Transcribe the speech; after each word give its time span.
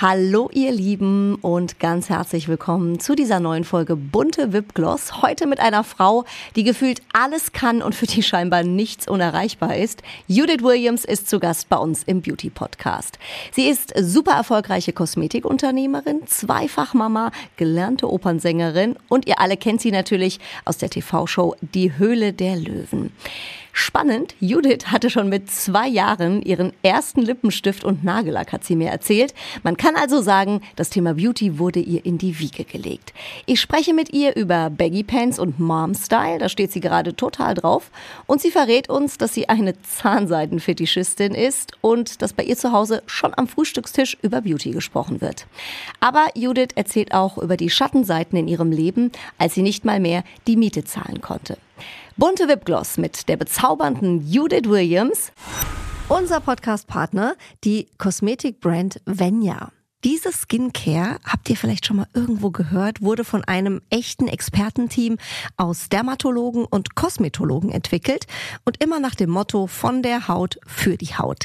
Hallo 0.00 0.48
ihr 0.52 0.70
Lieben 0.70 1.34
und 1.42 1.80
ganz 1.80 2.08
herzlich 2.08 2.46
willkommen 2.46 3.00
zu 3.00 3.16
dieser 3.16 3.40
neuen 3.40 3.64
Folge 3.64 3.96
Bunte 3.96 4.52
Wipgloss. 4.52 5.22
Heute 5.22 5.48
mit 5.48 5.58
einer 5.58 5.82
Frau, 5.82 6.24
die 6.54 6.62
gefühlt 6.62 7.02
alles 7.12 7.50
kann 7.50 7.82
und 7.82 7.96
für 7.96 8.06
die 8.06 8.22
scheinbar 8.22 8.62
nichts 8.62 9.08
unerreichbar 9.08 9.74
ist. 9.74 10.02
Judith 10.28 10.62
Williams 10.62 11.04
ist 11.04 11.28
zu 11.28 11.40
Gast 11.40 11.68
bei 11.68 11.78
uns 11.78 12.04
im 12.04 12.22
Beauty 12.22 12.48
Podcast. 12.48 13.18
Sie 13.50 13.68
ist 13.68 13.92
super 13.98 14.34
erfolgreiche 14.34 14.92
Kosmetikunternehmerin, 14.92 16.28
Zweifachmama, 16.28 17.32
gelernte 17.56 18.08
Opernsängerin 18.08 18.94
und 19.08 19.26
ihr 19.26 19.40
alle 19.40 19.56
kennt 19.56 19.80
sie 19.80 19.90
natürlich 19.90 20.38
aus 20.64 20.78
der 20.78 20.90
TV-Show 20.90 21.56
Die 21.60 21.98
Höhle 21.98 22.32
der 22.32 22.54
Löwen. 22.54 23.10
Spannend, 23.80 24.34
Judith 24.40 24.86
hatte 24.86 25.08
schon 25.08 25.28
mit 25.28 25.52
zwei 25.52 25.86
Jahren 25.86 26.42
ihren 26.42 26.72
ersten 26.82 27.22
Lippenstift 27.22 27.84
und 27.84 28.02
Nagellack, 28.02 28.52
hat 28.52 28.64
sie 28.64 28.74
mir 28.74 28.90
erzählt. 28.90 29.34
Man 29.62 29.76
kann 29.76 29.94
also 29.94 30.20
sagen, 30.20 30.62
das 30.74 30.90
Thema 30.90 31.14
Beauty 31.14 31.60
wurde 31.60 31.78
ihr 31.78 32.04
in 32.04 32.18
die 32.18 32.40
Wiege 32.40 32.64
gelegt. 32.64 33.14
Ich 33.46 33.60
spreche 33.60 33.94
mit 33.94 34.12
ihr 34.12 34.34
über 34.34 34.68
Baggy 34.68 35.04
Pants 35.04 35.38
und 35.38 35.60
Mom 35.60 35.94
Style, 35.94 36.38
da 36.38 36.48
steht 36.48 36.72
sie 36.72 36.80
gerade 36.80 37.14
total 37.14 37.54
drauf. 37.54 37.92
Und 38.26 38.40
sie 38.40 38.50
verrät 38.50 38.90
uns, 38.90 39.16
dass 39.16 39.32
sie 39.32 39.48
eine 39.48 39.80
Zahnseitenfetischistin 39.80 41.32
ist 41.32 41.74
und 41.80 42.20
dass 42.20 42.32
bei 42.32 42.42
ihr 42.42 42.56
zu 42.56 42.72
Hause 42.72 43.04
schon 43.06 43.32
am 43.36 43.46
Frühstückstisch 43.46 44.18
über 44.22 44.40
Beauty 44.40 44.72
gesprochen 44.72 45.20
wird. 45.20 45.46
Aber 46.00 46.26
Judith 46.34 46.74
erzählt 46.74 47.14
auch 47.14 47.38
über 47.38 47.56
die 47.56 47.70
Schattenseiten 47.70 48.36
in 48.36 48.48
ihrem 48.48 48.72
Leben, 48.72 49.12
als 49.38 49.54
sie 49.54 49.62
nicht 49.62 49.84
mal 49.84 50.00
mehr 50.00 50.24
die 50.48 50.56
Miete 50.56 50.82
zahlen 50.82 51.20
konnte. 51.20 51.56
Bunte 52.18 52.48
Wipgloss 52.48 52.98
mit 52.98 53.28
der 53.28 53.36
bezaubernden 53.36 54.28
Judith 54.28 54.64
Williams. 54.64 55.30
Unser 56.08 56.40
Podcast-Partner, 56.40 57.36
die 57.62 57.86
Kosmetikbrand 57.96 59.00
Venya. 59.06 59.70
Diese 60.02 60.32
Skincare, 60.32 61.18
habt 61.24 61.48
ihr 61.48 61.56
vielleicht 61.56 61.86
schon 61.86 61.98
mal 61.98 62.08
irgendwo 62.14 62.50
gehört, 62.50 63.02
wurde 63.02 63.22
von 63.22 63.44
einem 63.44 63.82
echten 63.88 64.26
Expertenteam 64.26 65.18
aus 65.56 65.90
Dermatologen 65.90 66.64
und 66.64 66.96
Kosmetologen 66.96 67.70
entwickelt 67.70 68.26
und 68.64 68.82
immer 68.82 68.98
nach 68.98 69.14
dem 69.14 69.30
Motto 69.30 69.68
von 69.68 70.02
der 70.02 70.26
Haut 70.26 70.58
für 70.66 70.96
die 70.96 71.14
Haut. 71.14 71.44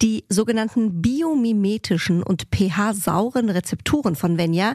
Die 0.00 0.24
sogenannten 0.30 1.02
biomimetischen 1.02 2.22
und 2.22 2.44
pH-sauren 2.50 3.50
Rezepturen 3.50 4.16
von 4.16 4.38
Venya, 4.38 4.74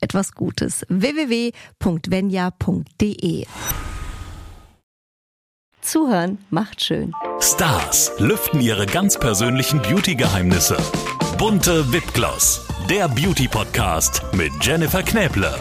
etwas 0.00 0.32
Gutes. 0.32 0.84
www.venya.de 0.88 1.46
Zuhören 5.80 6.38
macht 6.50 6.84
schön. 6.84 7.12
Stars 7.40 8.12
lüften 8.18 8.60
ihre 8.60 8.86
ganz 8.86 9.18
persönlichen 9.18 9.80
Beauty-Geheimnisse. 9.82 10.76
Bunte 11.38 11.90
Wipgloss, 11.92 12.66
der 12.88 13.08
Beauty-Podcast 13.08 14.22
mit 14.34 14.52
Jennifer 14.60 15.02
Knäble. 15.02 15.54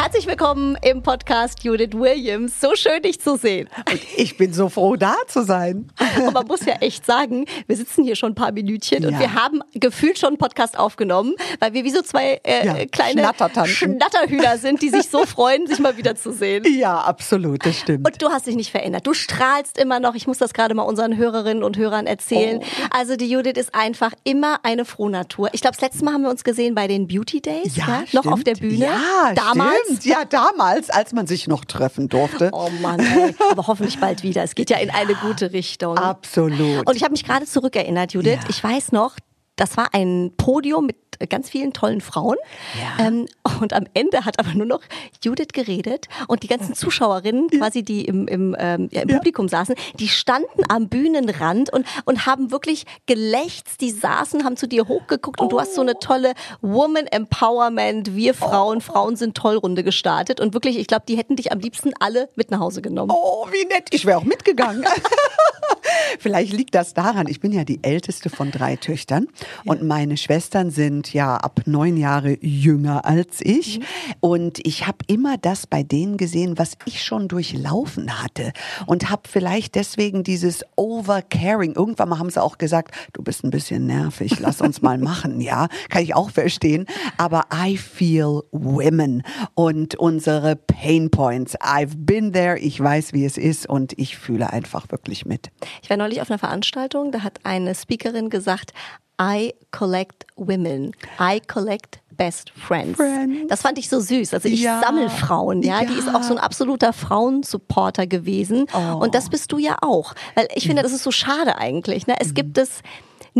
Herzlich 0.00 0.28
willkommen 0.28 0.78
im 0.82 1.02
Podcast 1.02 1.64
Judith 1.64 1.90
Williams. 1.92 2.60
So 2.60 2.76
schön, 2.76 3.02
dich 3.02 3.20
zu 3.20 3.36
sehen. 3.36 3.68
Und 3.90 4.00
ich 4.16 4.36
bin 4.36 4.52
so 4.52 4.68
froh, 4.68 4.94
da 4.94 5.16
zu 5.26 5.42
sein. 5.42 5.90
Und 6.24 6.32
man 6.32 6.46
muss 6.46 6.64
ja 6.64 6.74
echt 6.74 7.04
sagen, 7.04 7.46
wir 7.66 7.76
sitzen 7.76 8.04
hier 8.04 8.14
schon 8.14 8.30
ein 8.30 8.34
paar 8.36 8.52
Minütchen 8.52 9.02
ja. 9.02 9.08
und 9.08 9.18
wir 9.18 9.34
haben 9.34 9.60
gefühlt 9.74 10.16
schon 10.16 10.28
einen 10.28 10.38
Podcast 10.38 10.78
aufgenommen, 10.78 11.34
weil 11.58 11.72
wir 11.72 11.82
wie 11.82 11.90
so 11.90 12.00
zwei 12.02 12.40
äh, 12.44 12.64
ja, 12.64 12.86
kleine 12.86 13.28
Schnatterhühner 13.64 14.58
sind, 14.58 14.82
die 14.82 14.90
sich 14.90 15.08
so 15.08 15.26
freuen, 15.26 15.66
sich 15.66 15.80
mal 15.80 15.96
wieder 15.96 16.14
zu 16.14 16.32
sehen. 16.32 16.64
Ja, 16.78 16.98
absolut, 16.98 17.66
das 17.66 17.80
stimmt. 17.80 18.06
Und 18.06 18.22
du 18.22 18.28
hast 18.28 18.46
dich 18.46 18.54
nicht 18.54 18.70
verändert. 18.70 19.04
Du 19.04 19.14
strahlst 19.14 19.78
immer 19.78 19.98
noch. 19.98 20.14
Ich 20.14 20.28
muss 20.28 20.38
das 20.38 20.54
gerade 20.54 20.76
mal 20.76 20.84
unseren 20.84 21.16
Hörerinnen 21.16 21.64
und 21.64 21.76
Hörern 21.76 22.06
erzählen. 22.06 22.60
Oh. 22.60 22.86
Also 22.90 23.16
die 23.16 23.28
Judith 23.28 23.56
ist 23.56 23.74
einfach 23.74 24.12
immer 24.22 24.60
eine 24.62 24.84
Frohnatur. 24.84 25.48
Ich 25.54 25.60
glaube, 25.60 25.74
das 25.74 25.82
letzte 25.82 26.04
Mal 26.04 26.14
haben 26.14 26.22
wir 26.22 26.30
uns 26.30 26.44
gesehen 26.44 26.76
bei 26.76 26.86
den 26.86 27.08
Beauty 27.08 27.40
Days, 27.40 27.74
ja, 27.74 27.84
ja 27.88 28.04
noch 28.12 28.26
auf 28.26 28.44
der 28.44 28.54
Bühne. 28.54 28.84
Ja, 28.84 29.32
damals. 29.34 29.74
Stimmt 29.74 29.87
Stimmt, 29.88 30.04
ja, 30.04 30.24
damals, 30.24 30.90
als 30.90 31.12
man 31.12 31.26
sich 31.26 31.48
noch 31.48 31.64
treffen 31.64 32.08
durfte. 32.08 32.50
Oh 32.52 32.70
Mann, 32.82 33.00
ey. 33.00 33.34
aber 33.50 33.66
hoffentlich 33.66 33.98
bald 33.98 34.22
wieder. 34.22 34.42
Es 34.42 34.54
geht 34.54 34.70
ja 34.70 34.78
in 34.78 34.90
eine 34.90 35.14
gute 35.14 35.52
Richtung. 35.52 35.96
Absolut. 35.96 36.86
Und 36.86 36.96
ich 36.96 37.02
habe 37.02 37.12
mich 37.12 37.24
gerade 37.24 37.46
zurückerinnert, 37.46 38.12
Judith. 38.12 38.40
Ja. 38.42 38.48
Ich 38.48 38.62
weiß 38.62 38.92
noch, 38.92 39.16
das 39.58 39.76
war 39.76 39.92
ein 39.92 40.32
Podium 40.36 40.86
mit 40.86 40.96
ganz 41.26 41.50
vielen 41.50 41.72
tollen 41.72 42.00
Frauen. 42.00 42.36
Ja. 42.80 43.06
Ähm, 43.06 43.26
und 43.60 43.72
am 43.72 43.84
Ende 43.94 44.24
hat 44.24 44.38
aber 44.38 44.54
nur 44.54 44.66
noch 44.66 44.80
Judith 45.22 45.48
geredet 45.52 46.06
und 46.28 46.42
die 46.42 46.46
ganzen 46.46 46.74
Zuschauerinnen, 46.74 47.48
quasi 47.50 47.82
die 47.82 48.04
im, 48.04 48.28
im, 48.28 48.56
ähm, 48.58 48.88
ja, 48.92 49.02
im 49.02 49.08
ja. 49.08 49.16
Publikum 49.16 49.48
saßen, 49.48 49.74
die 49.98 50.08
standen 50.08 50.62
am 50.68 50.88
Bühnenrand 50.88 51.72
und, 51.72 51.86
und 52.04 52.26
haben 52.26 52.50
wirklich 52.50 52.84
gelächzt. 53.06 53.80
Die 53.80 53.90
saßen, 53.90 54.44
haben 54.44 54.56
zu 54.56 54.68
dir 54.68 54.86
hochgeguckt 54.86 55.40
und 55.40 55.46
oh. 55.46 55.50
du 55.50 55.60
hast 55.60 55.74
so 55.74 55.80
eine 55.80 55.98
tolle 55.98 56.34
Woman 56.60 57.06
Empowerment, 57.06 58.14
wir 58.14 58.34
Frauen, 58.34 58.78
oh. 58.78 58.80
Frauen 58.80 59.16
sind 59.16 59.36
toll 59.36 59.56
Runde 59.56 59.82
gestartet. 59.82 60.40
Und 60.40 60.54
wirklich, 60.54 60.78
ich 60.78 60.86
glaube, 60.86 61.04
die 61.08 61.16
hätten 61.16 61.36
dich 61.36 61.50
am 61.52 61.58
liebsten 61.58 61.92
alle 61.98 62.28
mit 62.36 62.50
nach 62.50 62.60
Hause 62.60 62.82
genommen. 62.82 63.10
Oh, 63.12 63.46
wie 63.50 63.64
nett. 63.66 63.88
Ich 63.90 64.06
wäre 64.06 64.18
auch 64.18 64.24
mitgegangen. 64.24 64.84
Vielleicht 66.18 66.52
liegt 66.52 66.74
das 66.74 66.94
daran, 66.94 67.26
ich 67.28 67.40
bin 67.40 67.52
ja 67.52 67.64
die 67.64 67.82
älteste 67.82 68.30
von 68.30 68.50
drei 68.50 68.76
Töchtern. 68.76 69.28
Und 69.64 69.82
meine 69.82 70.16
Schwestern 70.16 70.70
sind 70.70 71.12
ja 71.12 71.36
ab 71.36 71.62
neun 71.66 71.96
Jahre 71.96 72.38
jünger 72.40 73.04
als 73.04 73.40
ich. 73.40 73.78
Mhm. 73.78 73.84
Und 74.20 74.66
ich 74.66 74.86
habe 74.86 74.98
immer 75.06 75.36
das 75.36 75.66
bei 75.66 75.82
denen 75.82 76.16
gesehen, 76.16 76.58
was 76.58 76.72
ich 76.84 77.02
schon 77.02 77.28
durchlaufen 77.28 78.22
hatte. 78.22 78.52
Und 78.86 79.10
habe 79.10 79.22
vielleicht 79.28 79.74
deswegen 79.74 80.22
dieses 80.22 80.64
Overcaring, 80.76 81.74
irgendwann 81.74 82.08
mal 82.08 82.18
haben 82.18 82.30
sie 82.30 82.42
auch 82.42 82.58
gesagt, 82.58 82.94
du 83.12 83.22
bist 83.22 83.44
ein 83.44 83.50
bisschen 83.50 83.86
nervig, 83.86 84.40
lass 84.40 84.60
uns 84.60 84.82
mal 84.82 84.98
machen. 84.98 85.40
Ja, 85.40 85.68
kann 85.88 86.02
ich 86.02 86.14
auch 86.14 86.30
verstehen. 86.30 86.86
Aber 87.16 87.44
I 87.54 87.76
feel 87.76 88.42
women 88.52 89.22
und 89.54 89.94
unsere 89.96 90.56
Pain 90.56 91.10
Points. 91.10 91.58
I've 91.60 91.94
been 91.96 92.32
there, 92.32 92.58
ich 92.58 92.78
weiß, 92.80 93.12
wie 93.12 93.24
es 93.24 93.38
ist 93.38 93.68
und 93.68 93.98
ich 93.98 94.16
fühle 94.16 94.52
einfach 94.52 94.90
wirklich 94.90 95.26
mit. 95.26 95.50
Ich 95.82 95.90
war 95.90 95.96
neulich 95.96 96.20
auf 96.20 96.30
einer 96.30 96.38
Veranstaltung, 96.38 97.12
da 97.12 97.22
hat 97.22 97.40
eine 97.44 97.74
Speakerin 97.74 98.30
gesagt, 98.30 98.72
I 99.20 99.54
collect 99.70 100.26
women. 100.36 100.92
I 101.20 101.40
collect 101.40 102.00
best 102.18 102.50
friends. 102.50 102.96
friends. 102.96 103.48
Das 103.48 103.62
fand 103.62 103.78
ich 103.78 103.88
so 103.88 104.00
süß. 104.00 104.34
Also 104.34 104.48
ich 104.48 104.60
ja. 104.60 104.80
sammle 104.80 105.08
Frauen, 105.08 105.62
ja? 105.62 105.80
ja. 105.80 105.88
Die 105.88 105.94
ist 105.94 106.12
auch 106.14 106.22
so 106.22 106.34
ein 106.34 106.38
absoluter 106.38 106.92
Frauensupporter 106.92 108.06
gewesen. 108.06 108.66
Oh. 108.74 108.96
Und 108.98 109.14
das 109.14 109.30
bist 109.30 109.52
du 109.52 109.58
ja 109.58 109.76
auch. 109.80 110.14
Weil 110.34 110.48
ich 110.54 110.66
finde, 110.66 110.82
das 110.82 110.92
ist 110.92 111.04
so 111.04 111.10
schade 111.10 111.56
eigentlich. 111.56 112.06
Ne? 112.06 112.16
Es 112.20 112.30
mhm. 112.30 112.34
gibt 112.34 112.58
es 112.58 112.82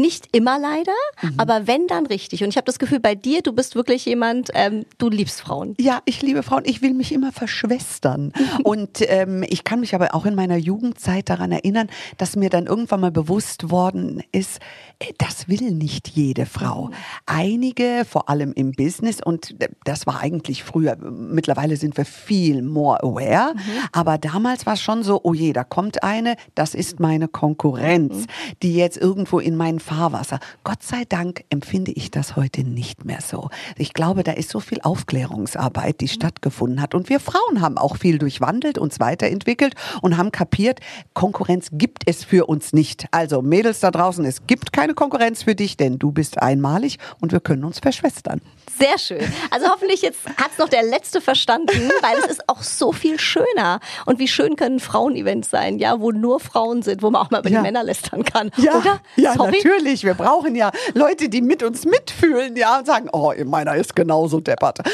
nicht 0.01 0.35
immer 0.37 0.59
leider, 0.59 0.93
mhm. 1.23 1.35
aber 1.37 1.67
wenn 1.67 1.87
dann 1.87 2.07
richtig. 2.07 2.43
Und 2.43 2.51
ich 2.51 2.57
habe 2.57 2.65
das 2.65 2.79
Gefühl, 2.79 3.01
bei 3.01 3.15
dir, 3.15 3.43
du 3.43 3.53
bist 3.53 3.75
wirklich 3.75 4.05
jemand, 4.07 4.51
ähm, 4.55 4.85
du 4.99 5.09
liebst 5.09 5.41
Frauen. 5.41 5.75
Ja, 5.79 6.01
ich 6.05 6.23
liebe 6.23 6.43
Frauen. 6.43 6.63
Ich 6.65 6.83
will 6.83 6.95
mich 6.95 7.13
immer 7.13 7.33
verschwestern. 7.33 8.33
und 8.65 9.01
ähm, 9.09 9.45
ich 9.49 9.65
kann 9.65 9.81
mich 9.81 9.95
aber 9.95 10.15
auch 10.15 10.27
in 10.27 10.35
meiner 10.35 10.57
Jugendzeit 10.57 11.29
daran 11.29 11.53
erinnern, 11.53 11.89
dass 12.17 12.37
mir 12.37 12.51
dann 12.51 12.67
irgendwann 12.67 13.01
mal 13.01 13.11
bewusst 13.11 13.71
worden 13.71 14.23
ist, 14.33 14.61
äh, 14.99 15.13
das 15.19 15.49
will 15.49 15.71
nicht 15.73 16.09
jede 16.09 16.47
Frau. 16.47 16.87
Mhm. 16.87 16.95
Einige, 17.27 18.05
vor 18.09 18.29
allem 18.29 18.53
im 18.53 18.73
Business, 18.73 19.21
und 19.23 19.61
äh, 19.61 19.69
das 19.85 20.07
war 20.07 20.21
eigentlich 20.21 20.65
früher, 20.65 20.97
mittlerweile 20.97 21.77
sind 21.77 21.97
wir 21.97 22.05
viel 22.05 22.63
more 22.63 23.03
aware, 23.03 23.55
mhm. 23.55 23.61
aber 23.93 24.19
damals 24.19 24.67
war 24.67 24.75
es 24.75 24.81
schon 24.81 25.03
so, 25.03 25.21
oh 25.23 25.35
je, 25.35 25.53
da 25.53 25.65
kommt 25.65 26.03
eine, 26.03 26.37
das 26.55 26.75
ist 26.75 27.01
meine 27.01 27.29
Konkurrenz, 27.29 28.15
mhm. 28.15 28.27
die 28.63 28.75
jetzt 28.75 28.97
irgendwo 28.97 29.39
in 29.39 29.57
meinen 29.57 29.81
Fahrwasser. 29.89 30.39
Gott 30.65 30.83
sei 30.83 31.05
Dank 31.09 31.45
empfinde 31.49 31.93
ich 31.93 32.11
das 32.11 32.37
heute 32.37 32.63
nicht 32.63 33.07
mehr 33.07 33.21
so. 33.23 33.49
Ich 33.79 33.95
glaube, 33.95 34.23
da 34.23 34.33
ist 34.33 34.51
so 34.51 34.61
viel 34.61 34.81
Aufklärungsarbeit, 34.83 36.03
die 36.03 36.05
mhm. 36.05 36.11
stattgefunden 36.11 36.83
hat. 36.83 36.95
Und 36.95 37.09
wir 37.09 37.21
Frauen 37.21 37.63
haben 37.63 37.79
auch 37.79 37.97
viel 37.97 38.19
durchwandelt, 38.19 38.77
uns 38.77 39.01
weiterentwickelt 39.01 39.75
und 40.03 40.19
haben 40.19 40.31
kapiert, 40.31 40.81
Konkurrenz 41.15 41.71
gibt 41.73 42.03
es 42.05 42.23
für 42.23 42.47
uns 42.47 42.75
nicht. 42.75 43.07
Also 43.13 43.41
Mädels 43.41 43.81
da 43.81 43.91
draußen, 43.91 44.27
es 44.27 44.47
gibt 44.47 44.75
keine 44.75 44.93
Konkurrenz 44.93 45.45
für 45.45 45.55
dich, 45.55 45.79
denn 45.79 45.99
du 45.99 46.13
bist 46.13 46.39
einmalig 46.43 46.99
und 47.21 47.33
wir 47.33 47.41
können 47.41 47.65
uns 47.65 47.79
verschwestern. 47.79 48.43
Sehr 48.79 48.99
schön. 48.99 49.33
Also 49.51 49.69
hoffentlich 49.69 50.03
jetzt 50.03 50.27
hat 50.27 50.51
es 50.53 50.59
noch 50.59 50.69
der 50.69 50.83
Letzte 50.83 51.23
verstanden, 51.23 51.91
weil 52.03 52.19
es 52.19 52.27
ist 52.27 52.49
auch 52.49 52.63
so 52.63 52.93
viel 52.93 53.19
schöner. 53.19 53.81
Und 54.05 54.19
wie 54.19 54.29
schön 54.29 54.57
können 54.57 54.81
Frauen-Events 54.81 55.49
sein, 55.51 55.79
ja, 55.79 55.99
wo 55.99 56.13
nur 56.13 56.41
Frauen 56.41 56.83
sind, 56.83 57.03
wo 57.03 57.11
man 57.11 57.23
auch 57.23 57.31
mal 57.31 57.41
über 57.41 57.49
ja. 57.49 57.61
die 57.61 57.63
Männer 57.63 57.83
lästern 57.83 58.25
kann. 58.25 58.51
Ja, 58.57 58.77
Oder? 58.77 59.01
ja 59.17 59.35
natürlich. 59.35 59.78
Wir 59.85 60.15
brauchen 60.15 60.55
ja 60.55 60.71
Leute, 60.95 61.29
die 61.29 61.41
mit 61.43 61.63
uns 61.63 61.85
mitfühlen, 61.85 62.57
ja, 62.57 62.79
und 62.79 62.87
sagen, 62.87 63.09
oh, 63.13 63.33
meiner 63.45 63.75
ist 63.77 63.95
genauso 63.97 64.41
deppert. 64.41 64.79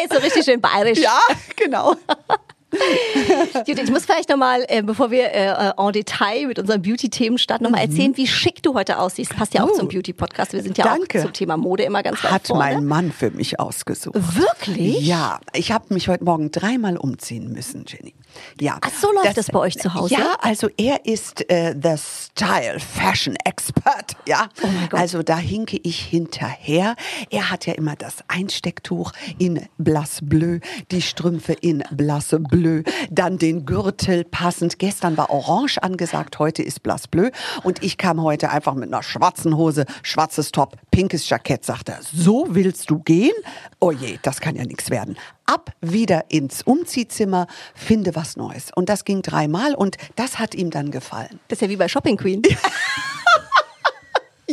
jetzt 0.00 0.12
so 0.12 0.18
richtig 0.20 0.44
schön 0.44 0.60
bayerisch. 0.60 0.98
Ja, 0.98 1.18
genau. 1.56 1.94
Judith, 3.66 3.84
ich 3.84 3.90
muss 3.90 4.04
vielleicht 4.04 4.28
nochmal, 4.28 4.64
äh, 4.68 4.80
bevor 4.82 5.10
wir 5.10 5.32
äh, 5.32 5.72
en 5.76 5.92
Detail 5.92 6.46
mit 6.46 6.58
unseren 6.60 6.80
Beauty-Themen 6.82 7.36
starten, 7.36 7.64
nochmal 7.64 7.80
erzählen, 7.82 8.16
wie 8.16 8.28
schick 8.28 8.62
du 8.62 8.74
heute 8.74 8.98
aussiehst. 9.00 9.34
Passt 9.34 9.54
ja 9.54 9.64
auch 9.64 9.70
Oh. 9.72 9.76
zum 9.76 9.88
Beauty-Podcast. 9.88 10.52
Wir 10.52 10.62
sind 10.62 10.78
ja 10.78 10.84
Danke. 10.84 11.18
auch 11.18 11.22
zum 11.24 11.32
Thema 11.32 11.56
Mode 11.56 11.82
immer 11.82 12.02
ganz 12.04 12.22
weit 12.22 12.30
Hat 12.30 12.46
vorne. 12.46 12.62
mein 12.64 12.86
Mann 12.86 13.12
für 13.12 13.32
mich 13.32 13.58
ausgesucht. 13.58 14.14
Wirklich? 14.14 15.04
Ja, 15.04 15.40
ich 15.52 15.72
habe 15.72 15.92
mich 15.92 16.08
heute 16.08 16.22
Morgen 16.24 16.52
dreimal 16.52 16.96
umziehen 16.96 17.52
müssen, 17.52 17.84
Jenny. 17.88 18.14
Ja. 18.60 18.78
Ach, 18.80 18.90
so 18.90 19.12
läuft 19.12 19.36
das 19.36 19.46
bei 19.46 19.58
euch 19.58 19.78
zu 19.78 19.94
Hause? 19.94 20.14
Ja, 20.14 20.36
also 20.40 20.68
er 20.76 21.06
ist 21.06 21.48
äh, 21.50 21.74
the 21.80 21.94
Style 21.96 22.78
Fashion 22.80 23.36
Expert, 23.44 24.16
ja. 24.26 24.48
Oh 24.62 24.66
mein 24.66 24.88
Gott. 24.88 25.00
Also 25.00 25.22
da 25.22 25.36
hinke 25.36 25.78
ich 25.82 26.00
hinterher. 26.00 26.96
Er 27.30 27.50
hat 27.50 27.66
ja 27.66 27.74
immer 27.74 27.96
das 27.96 28.16
Einstecktuch 28.28 29.12
in 29.38 29.66
Blass 29.78 30.20
Bleu, 30.22 30.60
die 30.90 31.02
Strümpfe 31.02 31.52
in 31.52 31.82
Blass 31.90 32.34
Bleu, 32.38 32.82
dann 33.10 33.38
den 33.38 33.66
Gürtel 33.66 34.24
passend. 34.24 34.78
Gestern 34.78 35.16
war 35.16 35.30
Orange 35.30 35.82
angesagt, 35.82 36.38
heute 36.38 36.62
ist 36.62 36.82
Blass 36.82 37.08
Bleu 37.08 37.30
und 37.62 37.82
ich 37.82 37.98
kam 37.98 38.22
heute 38.22 38.50
einfach 38.50 38.74
mit 38.74 38.92
einer 38.92 39.02
schwarzen 39.02 39.56
Hose, 39.56 39.86
schwarzes 40.02 40.52
Top, 40.52 40.76
pinkes 40.90 41.28
Jackett, 41.28 41.64
sagt 41.64 41.88
er. 41.88 42.00
So 42.02 42.46
willst 42.50 42.90
du 42.90 42.98
gehen? 42.98 43.34
Oh 43.80 43.90
je, 43.90 44.18
das 44.22 44.40
kann 44.40 44.56
ja 44.56 44.64
nichts 44.64 44.90
werden. 44.90 45.16
Ab 45.50 45.72
wieder 45.80 46.26
ins 46.28 46.62
Umziehzimmer, 46.62 47.48
finde 47.74 48.14
was 48.14 48.36
Neues. 48.36 48.70
Und 48.72 48.88
das 48.88 49.04
ging 49.04 49.20
dreimal 49.20 49.74
und 49.74 49.96
das 50.14 50.38
hat 50.38 50.54
ihm 50.54 50.70
dann 50.70 50.92
gefallen. 50.92 51.40
Das 51.48 51.56
ist 51.56 51.62
ja 51.62 51.68
wie 51.68 51.76
bei 51.76 51.88
Shopping 51.88 52.16
Queen. 52.16 52.42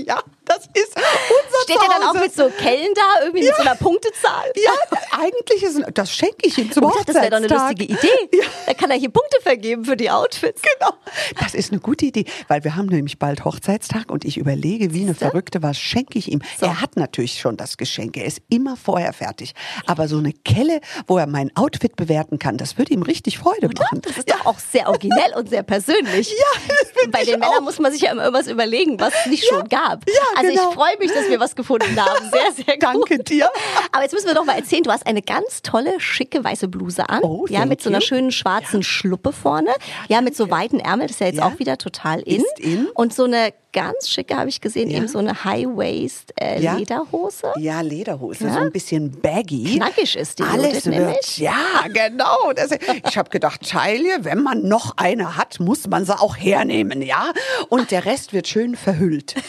Ja, 0.06 0.22
das 0.48 0.66
ist 0.74 0.96
unser 0.96 1.64
Steht 1.64 1.76
er 1.78 1.90
dann 1.90 2.04
auch 2.04 2.14
Zuhause. 2.14 2.20
mit 2.20 2.36
so 2.36 2.50
Kellen 2.50 2.94
da, 2.96 3.24
irgendwie 3.26 3.46
mit 3.46 3.56
so 3.56 3.62
einer 3.62 3.76
Punktezahl? 3.76 4.52
Ja, 4.56 4.72
eigentlich 5.20 5.64
ist 5.64 5.82
das 5.94 6.12
schenke 6.14 6.48
ich 6.48 6.58
ihm 6.58 6.72
zum 6.72 6.86
Oh, 6.86 6.94
das 7.06 7.16
wäre 7.16 7.30
doch 7.30 7.38
eine 7.38 7.48
Hochzeitstag. 7.48 7.80
lustige 7.80 7.94
Idee. 7.94 8.38
Ja. 8.38 8.44
Da 8.68 8.74
kann 8.74 8.92
er 8.92 8.98
hier 8.98 9.10
Punkte 9.10 9.38
vergeben 9.42 9.86
für 9.86 9.98
die 9.98 10.10
Outfits. 10.10 10.62
Genau. 10.62 10.94
Das 11.42 11.54
ist 11.54 11.72
eine 11.72 11.80
gute 11.82 12.06
Idee, 12.06 12.26
weil 12.48 12.64
wir 12.64 12.76
haben 12.76 12.88
nämlich 12.88 13.20
bald 13.20 13.46
Hochzeitstag 13.46 14.10
und 14.12 14.26
ich 14.26 14.38
überlege, 14.38 14.94
wie 14.94 15.02
eine 15.02 15.12
Siehste? 15.12 15.26
Verrückte, 15.26 15.64
was 15.64 15.78
schenke 15.80 16.18
ich 16.20 16.32
ihm. 16.32 16.42
So. 16.60 16.66
Er 16.66 16.82
hat 16.82 16.96
natürlich 16.96 17.40
schon 17.40 17.58
das 17.58 17.78
Geschenk, 17.78 18.18
er 18.18 18.26
ist 18.26 18.40
immer 18.50 18.78
vorher 18.78 19.14
fertig. 19.14 19.54
Aber 19.86 20.08
so 20.08 20.18
eine 20.18 20.34
Kelle, 20.34 20.82
wo 21.08 21.18
er 21.18 21.28
mein 21.28 21.56
Outfit 21.56 21.96
bewerten 21.96 22.40
kann, 22.40 22.58
das 22.58 22.78
würde 22.78 22.94
ihm 22.94 23.02
richtig 23.04 23.38
Freude 23.40 23.68
machen. 23.70 24.02
Das 24.02 24.18
ist 24.18 24.30
doch 24.30 24.46
auch 24.46 24.60
sehr 24.60 24.88
originell 24.88 25.34
und 25.36 25.50
sehr 25.50 25.64
persönlich. 25.64 26.32
Ja, 26.38 26.62
das 26.68 27.12
Bei 27.12 27.24
den 27.26 27.40
Männern 27.40 27.58
auch. 27.58 27.62
muss 27.62 27.80
man 27.80 27.92
sich 27.92 28.02
ja 28.02 28.12
immer 28.12 28.24
irgendwas 28.24 28.48
überlegen, 28.48 29.00
was 29.00 29.14
es 29.22 29.26
nicht 29.28 29.46
schon 29.46 29.68
gab. 29.70 30.04
ja, 30.08 30.14
also 30.38 30.50
genau. 30.52 30.70
ich 30.70 30.76
freue 30.76 30.98
mich, 31.00 31.12
dass 31.12 31.30
wir 31.30 31.40
was 31.40 31.56
gefunden 31.56 32.00
haben. 32.00 32.30
Sehr, 32.32 32.52
sehr 32.66 32.74
gut. 32.76 32.84
Danke 32.84 33.24
dir. 33.24 33.50
Aber 33.92 34.04
jetzt 34.04 34.14
müssen 34.14 34.28
wir 34.28 34.34
doch 34.36 34.46
mal 34.46 34.58
erzählen, 34.58 34.84
du 34.84 34.92
hast 34.92 35.06
eine 35.06 35.22
ganz 35.22 35.62
tolle, 35.62 36.00
schicke 36.00 36.44
weiße 36.44 36.68
Bluse 36.68 37.08
an. 37.10 37.24
Oh, 37.24 37.46
ja, 37.50 37.66
mit 37.66 37.82
so 37.82 37.90
einer 37.90 38.02
schönen 38.02 38.32
schwarzen 38.32 38.84
Schluppe 38.84 39.32
vorne. 39.34 39.72
Ja, 40.08 40.22
mit 40.22 40.36
so 40.36 40.50
weiten 40.50 40.80
Ärmeln, 40.80 41.08
das 41.08 41.16
ist 41.16 41.20
ja 41.20 41.28
jetzt 41.28 41.38
Ja. 41.38 41.46
auch 41.48 41.60
wieder 41.60 41.78
total 41.78 42.20
in. 42.22 42.42
Ist 42.42 42.60
in. 42.60 42.88
Und 42.94 43.14
so 43.14 43.24
eine 43.24 43.54
ganz 43.82 44.10
schicke, 44.10 44.36
habe 44.36 44.50
ich 44.50 44.60
gesehen, 44.62 44.90
Ja. 44.90 44.98
eben 44.98 45.08
so 45.08 45.20
eine 45.20 45.44
High-Waist 45.44 46.34
äh, 46.40 46.62
Ja. 46.62 46.76
Lederhose. 46.78 47.54
Ja, 47.58 47.82
Lederhose, 47.82 48.46
Ja? 48.46 48.54
so 48.54 48.60
ein 48.60 48.72
bisschen 48.72 49.12
baggy. 49.22 49.76
Knackig 49.78 50.16
ist 50.16 50.40
die 50.40 50.44
Alles 50.44 50.86
wird, 50.86 50.96
nämlich. 50.96 51.38
ja, 51.38 51.54
genau. 51.94 52.54
Das, 52.56 52.70
ich 53.08 53.18
habe 53.18 53.30
gedacht, 53.30 53.70
Taille, 53.70 54.20
wenn 54.22 54.42
man 54.42 54.68
noch 54.68 54.98
eine 54.98 55.38
hat, 55.38 55.60
muss 55.60 55.88
man 55.88 56.06
sie 56.06 56.20
auch 56.20 56.36
hernehmen, 56.38 57.02
ja? 57.02 57.32
Und 57.70 57.92
der 57.92 58.06
Rest 58.06 58.34
wird 58.34 58.48
schön 58.48 58.76
verhüllt. 58.76 59.36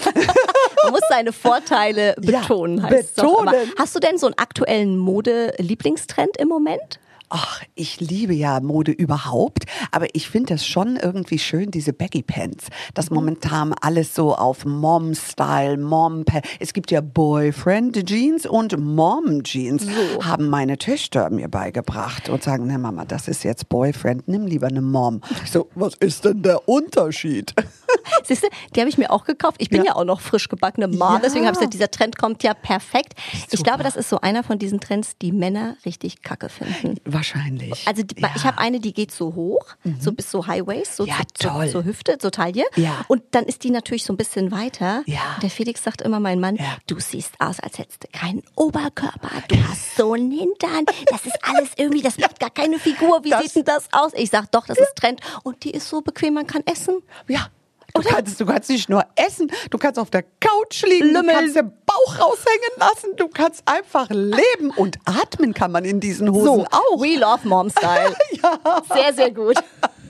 Man 0.85 0.93
muss 0.93 1.01
seine 1.09 1.33
Vorteile 1.33 2.15
Ja, 2.21 2.41
betonen. 2.41 2.83
heißt 2.83 3.19
doch 3.19 3.41
immer. 3.41 3.51
betonen. 3.53 3.73
Hast 3.79 3.95
du 3.97 3.99
denn 4.01 4.17
so 4.17 4.27
einen 4.27 4.39
aktuellen 4.39 4.97
Mode-Lieblingstrend 4.97 6.37
im 6.39 6.49
Moment? 6.49 7.01
Ach, 7.31 7.63
ich 7.75 8.01
liebe 8.01 8.33
ja 8.33 8.61
Mode 8.61 8.93
überhaupt, 8.93 9.65
aber 9.91 10.07
ich 10.15 10.29
finde 10.29 10.55
das 10.55 10.67
schon 10.67 10.97
irgendwie 10.97 11.39
schön, 11.39 11.71
diese 11.71 11.93
Baggy 11.93 12.23
Pants. 12.23 12.69
Das 12.95 13.11
momentan 13.11 13.75
alles 13.75 14.15
so 14.15 14.35
auf 14.35 14.65
Mom-Style, 14.65 15.77
Mom, 15.77 16.25
es 16.59 16.73
gibt 16.73 16.91
ja 16.91 17.01
Boyfriend 17.03 18.07
Jeans 18.07 18.47
und 18.47 18.79
Mom 18.79 19.43
Jeans, 19.43 19.87
haben 20.23 20.49
meine 20.49 20.79
Töchter 20.79 21.29
mir 21.31 21.49
beigebracht 21.49 22.29
und 22.29 22.43
sagen, 22.43 22.67
ne 22.67 22.79
Mama, 22.79 23.05
das 23.05 23.29
ist 23.29 23.45
jetzt 23.45 23.69
Boyfriend, 23.69 24.27
nimm 24.29 24.47
lieber 24.47 24.69
eine 24.69 24.83
Mom. 24.83 25.21
Ich 25.45 25.51
so, 25.51 25.69
was 25.75 25.95
ist 25.95 26.25
denn 26.25 26.43
der 26.43 26.69
Unterschied? 26.69 27.55
Siehst 28.25 28.43
du, 28.43 28.49
die 28.75 28.81
habe 28.81 28.89
ich 28.91 28.99
mir 28.99 29.11
auch 29.11 29.25
gekauft. 29.25 29.57
Ich 29.59 29.69
bin 29.71 29.79
ja, 29.85 29.93
Ja. 29.93 29.97
auch 29.97 30.05
noch 30.05 30.21
frisch 30.21 30.49
gebackene 30.49 30.89
Mom, 30.89 30.99
Ja. 30.99 31.21
deswegen 31.23 31.45
habe 31.47 31.55
ich 31.55 31.59
gesagt, 31.59 31.75
dieser 31.75 31.91
Trend 31.91 32.19
kommt 32.19 32.43
ja 32.43 32.55
perfekt. 32.55 33.15
Ich 33.51 33.63
glaube, 33.63 33.83
das 33.83 33.97
ist 33.97 34.09
so 34.09 34.21
einer 34.21 34.43
von 34.43 34.59
diesen 34.59 34.81
Trends, 34.81 35.13
die 35.23 35.33
Männer 35.33 35.77
richtig 35.85 36.23
kacke 36.23 36.49
finden. 36.49 36.97
Wahrscheinlich. 37.05 37.87
Also 37.87 38.03
die, 38.03 38.21
ja. 38.21 38.31
ich 38.37 38.45
habe 38.45 38.59
eine, 38.59 38.81
die 38.81 38.93
geht 38.93 39.13
so 39.13 39.35
hoch, 39.35 39.65
so 40.01 40.13
bis 40.13 40.31
so 40.31 40.47
High 40.47 40.67
Waist, 40.67 40.97
so 40.97 41.07
Ja, 41.07 41.17
zur, 41.35 41.51
toll. 41.53 41.63
zur, 41.65 41.73
zur 41.73 41.85
Hüfte, 41.85 42.19
zur 42.19 42.31
Taille. 42.31 42.65
Ja. 42.77 43.05
Und 43.09 43.23
dann 43.33 43.45
ist 43.45 43.65
die 43.65 43.71
natürlich 43.71 44.05
so 44.05 44.13
ein 44.13 44.17
bisschen 44.17 44.51
weiter. 44.51 45.03
Ja. 45.07 45.21
Und 45.35 45.43
der 45.43 45.51
Felix 45.51 45.83
sagt 45.83 46.03
immer, 46.03 46.21
mein 46.21 46.41
Mann, 46.41 46.59
du 46.87 46.99
siehst 47.01 47.35
aus, 47.41 47.61
als 47.61 47.79
hättest 47.79 48.05
du 48.05 48.09
keinen 48.13 48.43
Oberkörper. 48.57 49.31
Du 49.49 49.57
hast 49.69 49.97
so 49.97 50.13
einen 50.13 50.31
Hintern. 50.31 50.85
Das 51.11 51.25
ist 51.27 51.39
alles 51.43 51.71
irgendwie, 51.77 52.03
das 52.03 52.19
macht 52.19 52.39
gar 52.41 52.51
keine 52.51 52.79
Figur. 52.79 53.25
Wie 53.25 53.31
Das- 53.31 53.43
sieht 53.45 53.57
denn 53.57 53.65
das 53.65 53.89
aus? 53.93 54.13
Ich 54.15 54.31
sag 54.31 54.51
doch, 54.53 54.67
das 54.67 54.79
ist 54.79 54.95
Trend. 54.97 55.21
Und 55.43 55.65
die 55.65 55.71
ist 55.71 55.89
so 55.89 56.01
bequem, 56.01 56.35
man 56.35 56.47
kann 56.47 56.63
essen. 56.67 56.99
Ja. 57.29 57.49
Du 57.95 58.03
kannst, 58.03 58.39
du 58.41 58.45
kannst 58.47 58.69
nicht 58.71 58.89
nur 58.89 59.03
essen, 59.17 59.51
du 59.71 59.79
kannst 59.79 59.99
auf 59.99 60.11
der 60.11 60.23
Couch 60.23 60.83
liegen, 60.83 61.07
Lümmeln. 61.07 61.27
du 61.27 61.33
kannst 61.33 61.57
den 61.57 61.73
Bauch 61.87 62.19
raushängen 62.21 62.71
lassen, 62.77 63.17
du 63.17 63.29
kannst 63.29 63.63
einfach 63.67 64.09
leben 64.11 64.71
und 64.77 64.99
atmen 65.07 65.55
kann 65.55 65.73
man 65.73 65.85
in 65.85 65.99
diesen 65.99 66.31
Hosen 66.31 66.45
So, 66.45 66.65
auch. 66.71 67.01
We 67.01 67.19
love 67.19 67.49
Mom 67.49 67.71
Style. 67.71 68.15
Sehr, 68.95 69.15
sehr 69.15 69.31
gut. 69.31 69.57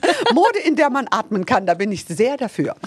Mode, 0.33 0.59
in 0.65 0.75
der 0.75 0.89
man 0.89 1.07
atmen 1.11 1.45
kann, 1.45 1.65
da 1.65 1.73
bin 1.73 1.91
ich 1.91 2.05
sehr 2.05 2.37
dafür. 2.37 2.75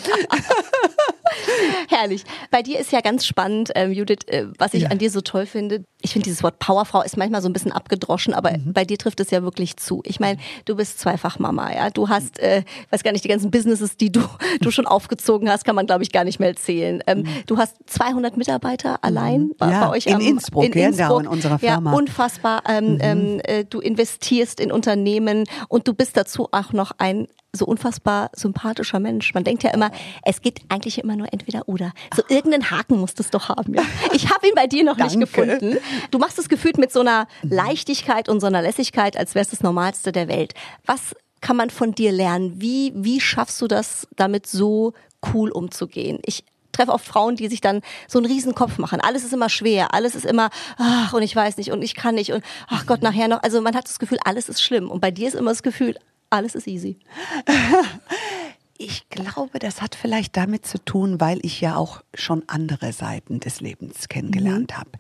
Herrlich. 1.88 2.24
Bei 2.50 2.62
dir 2.62 2.78
ist 2.78 2.92
ja 2.92 3.00
ganz 3.00 3.26
spannend, 3.26 3.70
ähm, 3.74 3.90
Judith, 3.92 4.18
äh, 4.26 4.44
was 4.58 4.74
ich 4.74 4.82
Ja. 4.84 4.88
an 4.90 4.98
dir 4.98 5.10
so 5.10 5.20
toll 5.20 5.46
finde. 5.46 5.84
Ich 6.02 6.12
finde 6.12 6.24
dieses 6.24 6.42
Wort 6.42 6.58
Powerfrau 6.58 7.02
ist 7.02 7.16
manchmal 7.16 7.40
so 7.42 7.48
ein 7.48 7.52
bisschen 7.52 7.72
abgedroschen, 7.72 8.34
aber 8.34 8.50
Mhm. 8.52 8.72
bei 8.72 8.84
dir 8.84 8.98
trifft 8.98 9.20
es 9.20 9.30
ja 9.30 9.42
wirklich 9.42 9.76
zu. 9.76 10.02
Ich 10.04 10.20
meine, 10.20 10.38
du 10.66 10.74
bist 10.76 10.98
zweifach 10.98 11.38
Mama, 11.38 11.72
ja. 11.74 11.90
Du 11.90 12.08
hast, 12.08 12.38
äh, 12.38 12.64
weiß 12.90 13.02
gar 13.02 13.12
nicht, 13.12 13.24
die 13.24 13.28
ganzen 13.28 13.50
Businesses, 13.50 13.96
die 13.96 14.10
du, 14.12 14.20
du 14.60 14.70
schon 14.70 14.86
aufgezogen 14.86 15.50
hast, 15.50 15.64
kann 15.64 15.74
man 15.76 15.86
glaube 15.86 16.02
ich 16.02 16.12
gar 16.12 16.24
nicht 16.24 16.38
mehr 16.40 16.54
zählen. 16.56 17.02
Ähm, 17.06 17.24
Du 17.46 17.56
hast 17.58 17.76
200 17.86 18.36
Mitarbeiter 18.36 19.02
allein 19.02 19.52
bei, 19.58 19.66
Mhm. 19.66 19.72
Ja, 19.72 19.86
bei 19.86 19.96
euch 19.96 20.06
in 20.06 20.14
am, 20.14 20.20
Innsbruck, 20.20 20.74
ja, 20.74 20.90
da 20.90 21.18
in 21.20 21.26
unserer 21.26 21.58
Firma. 21.58 21.92
Ja, 21.92 21.96
unfassbar. 21.98 22.62
Ähm, 22.68 22.98
ähm, 23.00 23.40
äh, 23.44 23.64
du 23.64 23.80
investierst 23.80 24.60
in 24.60 24.70
Unternehmen 24.72 25.44
und 25.68 25.88
du 25.88 25.94
bist 25.94 26.16
dazu 26.16 26.48
auch 26.52 26.72
noch 26.72 26.92
ein 26.98 27.11
so 27.54 27.66
unfassbar 27.66 28.30
sympathischer 28.34 28.98
Mensch. 28.98 29.34
Man 29.34 29.44
denkt 29.44 29.62
ja 29.62 29.70
immer, 29.70 29.90
es 30.24 30.40
geht 30.40 30.60
eigentlich 30.68 30.98
immer 31.02 31.16
nur 31.16 31.32
entweder 31.32 31.68
oder. 31.68 31.92
So 32.16 32.22
irgendeinen 32.28 32.70
Haken 32.70 32.98
musst 32.98 33.20
es 33.20 33.30
doch 33.30 33.48
haben. 33.48 33.74
Ja? 33.74 33.82
Ich 34.14 34.30
habe 34.30 34.46
ihn 34.46 34.54
bei 34.54 34.66
dir 34.66 34.84
noch 34.84 34.96
nicht 34.96 35.18
gefunden. 35.18 35.76
Du 36.10 36.18
machst 36.18 36.38
es 36.38 36.48
gefühlt 36.48 36.78
mit 36.78 36.92
so 36.92 37.00
einer 37.00 37.26
Leichtigkeit 37.42 38.28
und 38.28 38.40
so 38.40 38.46
einer 38.46 38.62
Lässigkeit, 38.62 39.16
als 39.16 39.34
wäre 39.34 39.42
es 39.42 39.50
das 39.50 39.62
Normalste 39.62 40.12
der 40.12 40.28
Welt. 40.28 40.54
Was 40.86 41.14
kann 41.40 41.56
man 41.56 41.70
von 41.70 41.92
dir 41.92 42.12
lernen? 42.12 42.60
Wie, 42.60 42.92
wie 42.94 43.20
schaffst 43.20 43.60
du 43.60 43.68
das, 43.68 44.08
damit 44.16 44.46
so 44.46 44.94
cool 45.34 45.50
umzugehen? 45.50 46.20
Ich 46.24 46.44
treffe 46.72 46.92
oft 46.92 47.04
Frauen, 47.04 47.36
die 47.36 47.48
sich 47.48 47.60
dann 47.60 47.82
so 48.08 48.18
einen 48.18 48.26
riesen 48.26 48.54
Kopf 48.54 48.78
machen. 48.78 49.00
Alles 49.00 49.24
ist 49.24 49.32
immer 49.32 49.50
schwer, 49.50 49.92
alles 49.92 50.14
ist 50.14 50.24
immer, 50.24 50.50
ach, 50.78 51.12
und 51.12 51.22
ich 51.22 51.36
weiß 51.36 51.58
nicht, 51.58 51.70
und 51.70 51.82
ich 51.82 51.94
kann 51.94 52.14
nicht, 52.14 52.32
und 52.32 52.42
ach 52.68 52.86
Gott, 52.86 53.02
nachher 53.02 53.28
noch. 53.28 53.42
Also 53.42 53.60
man 53.60 53.74
hat 53.74 53.84
das 53.84 53.98
Gefühl, 53.98 54.18
alles 54.24 54.48
ist 54.48 54.62
schlimm. 54.62 54.90
Und 54.90 55.00
bei 55.00 55.10
dir 55.10 55.28
ist 55.28 55.34
immer 55.34 55.50
das 55.50 55.62
Gefühl, 55.62 55.96
alles 56.32 56.54
ist 56.54 56.66
easy. 56.66 56.96
Ich 58.78 59.08
glaube, 59.10 59.58
das 59.58 59.82
hat 59.82 59.94
vielleicht 59.94 60.36
damit 60.36 60.66
zu 60.66 60.82
tun, 60.82 61.20
weil 61.20 61.38
ich 61.42 61.60
ja 61.60 61.76
auch 61.76 62.02
schon 62.14 62.42
andere 62.46 62.92
Seiten 62.92 63.38
des 63.38 63.60
Lebens 63.60 64.08
kennengelernt 64.08 64.76
habe. 64.76 64.90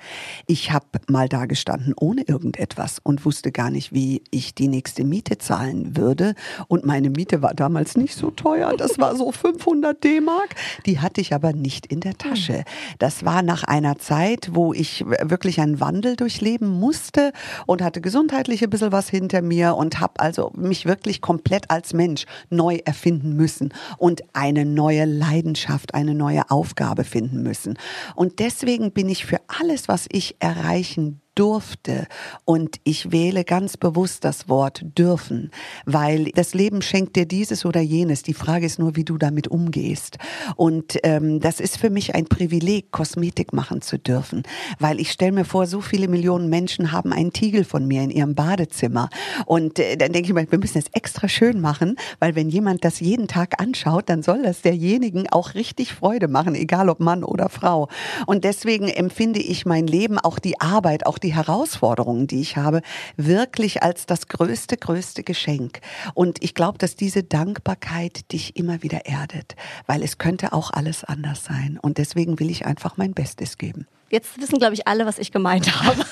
Ich 0.46 0.70
habe 0.70 0.86
mal 1.08 1.28
da 1.28 1.46
gestanden 1.46 1.94
ohne 1.98 2.22
irgendetwas 2.22 2.98
und 3.02 3.24
wusste 3.24 3.50
gar 3.50 3.70
nicht, 3.70 3.92
wie 3.92 4.22
ich 4.30 4.54
die 4.54 4.68
nächste 4.68 5.04
Miete 5.04 5.38
zahlen 5.38 5.96
würde. 5.96 6.34
Und 6.68 6.84
meine 6.84 7.10
Miete 7.10 7.42
war 7.42 7.54
damals 7.54 7.96
nicht 7.96 8.14
so 8.14 8.30
teuer. 8.30 8.76
Das 8.76 8.98
war 8.98 9.16
so 9.16 9.32
500 9.32 10.04
D-Mark. 10.04 10.54
Die 10.86 11.00
hatte 11.00 11.20
ich 11.20 11.34
aber 11.34 11.52
nicht 11.52 11.86
in 11.86 12.00
der 12.00 12.16
Tasche. 12.16 12.64
Das 12.98 13.24
war 13.24 13.42
nach 13.42 13.64
einer 13.64 13.98
Zeit, 13.98 14.50
wo 14.52 14.72
ich 14.72 15.04
wirklich 15.06 15.60
einen 15.60 15.80
Wandel 15.80 16.16
durchleben 16.16 16.68
musste 16.68 17.32
und 17.66 17.82
hatte 17.82 18.00
gesundheitlich 18.00 18.62
ein 18.62 18.70
bisschen 18.70 18.92
was 18.92 19.08
hinter 19.08 19.42
mir 19.42 19.74
und 19.76 19.98
habe 19.98 20.20
also 20.20 20.52
mich 20.54 20.86
wirklich 20.86 21.20
komplett 21.20 21.70
als 21.70 21.94
Mensch 21.94 22.26
neu 22.50 22.78
erfinden 22.84 23.34
müssen 23.34 23.71
und 23.98 24.22
eine 24.34 24.64
neue 24.64 25.04
Leidenschaft, 25.04 25.94
eine 25.94 26.14
neue 26.14 26.50
Aufgabe 26.50 27.04
finden 27.04 27.42
müssen. 27.42 27.78
Und 28.14 28.38
deswegen 28.38 28.92
bin 28.92 29.08
ich 29.08 29.24
für 29.24 29.40
alles, 29.48 29.88
was 29.88 30.06
ich 30.10 30.36
erreichen 30.40 31.21
durfte. 31.34 32.06
Und 32.44 32.76
ich 32.84 33.10
wähle 33.10 33.44
ganz 33.44 33.76
bewusst 33.76 34.24
das 34.24 34.48
Wort 34.48 34.84
dürfen, 34.98 35.50
weil 35.86 36.26
das 36.34 36.54
Leben 36.54 36.82
schenkt 36.82 37.16
dir 37.16 37.26
dieses 37.26 37.64
oder 37.64 37.80
jenes. 37.80 38.22
Die 38.22 38.34
Frage 38.34 38.66
ist 38.66 38.78
nur, 38.78 38.96
wie 38.96 39.04
du 39.04 39.18
damit 39.18 39.48
umgehst. 39.48 40.18
Und 40.56 40.98
ähm, 41.02 41.40
das 41.40 41.60
ist 41.60 41.78
für 41.78 41.90
mich 41.90 42.14
ein 42.14 42.26
Privileg, 42.26 42.90
Kosmetik 42.90 43.52
machen 43.52 43.80
zu 43.80 43.98
dürfen, 43.98 44.42
weil 44.78 45.00
ich 45.00 45.10
stelle 45.10 45.32
mir 45.32 45.44
vor, 45.44 45.66
so 45.66 45.80
viele 45.80 46.08
Millionen 46.08 46.48
Menschen 46.48 46.92
haben 46.92 47.12
einen 47.12 47.32
Tiegel 47.32 47.64
von 47.64 47.86
mir 47.86 48.02
in 48.02 48.10
ihrem 48.10 48.34
Badezimmer. 48.34 49.08
Und 49.46 49.78
äh, 49.78 49.96
dann 49.96 50.12
denke 50.12 50.28
ich 50.28 50.34
mir, 50.34 50.50
wir 50.50 50.58
müssen 50.58 50.78
es 50.78 50.86
extra 50.92 51.28
schön 51.28 51.60
machen, 51.60 51.96
weil 52.18 52.34
wenn 52.34 52.50
jemand 52.50 52.84
das 52.84 53.00
jeden 53.00 53.28
Tag 53.28 53.60
anschaut, 53.60 54.08
dann 54.08 54.22
soll 54.22 54.42
das 54.42 54.62
derjenigen 54.62 55.28
auch 55.30 55.54
richtig 55.54 55.92
Freude 55.92 56.28
machen, 56.28 56.54
egal 56.54 56.88
ob 56.88 57.00
Mann 57.00 57.24
oder 57.24 57.48
Frau. 57.48 57.88
Und 58.26 58.44
deswegen 58.44 58.88
empfinde 58.88 59.40
ich 59.40 59.64
mein 59.64 59.86
Leben, 59.86 60.18
auch 60.18 60.38
die 60.38 60.60
Arbeit, 60.60 61.06
auch 61.06 61.18
die 61.22 61.34
Herausforderungen, 61.34 62.26
die 62.26 62.40
ich 62.40 62.56
habe, 62.56 62.82
wirklich 63.16 63.82
als 63.82 64.06
das 64.06 64.28
größte, 64.28 64.76
größte 64.76 65.22
Geschenk. 65.22 65.80
Und 66.14 66.42
ich 66.42 66.54
glaube, 66.54 66.78
dass 66.78 66.96
diese 66.96 67.22
Dankbarkeit 67.22 68.32
dich 68.32 68.56
immer 68.56 68.82
wieder 68.82 69.06
erdet, 69.06 69.56
weil 69.86 70.02
es 70.02 70.18
könnte 70.18 70.52
auch 70.52 70.70
alles 70.72 71.04
anders 71.04 71.44
sein. 71.44 71.78
Und 71.80 71.98
deswegen 71.98 72.38
will 72.40 72.50
ich 72.50 72.66
einfach 72.66 72.96
mein 72.96 73.14
Bestes 73.14 73.58
geben. 73.58 73.86
Jetzt 74.10 74.38
wissen, 74.40 74.58
glaube 74.58 74.74
ich, 74.74 74.86
alle, 74.86 75.06
was 75.06 75.18
ich 75.18 75.32
gemeint 75.32 75.82
habe. 75.82 76.04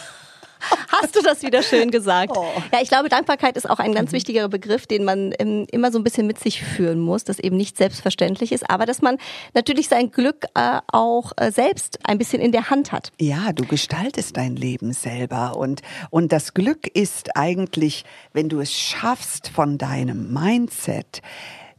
Hast 0.89 1.17
du 1.17 1.23
das 1.23 1.43
wieder 1.43 1.63
schön 1.63 1.91
gesagt? 1.91 2.37
Oh. 2.37 2.45
Ja, 2.73 2.81
ich 2.83 2.89
glaube, 2.89 3.09
Dankbarkeit 3.09 3.57
ist 3.57 3.69
auch 3.69 3.79
ein 3.79 3.93
ganz 3.93 4.11
mhm. 4.11 4.17
wichtiger 4.17 4.49
Begriff, 4.49 4.87
den 4.87 5.05
man 5.05 5.33
ähm, 5.39 5.67
immer 5.71 5.91
so 5.93 5.99
ein 5.99 6.05
bisschen 6.05 6.27
mit 6.27 6.39
sich 6.39 6.63
führen 6.63 7.01
muss, 7.01 7.25
das 7.25 7.39
eben 7.39 7.57
nicht 7.57 7.77
selbstverständlich 7.77 8.53
ist, 8.53 8.69
aber 8.69 8.87
dass 8.87 9.03
man 9.03 9.19
natürlich 9.55 9.89
sein 9.89 10.11
Glück 10.11 10.47
äh, 10.55 10.81
auch 10.89 11.33
äh, 11.37 11.51
selbst 11.51 11.99
ein 12.05 12.19
bisschen 12.19 12.41
in 12.41 12.53
der 12.53 12.71
Hand 12.71 12.93
hat. 12.93 13.13
Ja, 13.21 13.53
du 13.53 13.65
gestaltest 13.65 14.37
dein 14.37 14.57
Leben 14.57 14.93
selber 14.93 15.57
und, 15.57 15.83
und 16.11 16.33
das 16.33 16.55
Glück 16.55 16.87
ist 16.87 17.37
eigentlich, 17.37 18.05
wenn 18.33 18.49
du 18.49 18.61
es 18.61 18.73
schaffst 18.73 19.49
von 19.49 19.79
deinem 19.79 20.33
Mindset, 20.33 21.23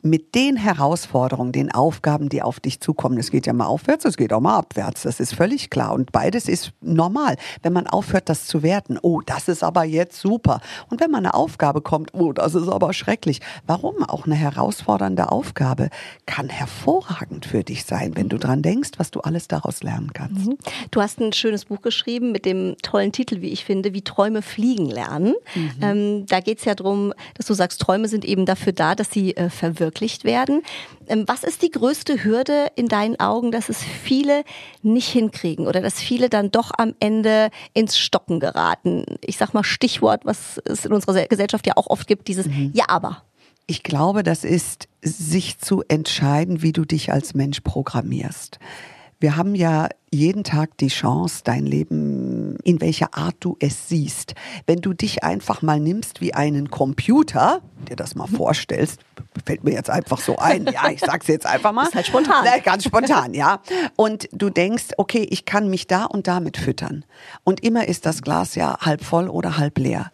mit 0.04 0.36
den 0.36 0.56
Herausforderungen, 0.56 1.52
den 1.52 1.72
Aufgaben, 1.72 2.30
die 2.30 2.42
auf 2.42 2.60
dich 2.60 2.80
zukommen, 2.80 3.18
es 3.18 3.32
geht 3.32 3.46
ja 3.46 3.54
mal 3.54 3.68
aufwärts, 3.68 4.06
es 4.06 4.18
geht 4.18 4.34
auch 4.34 4.40
mal 4.40 4.58
abwärts, 4.58 5.04
das 5.04 5.20
ist 5.20 5.36
völlig 5.36 5.70
klar. 5.70 5.94
Und 5.94 6.12
beides 6.12 6.48
ist 6.48 6.72
normal. 6.82 7.36
Wenn 7.62 7.74
man 7.74 7.88
aufhört, 7.88 8.30
das 8.30 8.48
zu 8.48 8.64
werten, 8.64 8.98
oh, 9.02 9.22
das 9.22 9.48
ist 9.48 9.64
aber 9.64 9.84
jetzt 9.84 10.20
super. 10.20 10.62
Und 10.90 11.02
wenn 11.02 11.12
man 11.12 11.26
eine 11.26 11.34
Aufgabe 11.34 11.82
kommt, 11.82 12.14
oh, 12.14 12.34
das 12.34 12.56
ist 12.56 12.68
aber 12.68 12.94
schrecklich. 12.94 13.42
Warum? 13.68 14.04
Auch 14.04 14.26
eine 14.26 14.36
herausfordernde 14.36 15.32
Aufgabe 15.32 15.90
kann 16.26 16.50
hervorragend 16.50 17.46
für 17.46 17.64
dich 17.64 17.86
sein, 17.86 18.16
wenn 18.16 18.30
du 18.30 18.38
dran 18.38 18.62
denkst, 18.62 18.92
was 18.98 19.12
du 19.12 19.22
alles 19.22 19.48
daraus 19.48 19.84
lernen 19.84 20.14
kannst. 20.14 20.48
Mhm. 20.48 20.58
Du 20.90 21.02
hast 21.02 21.20
ein 21.20 21.34
schönes 21.34 21.66
Buch 21.66 21.82
geschrieben 21.82 22.32
mit 22.32 22.46
dem 22.46 22.76
tollen 22.82 23.12
Titel, 23.12 23.42
wie 23.42 23.50
ich 23.50 23.66
finde, 23.66 23.94
wie 23.94 24.02
Träume 24.02 24.42
fliegen 24.42 24.88
lernen. 24.88 25.36
Mhm. 25.56 25.72
Ähm, 25.82 26.26
da 26.26 26.40
geht 26.40 26.60
es 26.60 26.66
ja 26.66 26.74
darum, 26.76 27.14
dass 27.36 27.46
du 27.46 27.54
sagst, 27.54 27.82
Träume 27.82 28.08
sind 28.08 28.26
eben 28.26 28.46
dafür 28.46 28.74
da, 28.74 28.96
dass 28.96 29.12
sie 29.12 29.36
äh, 29.36 29.50
verwirklichen 29.50 29.91
verwirklicht 29.92 30.24
werden. 30.24 30.62
Ähm, 31.08 31.26
was 31.28 31.44
ist 31.44 31.62
die 31.62 31.70
größte 31.70 32.24
Hürde 32.24 32.68
in 32.76 32.88
deinen 32.88 33.20
Augen, 33.20 33.52
dass 33.52 33.70
es 33.70 33.84
viele 33.84 34.44
nicht 34.82 35.10
hinkriegen 35.10 35.68
oder 35.68 35.82
dass 35.82 36.00
viele 36.00 36.30
dann 36.30 36.52
doch 36.52 36.72
am 36.78 36.94
Ende 37.00 37.50
ins 37.74 37.98
Stocken 37.98 38.40
geraten? 38.40 39.06
Ich 39.22 39.38
sag 39.38 39.54
mal 39.54 39.64
Stichwort, 39.64 40.26
was 40.26 40.60
es 40.66 40.86
in 40.86 40.94
unserer 40.94 41.26
Gesellschaft 41.28 41.68
ja 41.68 41.74
auch 41.76 41.88
oft 41.88 42.08
gibt, 42.08 42.28
dieses 42.28 42.48
mhm. 42.48 42.72
Ja, 42.74 42.86
aber. 42.88 43.24
Ich 43.68 43.84
glaube, 43.84 44.24
das 44.24 44.44
ist 44.44 44.88
sich 45.02 45.60
zu 45.60 45.84
entscheiden, 45.88 46.62
wie 46.62 46.74
du 46.74 46.86
dich 46.86 47.12
als 47.12 47.34
Mensch 47.34 47.62
programmierst. 47.62 48.60
Wir 49.22 49.38
haben 49.38 49.54
ja 49.54 49.88
jeden 50.10 50.44
Tag 50.44 50.78
die 50.80 50.88
Chance, 50.88 51.42
dein 51.44 51.68
Leben, 51.68 52.58
in 52.64 52.82
welcher 52.82 53.16
Art 53.16 53.36
du 53.40 53.56
es 53.60 53.88
siehst. 53.88 54.34
Wenn 54.66 54.82
du 54.82 54.94
dich 54.94 55.24
einfach 55.24 55.62
mal 55.62 55.80
nimmst 55.80 56.22
wie 56.22 56.34
einen 56.34 56.72
Computer, 56.72 57.62
dir 57.88 57.96
das 57.96 58.16
mal 58.16 58.26
vorstellst, 58.26 59.00
fällt 59.46 59.64
mir 59.64 59.74
jetzt 59.74 59.92
einfach 59.92 60.18
so 60.18 60.38
ein, 60.38 60.66
ja, 60.66 60.90
ich 60.90 61.02
sag's 61.02 61.28
jetzt 61.28 61.46
einfach 61.46 61.72
mal. 61.72 61.84
Ist 61.86 61.94
halt 61.94 62.08
spontan. 62.08 62.44
Ganz 62.64 62.84
spontan, 62.84 63.36
ja. 63.36 63.62
Und 63.96 64.28
du 64.32 64.50
denkst, 64.50 64.86
okay, 64.98 65.28
ich 65.30 65.46
kann 65.46 65.70
mich 65.70 65.86
da 65.86 66.06
und 66.06 66.26
damit 66.26 66.58
füttern. 66.58 67.06
Und 67.44 67.64
immer 67.64 67.88
ist 67.88 68.08
das 68.08 68.24
Glas 68.24 68.56
ja 68.56 68.80
halb 68.82 69.04
voll 69.04 69.30
oder 69.30 69.60
halb 69.60 69.78
leer. 69.78 70.12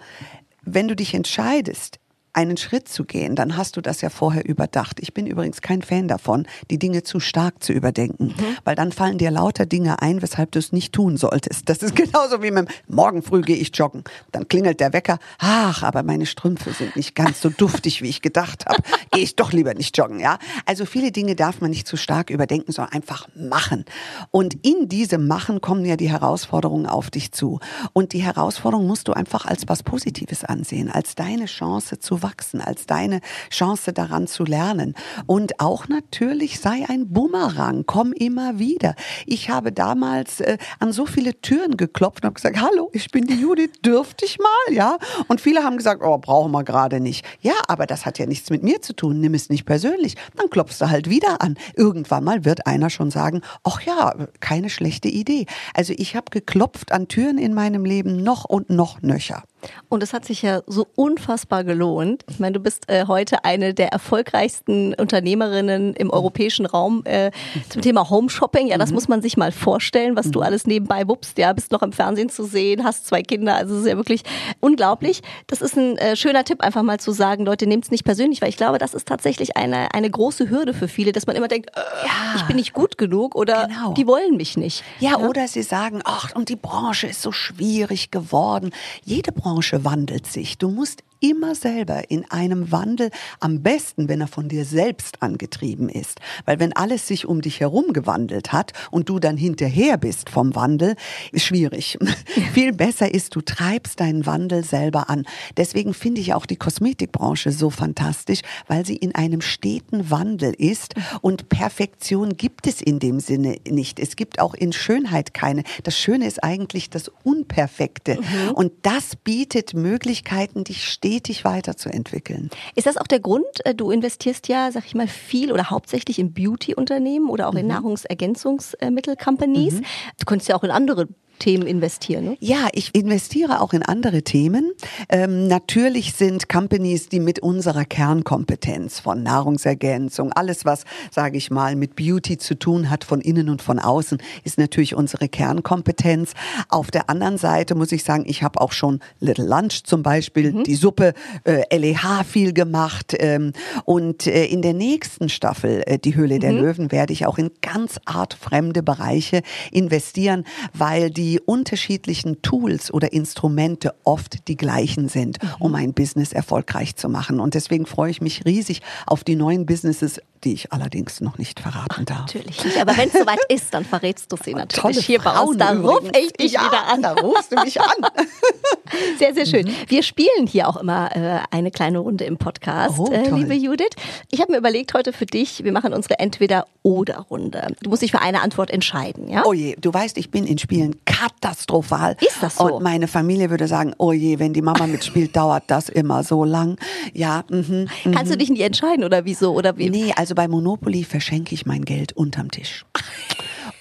Wenn 0.64 0.90
du 0.90 0.98
dich 0.98 1.14
entscheidest, 1.14 2.00
einen 2.38 2.56
Schritt 2.56 2.88
zu 2.88 3.04
gehen, 3.04 3.36
dann 3.36 3.58
hast 3.58 3.78
du 3.78 3.82
das 3.82 4.02
ja 4.02 4.12
vorher 4.12 4.48
überdacht. 4.48 5.00
Ich 5.00 5.12
bin 5.12 5.26
übrigens 5.26 5.62
kein 5.62 5.82
Fan 5.82 6.08
davon, 6.08 6.46
die 6.70 6.78
Dinge 6.78 7.02
zu 7.02 7.20
stark 7.20 7.64
zu 7.64 7.74
überdenken, 7.74 8.28
mhm. 8.28 8.58
weil 8.64 8.76
dann 8.76 8.92
fallen 8.92 9.18
dir 9.18 9.32
lauter 9.32 9.66
Dinge 9.66 10.04
ein, 10.04 10.22
weshalb 10.22 10.52
du 10.52 10.60
es 10.60 10.72
nicht 10.72 10.94
tun 10.94 11.18
solltest. 11.18 11.68
Das 11.68 11.80
ist 11.80 11.96
genauso 11.96 12.44
wie 12.44 12.52
mit 12.52 12.70
Morgen 12.88 13.24
früh 13.24 13.42
gehe 13.42 13.56
ich 13.56 13.76
joggen. 13.76 14.04
Dann 14.32 14.48
klingelt 14.48 14.80
der 14.80 14.94
Wecker. 14.94 15.18
Ach, 15.40 15.82
aber 15.82 16.04
meine 16.04 16.28
Strümpfe 16.28 16.74
sind 16.74 16.96
nicht 16.96 17.16
ganz 17.16 17.42
so 17.42 17.50
duftig, 17.50 18.04
wie 18.04 18.10
ich 18.10 18.22
gedacht 18.22 18.68
habe. 18.68 18.84
Gehe 19.12 19.24
ich 19.24 19.36
doch 19.36 19.52
lieber 19.52 19.74
nicht 19.74 19.98
joggen, 19.98 20.20
ja? 20.20 20.38
Also 20.68 20.86
viele 20.86 21.12
Dinge 21.12 21.36
darf 21.36 21.60
man 21.60 21.72
nicht 21.72 21.88
zu 21.88 21.98
stark 21.98 22.30
überdenken, 22.30 22.72
sondern 22.72 22.94
einfach 22.94 23.28
machen. 23.36 23.84
Und 24.30 24.64
in 24.64 24.90
diesem 24.90 25.26
Machen 25.26 25.60
kommen 25.60 25.86
ja 25.86 25.98
die 25.98 26.12
Herausforderungen 26.12 26.86
auf 26.86 27.10
dich 27.10 27.32
zu. 27.32 27.60
Und 27.94 28.14
die 28.14 28.22
Herausforderung 28.22 28.86
musst 28.86 29.08
du 29.08 29.14
einfach 29.14 29.46
als 29.46 29.68
was 29.68 29.82
Positives 29.82 30.44
ansehen, 30.44 30.92
als 30.92 31.16
deine 31.16 31.46
Chance 31.46 31.98
zu 31.98 32.22
wachsen, 32.22 32.27
als 32.62 32.86
deine 32.86 33.22
Chance 33.50 33.94
daran 33.94 34.28
zu 34.28 34.44
lernen. 34.44 34.96
Und 35.26 35.60
auch 35.60 35.88
natürlich 35.88 36.60
sei 36.60 36.86
ein 36.88 37.10
Bumerang, 37.10 37.86
komm 37.86 38.14
immer 38.14 38.60
wieder. 38.60 38.96
Ich 39.26 39.50
habe 39.50 39.72
damals 39.72 40.42
äh, 40.42 40.58
an 40.80 40.92
so 40.92 41.06
viele 41.06 41.40
Türen 41.42 41.78
geklopft 41.78 42.26
und 42.26 42.36
gesagt, 42.36 42.60
hallo, 42.60 42.90
ich 42.94 43.12
bin 43.12 43.28
die 43.28 43.36
Judith, 43.36 43.82
dürfte 43.84 44.26
ich 44.26 44.40
mal, 44.40 44.74
ja? 44.74 44.98
Und 45.28 45.42
viele 45.42 45.64
haben 45.64 45.78
gesagt, 45.78 46.02
oh, 46.04 46.18
brauchen 46.18 46.52
wir 46.52 46.64
gerade 46.64 47.00
nicht. 47.00 47.26
Ja, 47.42 47.56
aber 47.68 47.86
das 47.86 48.06
hat 48.06 48.20
ja 48.20 48.26
nichts 48.26 48.50
mit 48.50 48.64
mir 48.64 48.82
zu 48.82 48.94
tun, 48.94 49.20
nimm 49.20 49.34
es 49.34 49.50
nicht 49.50 49.66
persönlich. 49.66 50.16
Dann 50.36 50.50
klopfst 50.50 50.80
du 50.80 50.90
halt 50.90 51.10
wieder 51.10 51.42
an. 51.42 51.58
Irgendwann 51.76 52.24
mal 52.24 52.46
wird 52.46 52.68
einer 52.68 52.90
schon 52.90 53.12
sagen, 53.12 53.42
ach 53.64 53.82
ja, 53.82 54.14
keine 54.40 54.70
schlechte 54.70 55.08
Idee. 55.08 55.46
Also 55.74 55.94
ich 55.98 56.16
habe 56.16 56.32
geklopft 56.32 56.92
an 56.92 57.08
Türen 57.08 57.38
in 57.38 57.54
meinem 57.54 57.86
Leben 57.86 58.24
noch 58.24 58.46
und 58.46 58.70
noch 58.70 59.02
nöcher. 59.02 59.44
Und 59.90 60.04
es 60.04 60.14
hat 60.14 60.26
sich 60.26 60.42
ja 60.42 60.62
so 60.68 60.88
unfassbar 60.96 61.64
gelohnt. 61.64 62.24
Ich 62.30 62.40
meine, 62.40 62.54
du 62.54 62.60
bist 62.60 62.90
äh, 62.90 63.06
heute 63.08 63.44
eine 63.46 63.74
der 63.74 63.90
erfolgreichsten 63.90 64.94
Unternehmerinnen 64.94 65.94
im 65.96 66.10
europäischen 66.10 66.66
Raum 66.66 67.02
äh, 67.06 67.32
zum 67.70 67.82
Thema 67.82 68.10
Home 68.10 68.30
Shopping. 68.30 68.68
Ja, 68.68 68.78
das 68.78 68.90
mhm. 68.90 68.96
muss 68.96 69.08
man 69.08 69.22
sich 69.22 69.38
mal 69.38 69.52
vorstellen, 69.52 70.16
was 70.16 70.28
mhm. 70.28 70.32
du 70.34 70.42
alles 70.42 70.68
nebenbei 70.68 71.08
wuppst. 71.08 71.38
Ja, 71.38 71.54
bist 71.54 71.72
noch 71.72 71.82
im 71.82 71.92
Fernsehen 71.92 72.30
zu 72.30 72.44
sehen, 72.44 72.84
hast 72.84 73.08
zwei 73.08 73.24
Kinder. 73.24 73.56
Also 73.56 73.76
es 73.76 73.82
ist 73.82 73.88
ja 73.88 73.98
wirklich 73.98 74.24
unglaublich. 74.60 75.22
Das 75.48 75.62
ist 75.62 75.76
ein 75.76 75.98
äh, 75.98 76.16
schöner 76.16 76.44
Tipp, 76.44 76.62
einfach 76.62 76.84
mal 76.84 77.00
zu 77.00 77.12
sagen, 77.12 77.46
Leute, 77.46 77.66
nehmt 77.66 77.86
es 77.86 77.92
nicht 77.92 78.04
persönlich, 78.04 78.42
weil 78.42 78.50
ich 78.50 78.58
glaube, 78.58 78.78
das 78.78 78.94
ist 78.94 79.08
tatsächlich 79.08 79.58
eine, 79.58 79.94
eine 79.94 80.10
große 80.10 80.50
Hürde 80.50 80.74
für 80.74 80.88
viele, 80.88 81.12
dass 81.12 81.28
man 81.28 81.36
immer 81.36 81.48
denkt, 81.48 81.72
äh, 81.76 81.80
ja. 82.06 82.36
ich 82.36 82.44
bin 82.44 82.58
nicht 82.58 82.74
gut 82.74 82.98
genug 82.98 83.36
oder 83.36 83.68
genau. 83.68 83.94
die 83.94 84.06
wollen 84.06 84.38
mich 84.38 84.58
nicht. 84.58 84.84
Ja, 85.00 85.12
ja, 85.12 85.18
oder 85.20 85.48
sie 85.48 85.64
sagen, 85.64 86.02
ach, 86.04 86.36
und 86.36 86.50
die 86.50 86.56
Branche 86.56 87.08
ist 87.08 87.22
so 87.22 87.32
schwierig 87.32 88.12
geworden. 88.12 88.72
Jede 89.04 89.32
Branche 89.32 89.47
Branche 89.48 89.86
wandelt 89.86 90.28
sich. 90.28 90.58
Du 90.58 90.70
musst 90.70 91.06
immer 91.20 91.56
selber 91.56 92.10
in 92.10 92.30
einem 92.30 92.72
Wandel, 92.72 93.10
am 93.40 93.62
besten, 93.64 94.10
wenn 94.10 94.22
er 94.22 94.28
von 94.28 94.50
dir 94.50 94.66
selbst 94.66 95.22
angetrieben 95.22 95.90
ist. 95.90 96.20
Weil 96.46 96.60
wenn 96.60 96.74
alles 96.74 97.08
sich 97.08 97.26
um 97.26 97.42
dich 97.42 97.60
herum 97.60 97.94
gewandelt 97.94 98.52
hat 98.52 98.74
und 98.92 99.10
du 99.10 99.20
dann 99.20 99.38
hinterher 99.38 99.98
bist 99.98 100.30
vom 100.30 100.56
Wandel, 100.56 100.96
ist 101.32 101.46
schwierig. 101.46 101.98
Viel 102.54 102.74
besser 102.74 103.14
ist, 103.14 103.36
du 103.36 103.42
treibst 103.42 104.00
deinen 104.00 104.26
Wandel 104.26 104.64
selber 104.64 105.10
an. 105.10 105.26
Deswegen 105.56 105.94
finde 105.94 106.22
ich 106.22 106.34
auch 106.34 106.46
die 106.46 106.56
Kosmetikbranche 106.56 107.52
so 107.52 107.70
fantastisch, 107.70 108.42
weil 108.68 108.86
sie 108.86 108.96
in 108.96 109.16
einem 109.16 109.42
steten 109.42 110.10
Wandel 110.10 110.54
ist 110.54 110.96
und 111.22 111.50
Perfektion 111.50 112.38
gibt 112.38 112.68
es 112.68 112.82
in 112.82 113.00
dem 113.00 113.20
Sinne 113.20 113.58
nicht. 113.68 114.00
Es 114.00 114.16
gibt 114.16 114.40
auch 114.40 114.54
in 114.54 114.74
Schönheit 114.74 115.34
keine. 115.34 115.64
Das 115.84 115.98
Schöne 115.98 116.28
ist 116.28 116.44
eigentlich 116.44 116.90
das 116.90 117.12
Unperfekte. 117.24 118.16
Mhm. 118.20 118.52
Und 118.52 118.72
das 118.84 119.16
bietet 119.16 119.74
Möglichkeiten, 119.74 120.64
dich 120.64 120.86
stetig 120.86 121.07
stetig 121.08 121.46
weiterzuentwickeln. 121.46 122.50
Ist 122.76 122.88
das 122.88 122.98
auch 122.98 123.08
der 123.08 123.20
Grund? 123.20 123.66
Äh, 123.66 123.74
du 123.74 123.92
investierst 123.92 124.48
ja, 124.48 124.72
sag 124.72 124.86
ich 124.86 124.96
mal, 124.96 125.08
viel 125.08 125.52
oder 125.52 125.70
hauptsächlich 125.70 126.20
in 126.20 126.34
Beauty-Unternehmen 126.34 127.30
oder 127.30 127.48
auch 127.48 127.56
in 127.56 127.64
mhm. 127.64 127.74
Nahrungsergänzungsmittel-Companies. 127.74 129.76
Mhm. 129.76 129.86
Du 130.20 130.26
könntest 130.26 130.50
ja 130.50 130.56
auch 130.56 130.64
in 130.64 130.72
andere 130.72 131.08
Themen 131.40 131.68
investieren. 131.68 132.26
Ne? 132.26 132.38
Ja, 132.40 132.68
ich 132.74 132.94
investiere 132.96 133.62
auch 133.62 133.74
in 133.74 133.84
andere 133.84 134.24
Themen. 134.24 134.72
Ähm, 135.10 135.48
natürlich 135.48 136.14
sind 136.14 136.50
Companies, 136.50 137.10
die 137.10 137.20
mit 137.20 137.40
unserer 137.40 137.86
Kernkompetenz 137.86 139.00
von 139.00 139.24
Nahrungsergänzung, 139.24 140.32
alles 140.34 140.66
was, 140.66 140.84
sage 141.12 141.38
ich 141.38 141.52
mal, 141.52 141.76
mit 141.76 141.96
Beauty 141.96 142.38
zu 142.38 142.56
tun 142.56 142.90
hat, 142.90 143.04
von 143.04 143.22
innen 143.22 143.50
und 143.50 143.62
von 143.62 143.80
außen, 143.80 144.18
ist 144.44 144.58
natürlich 144.58 144.96
unsere 144.96 145.30
Kernkompetenz. 145.30 146.34
Auf 146.70 146.92
der 146.92 147.10
anderen 147.10 147.38
Seite 147.38 147.76
muss 147.76 147.92
ich 147.92 148.04
sagen, 148.04 148.24
ich 148.28 148.44
habe 148.44 148.60
auch 148.60 148.72
schon 148.72 149.00
Little 149.20 149.46
Lunch 149.46 149.84
zum 149.84 150.04
Beispiel, 150.04 150.52
mhm. 150.52 150.64
die 150.64 150.76
Suppe, 150.76 151.14
äh, 151.44 151.64
LEH 151.76 152.24
viel 152.28 152.54
gemacht. 152.54 153.16
Ähm, 153.20 153.54
und 153.86 154.28
äh, 154.28 154.46
in 154.46 154.62
der 154.62 154.74
nächsten 154.74 155.30
Staffel, 155.30 155.84
äh, 155.86 156.00
die 156.00 156.16
Höhle 156.16 156.36
mhm. 156.36 156.40
der 156.40 156.52
Löwen, 156.54 156.92
werde 156.92 157.14
ich 157.14 157.26
auch 157.26 157.38
in 157.38 157.52
ganz 157.62 158.00
artfremde 158.06 158.84
Bereiche 158.84 159.42
investieren, 159.72 160.44
weil 160.74 161.10
die 161.10 161.27
die 161.28 161.40
unterschiedlichen 161.42 162.42
Tools 162.42 162.90
oder 162.94 163.12
Instrumente 163.12 163.94
oft 164.06 164.48
die 164.48 164.56
gleichen 164.56 165.10
sind, 165.10 165.44
Mhm. 165.44 165.50
um 165.60 165.76
ein 165.76 165.94
Business 165.94 166.32
erfolgreich 166.32 166.96
zu 166.96 167.10
machen. 167.10 167.42
Und 167.42 167.54
deswegen 167.54 167.86
freue 167.86 168.12
ich 168.12 168.22
mich 168.22 168.46
riesig 168.46 168.82
auf 169.06 169.26
die 169.26 169.36
neuen 169.36 169.66
Businesses, 169.66 170.22
die 170.44 170.54
ich 170.54 170.72
allerdings 170.72 171.20
noch 171.20 171.38
nicht 171.38 171.60
verraten 171.60 172.06
darf. 172.06 172.20
Natürlich 172.28 172.64
nicht, 172.64 172.78
aber 172.80 172.96
wenn 172.96 173.08
es 173.10 173.14
soweit 173.14 173.40
ist, 173.50 173.74
dann 173.74 173.84
verrätst 173.84 174.32
du 174.32 174.38
sie 174.42 174.54
natürlich 174.54 174.82
Tolle 174.82 175.02
hier 175.06 175.20
bei 175.20 175.32
uns. 175.32 175.58
Frauen 175.58 175.58
Da 175.58 175.70
ruf 175.72 176.00
übrigens. 176.04 176.18
ich 176.28 176.34
dich 176.34 176.52
ja, 176.54 176.66
wieder 176.66 176.88
an. 176.88 177.02
Da 177.02 177.14
rufst 177.14 177.52
du 177.52 177.60
mich 177.62 177.82
an. 177.82 177.88
Sehr, 179.20 179.34
sehr 179.34 179.46
schön. 179.46 179.66
Mhm. 179.68 179.74
Wir 179.90 180.02
spielen 180.02 180.48
hier 180.48 180.70
auch 180.70 180.78
immer 180.78 181.14
äh, 181.14 181.40
eine 181.52 181.72
kleine 181.72 182.00
Runde 182.00 182.24
im 182.24 182.38
Podcast, 182.38 182.98
Oh, 182.98 183.12
äh, 183.12 183.30
liebe 183.32 183.54
Judith. 183.54 183.90
Ich 184.32 184.40
habe 184.40 184.54
mir 184.54 184.58
überlegt 184.60 184.94
heute 184.94 185.12
für 185.12 185.26
dich, 185.26 185.66
wir 185.66 185.74
machen 185.74 185.94
unsere 185.94 186.20
Entweder-Oder-Runde. 186.20 187.68
Du 187.82 187.90
musst 187.90 188.02
dich 188.02 188.12
für 188.12 188.22
eine 188.22 188.42
Antwort 188.42 188.72
entscheiden, 188.72 189.28
ja? 189.30 189.44
Oh 189.46 189.52
je, 189.52 189.76
du 189.80 189.94
weißt, 189.94 190.18
ich 190.18 190.32
bin 190.32 190.48
in 190.48 190.58
Spielen 190.58 190.96
katastrophal. 191.18 192.16
Ist 192.22 192.42
das 192.42 192.56
so? 192.56 192.76
Und 192.76 192.84
meine 192.84 193.08
Familie 193.08 193.50
würde 193.50 193.68
sagen, 193.68 193.94
oh 193.98 194.12
je, 194.12 194.40
wenn 194.40 194.54
die 194.54 194.62
Mama 194.62 194.88
mitspielt, 194.88 195.36
dauert 195.36 195.64
das 195.68 195.90
immer 195.90 196.24
so 196.24 196.44
lang. 196.44 196.78
Ja, 197.14 197.44
mhm. 197.50 197.88
Kannst 198.14 198.32
du 198.32 198.38
dich 198.38 198.50
nie 198.50 198.62
entscheiden 198.62 199.04
oder 199.04 199.26
wieso? 199.26 199.54
Oder 199.54 199.78
wie? 199.78 199.90
Nee, 199.90 200.14
also 200.16 200.36
bei 200.36 200.48
Monopoly 200.48 201.04
verschenke 201.04 201.54
ich 201.56 201.66
mein 201.66 201.84
Geld 201.86 202.14
unterm 202.14 202.52
Tisch. 202.52 202.86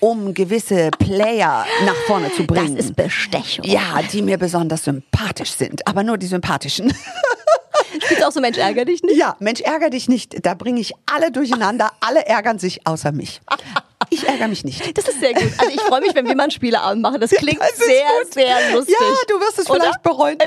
Um 0.01 0.35
gewisse 0.35 0.91
Player 0.99 1.65
nach 1.85 1.95
vorne 2.07 2.31
zu 2.33 2.45
Das 2.45 2.47
bringen. 2.47 2.77
ist 2.77 2.95
Bestechung. 2.97 3.65
ja, 3.65 4.01
die 4.13 4.23
mir 4.23 4.39
besonders 4.39 4.85
sympathisch 4.85 5.53
sind, 5.53 5.87
aber 5.87 6.03
nur 6.03 6.19
die 6.19 6.27
sympathischen. 6.27 6.93
Du 8.19 8.27
auch 8.27 8.33
so 8.33 8.41
Mensch, 8.41 8.59
ärger 8.59 8.85
dich 8.85 9.03
nicht? 9.03 9.17
Ja, 9.17 9.37
Mensch, 9.41 9.61
ärger 9.63 9.89
dich 9.89 10.09
nicht. 10.09 10.45
Da 10.45 10.55
bringe 10.55 10.81
ich 10.81 10.93
alle 11.07 11.31
durcheinander. 11.33 11.91
Alle 12.01 12.27
ärgern 12.27 12.59
sich 12.59 12.87
außer 12.87 13.11
mich. 13.11 13.41
Ich 14.17 14.29
ärgere 14.29 14.49
mich 14.49 14.65
nicht. 14.65 14.97
Das 14.97 15.07
ist 15.09 15.21
sehr 15.21 15.35
gut. 15.35 15.53
Also 15.59 15.71
ich 15.73 15.81
freue 15.83 16.01
mich, 16.01 16.15
wenn 16.15 16.27
wir 16.27 16.35
mal 16.35 16.45
einen 16.45 16.51
Spieleabend 16.53 17.03
machen. 17.03 17.21
Das 17.21 17.31
klingt 17.31 17.61
Das 17.61 17.77
sehr, 17.77 18.07
gut. 18.23 18.35
sehr 18.35 18.73
lustig. 18.75 18.97
Ja, 18.99 19.07
du 19.29 19.41
wirst 19.41 19.59
es 19.59 19.69
Oder? 19.71 19.81
vielleicht 19.81 20.03
bereuen. 20.03 20.39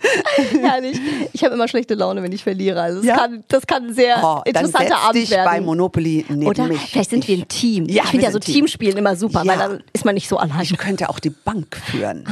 Herrlich. 0.60 0.98
Ich 1.32 1.44
habe 1.44 1.54
immer 1.54 1.68
schlechte 1.68 1.94
Laune, 1.94 2.22
wenn 2.22 2.32
ich 2.32 2.42
verliere. 2.42 2.80
Also 2.80 2.98
das, 2.98 3.06
Ja? 3.06 3.16
kann, 3.16 3.44
das 3.48 3.66
kann 3.66 3.86
ein 3.88 3.94
sehr 3.94 4.16
Oh, 4.22 4.40
dann 4.44 4.64
interessanter 4.64 4.88
setz 4.94 5.04
Abend 5.04 5.14
dich 5.16 5.30
werden. 5.30 5.44
bei 5.44 5.60
Monopoly 5.60 6.24
neben 6.28 6.46
Oder 6.46 6.64
mich. 6.66 6.80
vielleicht 6.80 7.10
sind 7.10 7.26
wir 7.28 7.36
ein 7.38 7.48
Team. 7.48 7.86
Ja, 7.86 8.04
ich 8.04 8.10
finde 8.10 8.24
ja 8.26 8.32
so 8.32 8.38
Team. 8.38 8.54
Teamspielen 8.54 8.96
immer 8.96 9.16
super, 9.16 9.42
Ja. 9.44 9.52
weil 9.52 9.58
dann 9.58 9.82
ist 9.92 10.04
man 10.04 10.14
nicht 10.14 10.28
so 10.28 10.36
allein. 10.38 10.60
Ich 10.62 10.76
könnte 10.78 11.08
auch 11.10 11.18
die 11.18 11.30
Bank 11.30 11.76
führen. 11.76 12.24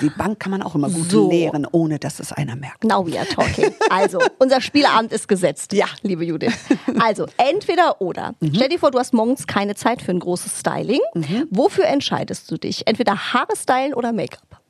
Die 0.00 0.10
Bank 0.10 0.40
kann 0.40 0.50
man 0.50 0.62
auch 0.62 0.74
immer 0.74 0.88
gut 0.88 1.06
Ah. 1.08 1.10
So. 1.10 1.30
leeren, 1.30 1.66
ohne 1.70 1.98
dass 1.98 2.20
es 2.20 2.32
einer 2.32 2.56
merkt. 2.56 2.84
Now 2.84 3.06
we 3.06 3.18
are 3.18 3.28
talking. 3.28 3.72
Also, 3.90 4.18
unser 4.38 4.60
Spieleabend 4.60 5.12
ist 5.12 5.28
gesetzt. 5.28 5.72
Ja. 5.72 5.86
Mhm. 6.02 6.08
Liebe 6.08 6.24
Judith. 6.24 6.52
Also, 7.00 7.26
entweder 7.36 8.00
oder. 8.00 8.34
Stell 8.54 8.68
dir 8.68 8.78
vor, 8.78 8.90
du 8.90 8.98
hast 8.98 9.12
morgens 9.12 9.46
keine 9.46 9.74
Zeit 9.74 10.00
für 10.02 10.10
ein 10.12 10.20
großes 10.20 10.60
Styling. 10.60 11.00
Wofür 11.50 11.84
entscheidest 11.86 12.50
du 12.50 12.56
dich? 12.56 12.86
Entweder 12.86 13.32
Haare 13.32 13.54
stylen 13.56 13.94
oder 13.94 14.12
Make-up? 14.12 14.60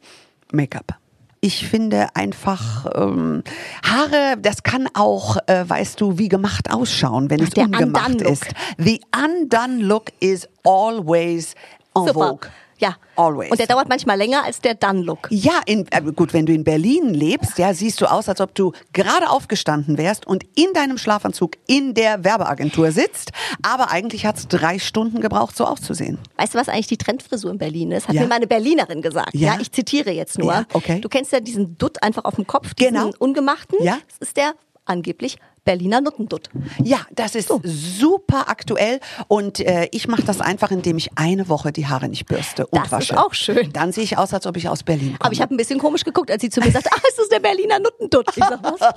Make-up. 0.53 0.97
Ich 1.43 1.67
finde 1.67 2.09
einfach 2.15 2.87
ähm, 2.95 3.43
Haare, 3.83 4.37
das 4.39 4.63
kann 4.63 4.89
auch, 4.93 5.39
äh, 5.47 5.65
weißt 5.67 5.99
du, 6.01 6.19
wie 6.19 6.29
gemacht 6.29 6.71
ausschauen, 6.71 7.31
wenn 7.31 7.41
es 7.41 7.51
der 7.51 7.65
ungemacht 7.65 8.21
ist. 8.21 8.47
The 8.77 9.01
undone 9.17 9.83
look 9.83 10.13
is 10.21 10.47
always 10.65 11.55
en 11.95 12.07
Super. 12.07 12.13
vogue. 12.13 12.51
Ja. 12.81 12.97
Always. 13.17 13.51
Und 13.51 13.61
der 13.61 13.67
dauert 13.67 13.89
manchmal 13.89 14.17
länger 14.17 14.43
als 14.45 14.61
der 14.61 14.75
Done-Look. 14.75 15.29
Ja, 15.31 15.61
in, 15.67 15.87
äh, 15.91 16.01
gut, 16.13 16.33
wenn 16.33 16.47
du 16.47 16.53
in 16.55 16.65
Berlin 16.65 17.13
lebst, 17.13 17.59
ja, 17.59 17.75
siehst 17.75 18.01
du 18.01 18.11
aus, 18.11 18.29
als 18.29 18.41
ob 18.41 18.55
du 18.55 18.73
gerade 18.95 19.29
aufgestanden 19.31 19.99
wärst 19.99 20.27
und 20.27 20.45
in 20.57 20.73
deinem 20.73 20.97
Schlafanzug 20.99 21.57
in 21.67 21.93
der 21.95 22.25
Werbeagentur 22.25 22.91
sitzt. 22.93 23.33
Aber 23.63 23.91
eigentlich 23.91 24.25
hat's 24.27 24.49
drei 24.49 24.79
Stunden 24.79 25.21
gebraucht, 25.21 25.57
so 25.57 25.65
auszusehen. 25.67 26.19
Weißt 26.39 26.55
du, 26.55 26.59
was 26.59 26.69
eigentlich 26.71 26.87
die 26.87 26.97
Trendfrisur 26.97 27.51
in 27.51 27.59
Berlin 27.59 27.93
ist? 27.93 28.09
Hat 28.09 28.15
Ja. 28.15 28.23
mir 28.23 28.29
meine 28.29 28.47
Berlinerin 28.47 29.03
gesagt. 29.03 29.35
Ja. 29.35 29.55
Ja. 29.55 29.61
ich 29.61 29.71
zitiere 29.71 30.11
jetzt 30.11 30.39
nur. 30.39 30.53
Ja, 30.53 30.65
okay. 30.73 31.01
Du 31.01 31.09
kennst 31.11 31.33
ja 31.33 31.41
diesen 31.41 31.77
Dutt 31.77 32.03
einfach 32.03 32.25
auf 32.25 32.37
dem 32.37 32.47
Kopf, 32.47 32.73
diesen 32.75 32.95
Genau. 32.95 33.11
ungemachten. 33.19 33.77
Ja. 33.83 33.99
Das 34.09 34.29
ist 34.29 34.37
der 34.39 34.55
angeblich 34.87 35.37
Berliner 35.65 36.01
Nuttendutt. 36.01 36.49
Ja, 36.83 37.01
das 37.13 37.35
ist 37.35 37.51
super 37.65 38.49
aktuell 38.49 39.01
und 39.29 39.61
äh, 39.61 39.89
ich 39.93 40.09
mache 40.09 40.23
das 40.23 40.41
einfach, 40.41 40.71
indem 40.71 40.97
ich 40.97 41.11
eine 41.17 41.49
Woche 41.49 41.71
die 41.73 41.87
Haare 41.87 42.09
nicht 42.09 42.27
bürste 42.27 42.67
und 42.67 42.79
Das 42.79 42.87
ist 42.87 42.93
wasche. 42.93 43.19
auch 43.19 43.35
schön. 43.35 43.73
Dann 43.73 43.93
sehe 43.93 44.05
ich 44.05 44.17
aus, 44.19 44.33
als 44.33 44.47
ob 44.47 44.57
ich 44.57 44.69
aus 44.69 44.83
Berlin 44.83 45.09
komme. 45.11 45.19
Aber 45.21 45.33
ich 45.33 45.41
habe 45.43 45.55
ein 45.55 45.57
bisschen 45.57 45.79
komisch 45.79 46.05
geguckt, 46.05 46.31
als 46.31 46.41
sie 46.43 46.51
zu 46.51 46.61
mir 46.61 46.71
sagte, 46.71 46.91
ah, 46.93 47.01
ist 47.09 47.19
das 47.19 47.29
der 47.29 47.41
Berliner 47.41 47.79
Nuttendutt? 47.79 48.29
Ich 48.37 48.45
sag, 48.45 48.63
was? 48.63 48.81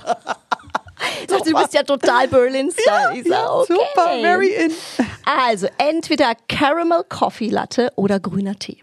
Sie, 1.28 1.50
du 1.50 1.58
bist 1.58 1.74
ja 1.74 1.82
total 1.82 2.28
Berlin-Style. 2.28 3.18
ich 3.20 3.26
sag, 3.28 3.50
okay. 3.50 3.72
Super, 3.74 4.10
very 4.22 4.48
in. 4.54 4.72
Also, 5.24 5.66
entweder 5.76 6.34
Caramel 6.48 7.02
Coffee 7.08 7.48
Latte 7.48 7.92
oder 7.96 8.20
grüner 8.20 8.54
Tee. 8.58 8.78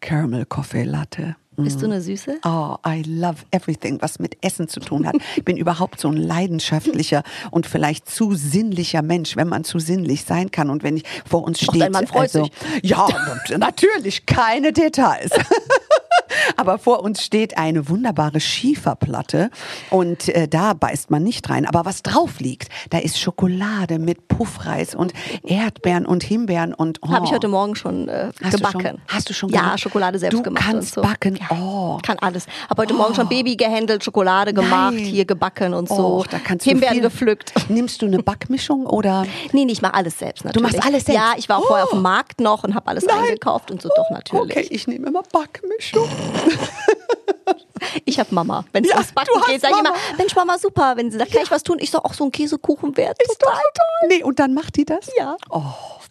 Caramel 0.00 0.44
Coffee 0.44 0.82
Latte. 0.82 1.36
Bist 1.56 1.80
du 1.80 1.86
eine 1.86 2.00
Süße? 2.00 2.38
Oh, 2.44 2.76
I 2.86 3.02
love 3.06 3.42
everything, 3.50 3.98
was 4.00 4.18
mit 4.18 4.36
Essen 4.44 4.68
zu 4.68 4.80
tun 4.80 5.06
hat. 5.06 5.14
Ich 5.36 5.44
bin 5.44 5.56
überhaupt 5.56 6.00
so 6.00 6.08
ein 6.08 6.16
leidenschaftlicher 6.16 7.22
und 7.50 7.66
vielleicht 7.66 8.08
zu 8.08 8.34
sinnlicher 8.34 9.02
Mensch, 9.02 9.36
wenn 9.36 9.48
man 9.48 9.64
zu 9.64 9.78
sinnlich 9.78 10.24
sein 10.24 10.50
kann. 10.50 10.70
Und 10.70 10.82
wenn 10.82 10.96
ich 10.96 11.04
vor 11.24 11.44
uns 11.44 11.60
freut 11.60 11.94
also, 12.14 12.44
sich. 12.44 12.52
Ja, 12.82 13.06
natürlich, 13.58 14.26
keine 14.26 14.72
Details. 14.72 15.30
Aber 16.56 16.78
vor 16.78 17.02
uns 17.02 17.22
steht 17.22 17.56
eine 17.58 17.88
wunderbare 17.88 18.40
Schieferplatte 18.40 19.50
und 19.90 20.28
äh, 20.28 20.48
da 20.48 20.74
beißt 20.74 21.10
man 21.10 21.22
nicht 21.22 21.48
rein. 21.50 21.66
Aber 21.66 21.84
was 21.84 22.02
drauf 22.02 22.40
liegt, 22.40 22.68
da 22.90 22.98
ist 22.98 23.18
Schokolade 23.18 23.98
mit 23.98 24.28
Puffreis 24.28 24.94
und 24.94 25.12
Erdbeeren 25.42 26.06
und 26.06 26.22
Himbeeren 26.24 26.74
und 26.74 26.98
oh. 27.02 27.10
Habe 27.10 27.26
ich 27.26 27.32
heute 27.32 27.48
Morgen 27.48 27.74
schon 27.76 28.08
äh, 28.08 28.30
Hast 28.42 28.54
du 28.54 28.56
gebacken. 28.58 28.80
schon- 28.82 29.00
hast 29.08 29.28
du 29.30 29.34
schon 29.34 29.48
Ja, 29.50 29.60
gemacht? 29.60 29.80
Schokolade 29.80 30.18
selbst 30.18 30.36
Du 30.38 30.42
gemacht. 30.42 30.64
kannst 30.64 30.96
und 30.96 31.02
so. 31.04 31.08
backen? 31.08 31.36
Ja, 31.36 31.46
Oh. 31.50 31.98
Kann 32.02 32.18
alles. 32.20 32.46
Habe 32.68 32.82
heute 32.82 32.94
Morgen 32.94 33.14
schon 33.14 33.28
Baby 33.28 33.56
gehandelt, 33.56 34.02
Schokolade 34.04 34.52
gemacht, 34.52 34.94
Nein. 34.94 35.04
hier 35.04 35.24
gebacken 35.24 35.74
und 35.74 35.88
so. 35.88 35.94
Och, 36.18 36.26
da 36.26 36.38
kannst 36.38 36.64
Himbeeren 36.64 36.96
du 36.96 37.02
gepflückt. 37.02 37.52
Nimmst 37.68 38.02
du 38.02 38.06
eine 38.06 38.22
Backmischung 38.22 38.86
oder? 38.86 39.24
Nee, 39.52 39.64
nee, 39.66 39.72
ich 39.72 39.82
mache 39.82 39.94
alles 39.94 40.18
selbst 40.18 40.44
natürlich. 40.44 40.72
machst 40.72 40.86
alles 40.86 41.04
selbst? 41.04 41.20
Ja, 41.22 41.32
ich 41.36 41.48
war 41.48 41.58
auch 41.58 41.66
vorher 41.66 41.84
auf 41.84 41.90
dem 41.90 41.98
Oh. 41.98 42.02
Markt 42.02 42.40
noch 42.40 42.64
und 42.64 42.74
habe 42.74 42.86
alles 42.88 43.06
eingekauft 43.06 43.70
und 43.70 43.80
so. 43.82 43.88
Doch, 43.94 44.10
natürlich. 44.10 44.56
Okay, 44.56 44.66
ich 44.70 44.86
nehme 44.88 45.06
immer 45.06 45.22
Backmischung. 45.32 46.08
Ich 48.04 48.18
habe 48.18 48.34
Mama. 48.34 48.64
Wenn 48.72 48.84
es 48.84 48.90
Ja, 48.90 48.96
ums 48.96 49.12
Backen 49.12 49.40
geht, 49.46 49.60
sage 49.60 49.74
ich 49.74 49.80
immer. 49.80 49.94
Mensch, 50.18 50.34
Mama, 50.34 50.58
super. 50.58 50.94
Wenn 50.96 51.10
sie 51.10 51.18
sagt, 51.18 51.32
kann 51.32 51.42
ich 51.42 51.50
was 51.50 51.62
tun? 51.62 51.78
Ich 51.80 51.90
sage, 51.90 52.04
auch 52.04 52.14
so 52.14 52.24
ein 52.24 52.32
Käsekuchen 52.32 52.96
wäre 52.96 53.14
Ist 53.18 53.40
doch 53.40 53.48
total 53.48 53.62
toll. 53.74 54.08
Nee, 54.08 54.22
und 54.22 54.38
dann 54.38 54.54
macht 54.54 54.76
die 54.76 54.84
das? 54.84 55.10
Ja. 55.16 55.36
Oh, 55.50 55.62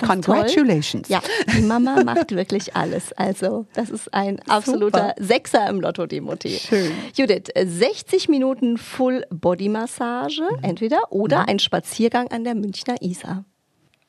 congratulations. 0.06 1.10
Ja, 1.10 1.22
die 1.56 1.62
Mama 1.62 2.04
macht 2.06 2.32
wirklich 2.32 2.76
alles. 2.76 3.14
Also, 3.14 3.66
das 3.74 3.90
ist 3.90 4.14
ein 4.14 4.40
absoluter 4.48 5.16
Sechser 5.20 5.68
im 5.70 5.82
Lotto, 5.82 6.06
die 6.06 6.22
Mutti. 6.22 6.50
Schön. 6.50 6.92
Judith, 7.16 7.50
äh, 7.56 7.66
60 7.66 8.30
Minuten 8.30 8.78
Full-Body-Massage, 8.78 10.44
entweder, 10.62 11.12
oder 11.12 11.48
ein 11.48 11.60
Spaziergang 11.60 12.30
an 12.32 12.44
der 12.44 12.56
Münchner 12.56 13.02
Isar. 13.02 13.46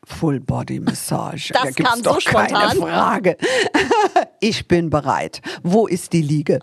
Full 0.07 0.40
Body 0.40 0.81
Massage. 0.81 1.53
Das 1.53 1.62
da 1.62 1.71
gibt's 1.71 1.90
kam 1.90 1.99
so 2.03 2.11
doch 2.14 2.25
keine 2.25 2.49
spontan. 2.49 2.77
Frage. 2.79 3.37
Ich 4.40 4.69
bin 4.69 4.90
bereit. 4.90 5.40
Wo 5.62 5.87
ist 5.87 6.12
die 6.12 6.21
Liege? 6.21 6.59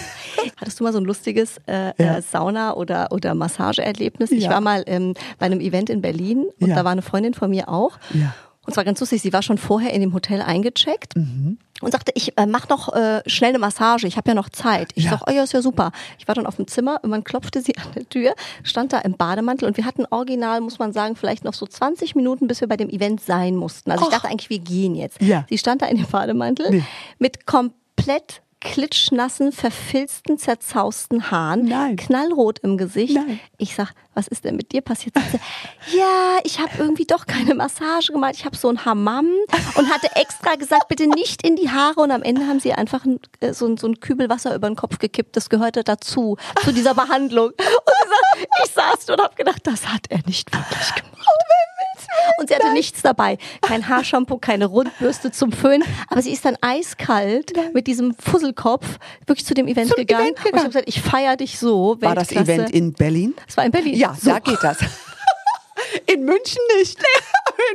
Hattest 0.56 0.80
du 0.80 0.84
mal 0.84 0.92
so 0.92 0.98
ein 0.98 1.04
lustiges 1.04 1.58
äh, 1.68 1.92
Ja. 2.02 2.16
äh, 2.18 2.22
Sauna- 2.22 2.74
oder, 2.74 3.12
oder 3.12 3.34
Massageerlebnis? 3.34 4.32
Ich 4.32 4.44
Ja. 4.44 4.50
war 4.50 4.60
mal 4.60 4.82
ähm, 4.86 5.14
bei 5.38 5.46
einem 5.46 5.60
Event 5.60 5.88
in 5.88 6.00
Berlin 6.02 6.46
und 6.60 6.68
Ja. 6.68 6.74
da 6.76 6.84
war 6.84 6.90
eine 6.92 7.02
Freundin 7.02 7.34
von 7.34 7.50
mir 7.50 7.68
auch. 7.68 7.92
Ja. 8.12 8.34
Und 8.64 8.74
zwar 8.74 8.84
ganz 8.84 9.00
lustig, 9.00 9.20
sie 9.22 9.32
war 9.32 9.42
schon 9.42 9.58
vorher 9.58 9.92
in 9.92 10.00
dem 10.00 10.14
Hotel 10.14 10.40
eingecheckt 10.40 11.16
Mhm. 11.16 11.58
und 11.80 11.90
sagte, 11.90 12.12
ich 12.14 12.38
äh, 12.38 12.46
mach 12.46 12.68
noch 12.68 12.94
äh, 12.94 13.20
schnell 13.26 13.48
eine 13.50 13.58
Massage, 13.58 14.06
ich 14.06 14.16
habe 14.16 14.30
ja 14.30 14.34
noch 14.34 14.48
Zeit. 14.50 14.90
Ich 14.94 15.04
Ja. 15.04 15.10
sag, 15.12 15.22
oh 15.28 15.32
ja, 15.32 15.42
ist 15.42 15.52
ja 15.52 15.62
super. 15.62 15.90
Ich 16.18 16.28
war 16.28 16.36
dann 16.36 16.46
auf 16.46 16.54
dem 16.56 16.68
Zimmer 16.68 17.00
und 17.02 17.10
man 17.10 17.24
klopfte 17.24 17.60
sie 17.60 17.76
an 17.78 17.92
der 17.96 18.08
Tür, 18.08 18.34
stand 18.62 18.92
da 18.92 18.98
im 19.00 19.14
Bademantel 19.16 19.66
und 19.66 19.76
wir 19.76 19.84
hatten 19.84 20.04
original, 20.10 20.60
muss 20.60 20.78
man 20.78 20.92
sagen, 20.92 21.16
vielleicht 21.16 21.42
noch 21.42 21.54
so 21.54 21.66
20 21.66 22.14
Minuten, 22.14 22.46
bis 22.46 22.60
wir 22.60 22.68
bei 22.68 22.76
dem 22.76 22.88
Event 22.88 23.20
sein 23.20 23.56
mussten. 23.56 23.90
Also 23.90 24.04
ich 24.04 24.08
Och. 24.08 24.12
dachte 24.12 24.28
eigentlich, 24.28 24.50
wir 24.50 24.60
gehen 24.60 24.94
jetzt. 24.94 25.20
Ja. 25.20 25.44
Sie 25.48 25.58
stand 25.58 25.82
da 25.82 25.86
in 25.86 25.96
dem 25.96 26.06
Bademantel 26.06 26.70
Nee. 26.70 26.84
mit 27.18 27.46
komplett 27.46 28.42
klitschnassen, 28.62 29.52
verfilzten, 29.52 30.38
zerzausten 30.38 31.30
Haaren, 31.30 31.64
Nein. 31.64 31.96
knallrot 31.96 32.60
im 32.60 32.78
Gesicht. 32.78 33.14
Nein. 33.14 33.40
Ich 33.58 33.74
sag, 33.74 33.92
was 34.14 34.28
ist 34.28 34.44
denn 34.44 34.56
mit 34.56 34.72
dir 34.72 34.82
passiert? 34.82 35.14
Ja, 35.92 36.38
ich 36.44 36.60
habe 36.60 36.70
irgendwie 36.78 37.04
doch 37.04 37.26
keine 37.26 37.54
Massage 37.54 38.12
gemacht. 38.12 38.34
Ich 38.36 38.44
habe 38.44 38.56
so 38.56 38.68
ein 38.68 38.84
Hammam 38.84 39.26
und 39.76 39.92
hatte 39.92 40.14
extra 40.16 40.54
gesagt, 40.54 40.88
bitte 40.88 41.06
nicht 41.06 41.44
in 41.46 41.56
die 41.56 41.70
Haare. 41.70 42.00
Und 42.00 42.10
am 42.10 42.22
Ende 42.22 42.46
haben 42.46 42.60
sie 42.60 42.72
einfach 42.72 43.04
ein, 43.04 43.18
äh, 43.40 43.52
so, 43.52 43.66
ein, 43.66 43.76
so 43.76 43.88
ein 43.88 44.00
Kübel 44.00 44.28
Wasser 44.28 44.54
über 44.54 44.68
den 44.68 44.76
Kopf 44.76 44.98
gekippt. 44.98 45.36
Das 45.36 45.48
gehörte 45.50 45.82
dazu, 45.82 46.36
zu 46.62 46.72
dieser 46.72 46.94
Behandlung. 46.94 47.50
Und 47.50 48.48
ich 48.64 48.70
saß 48.70 49.10
und 49.10 49.20
habe 49.20 49.34
gedacht, 49.34 49.60
das 49.64 49.88
hat 49.88 50.06
er 50.08 50.20
nicht 50.26 50.52
wirklich 50.54 50.94
gemacht. 50.94 51.28
Und 52.38 52.48
sie 52.48 52.54
hatte 52.54 52.72
nichts 52.72 53.02
dabei. 53.02 53.38
Kein 53.60 53.88
Haarshampoo, 53.88 54.38
keine 54.38 54.66
Rundbürste 54.66 55.30
zum 55.30 55.52
Föhn. 55.52 55.82
Aber 56.08 56.22
sie 56.22 56.32
ist 56.32 56.44
dann 56.44 56.56
eiskalt 56.60 57.52
mit 57.74 57.86
diesem 57.86 58.14
Fusselkopf 58.14 58.98
wirklich 59.26 59.46
zu 59.46 59.54
dem 59.54 59.66
Event 59.68 59.88
Zum 59.88 59.96
gegangen. 59.96 60.26
Event 60.26 60.38
Und 60.38 60.38
ich 60.38 60.44
habe 60.44 60.50
gegangen. 60.52 60.68
gesagt, 60.70 60.88
ich 60.88 61.00
feiere 61.02 61.36
dich 61.36 61.58
so. 61.58 61.96
War 62.00 62.14
das 62.14 62.30
Weltklasse. 62.30 62.52
Event 62.52 62.70
in 62.74 62.92
Berlin? 62.92 63.34
Es 63.48 63.56
war 63.56 63.64
in 63.64 63.70
Berlin. 63.72 63.94
Ja, 63.94 64.14
so. 64.20 64.30
da 64.30 64.38
geht 64.38 64.58
das. 64.62 64.78
In 66.06 66.24
München 66.24 66.62
nicht. 66.78 66.98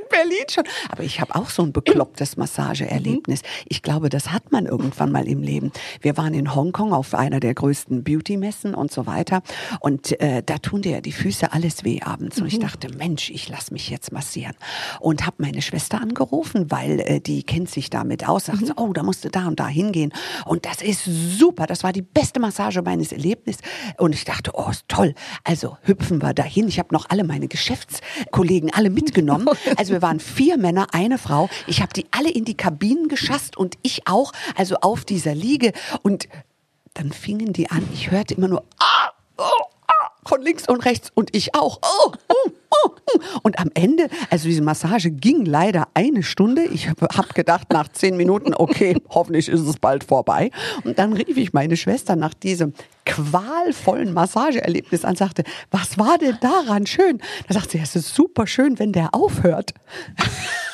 In 0.02 0.08
Berlin 0.10 0.46
schon. 0.50 0.64
Aber 0.90 1.04
ich 1.04 1.22
habe 1.22 1.36
auch 1.36 1.50
so 1.50 1.64
ein 1.64 1.74
beklopptes 1.74 2.38
Massageerlebnis. 2.38 3.42
Ich 3.68 3.82
glaube, 3.82 4.10
das 4.10 4.32
hat 4.32 4.52
man 4.52 4.66
irgendwann 4.66 5.12
mal 5.12 5.28
im 5.28 5.42
Leben. 5.42 5.72
Wir 6.02 6.18
waren 6.18 6.34
in 6.34 6.54
Hongkong 6.54 6.94
auf 6.94 7.14
einer 7.14 7.40
der 7.40 7.54
größten 7.54 8.04
Beauty-Messen 8.04 8.74
und 8.74 8.92
so 8.92 9.06
weiter. 9.06 9.42
Und 9.80 10.20
äh, 10.20 10.44
da 10.44 10.58
tun 10.58 10.82
dir 10.82 10.94
ja 10.94 11.02
die 11.02 11.12
Füße 11.12 11.52
alles 11.54 11.84
weh 11.84 12.02
abends. 12.02 12.40
Und 12.40 12.48
ich 12.48 12.60
dachte, 12.60 12.90
Mensch, 12.96 13.30
ich 13.30 13.50
lass 13.50 13.72
mich 13.72 13.90
jetzt 13.90 14.12
massieren. 14.12 14.56
Und 15.00 15.26
habe 15.26 15.38
meine 15.40 15.62
Schwester 15.62 16.02
angerufen, 16.02 16.72
weil 16.72 17.00
äh, 17.00 17.20
die 17.20 17.44
kennt 17.44 17.70
sich 17.70 17.90
damit 17.90 18.28
aus. 18.28 18.46
Sagt, 18.46 18.66
so, 18.66 18.74
oh, 18.78 18.94
da 18.94 19.04
musst 19.04 19.26
du 19.26 19.30
da 19.30 19.48
und 19.48 19.60
da 19.60 19.68
hingehen. 19.68 20.14
Und 20.46 20.66
das 20.66 20.82
ist 20.82 21.04
super. 21.06 21.66
Das 21.66 21.84
war 21.84 21.94
die 21.94 22.02
beste 22.02 22.40
Massage 22.40 22.82
meines 22.82 23.12
Erlebnisses. 23.12 23.62
Und 23.98 24.14
ich 24.14 24.26
dachte, 24.26 24.52
oh, 24.54 24.70
ist 24.70 24.86
toll. 24.88 25.14
Also 25.44 25.78
hüpfen 25.84 26.22
wir 26.22 26.34
dahin. 26.34 26.68
Ich 26.68 26.80
habe 26.80 26.94
noch 26.94 27.10
alle 27.10 27.24
meine 27.24 27.48
Geschäftskollegen 27.48 28.74
alle 28.74 28.90
mitgenommen. 28.98 29.48
Also 29.78 29.94
wir 29.94 30.02
waren 30.02 30.20
vier 30.20 30.58
Männer, 30.58 30.88
eine 30.92 31.18
Frau. 31.18 31.50
Ich 31.68 31.82
habe 31.82 31.94
die 31.94 32.06
alle 32.12 32.30
in 32.30 32.46
die 32.46 32.58
Kabinen 32.58 33.08
geschasst 33.08 33.56
und 33.56 33.78
ich 33.84 34.08
auch, 34.08 34.34
also 34.56 34.78
auf 34.78 35.06
dieser 35.06 35.36
Liege. 35.36 35.72
Und 36.02 36.28
dann 36.96 37.12
fingen 37.12 37.54
die 37.54 37.70
an. 37.70 37.88
Ich 37.94 38.12
hörte 38.12 38.34
immer 38.34 38.48
nur, 38.48 38.64
ah, 38.80 39.12
oh, 39.38 39.66
von 40.28 40.42
links 40.42 40.68
und 40.68 40.86
rechts 40.86 41.12
und 41.14 41.36
ich 41.36 41.56
auch. 41.56 41.80
Oh, 41.82 42.12
oh, 42.28 42.52
oh, 42.70 42.90
oh. 42.90 43.20
Und 43.44 43.60
am 43.60 43.70
Ende, 43.74 44.10
also 44.30 44.48
diese 44.48 44.62
Massage 44.62 45.12
ging 45.12 45.46
leider 45.46 45.88
eine 45.94 46.24
Stunde. 46.24 46.66
Ich 46.66 46.90
habe 46.90 47.08
hab 47.16 47.34
gedacht, 47.34 47.72
nach 47.72 47.88
zehn 47.90 48.18
Minuten, 48.18 48.54
okay, 48.54 48.98
hoffentlich 49.10 49.48
ist 49.50 49.62
es 49.62 49.78
bald 49.78 50.04
vorbei. 50.04 50.52
Und 50.84 51.00
dann 51.00 51.14
rief 51.14 51.38
ich 51.38 51.54
meine 51.54 51.78
Schwester 51.78 52.16
nach 52.16 52.34
diesem 52.34 52.74
qualvollen 53.06 54.14
Massageerlebnis 54.14 55.06
an, 55.06 55.16
sagte, 55.16 55.44
was 55.72 55.98
war 55.98 56.18
denn 56.18 56.38
daran 56.42 56.86
schön? 56.86 57.22
Da 57.48 57.54
sagte 57.54 57.78
sie, 57.78 57.80
es 57.84 57.96
ist 57.96 58.14
super 58.14 58.48
schön, 58.48 58.80
wenn 58.80 58.92
der 58.92 59.14
aufhört. 59.14 59.74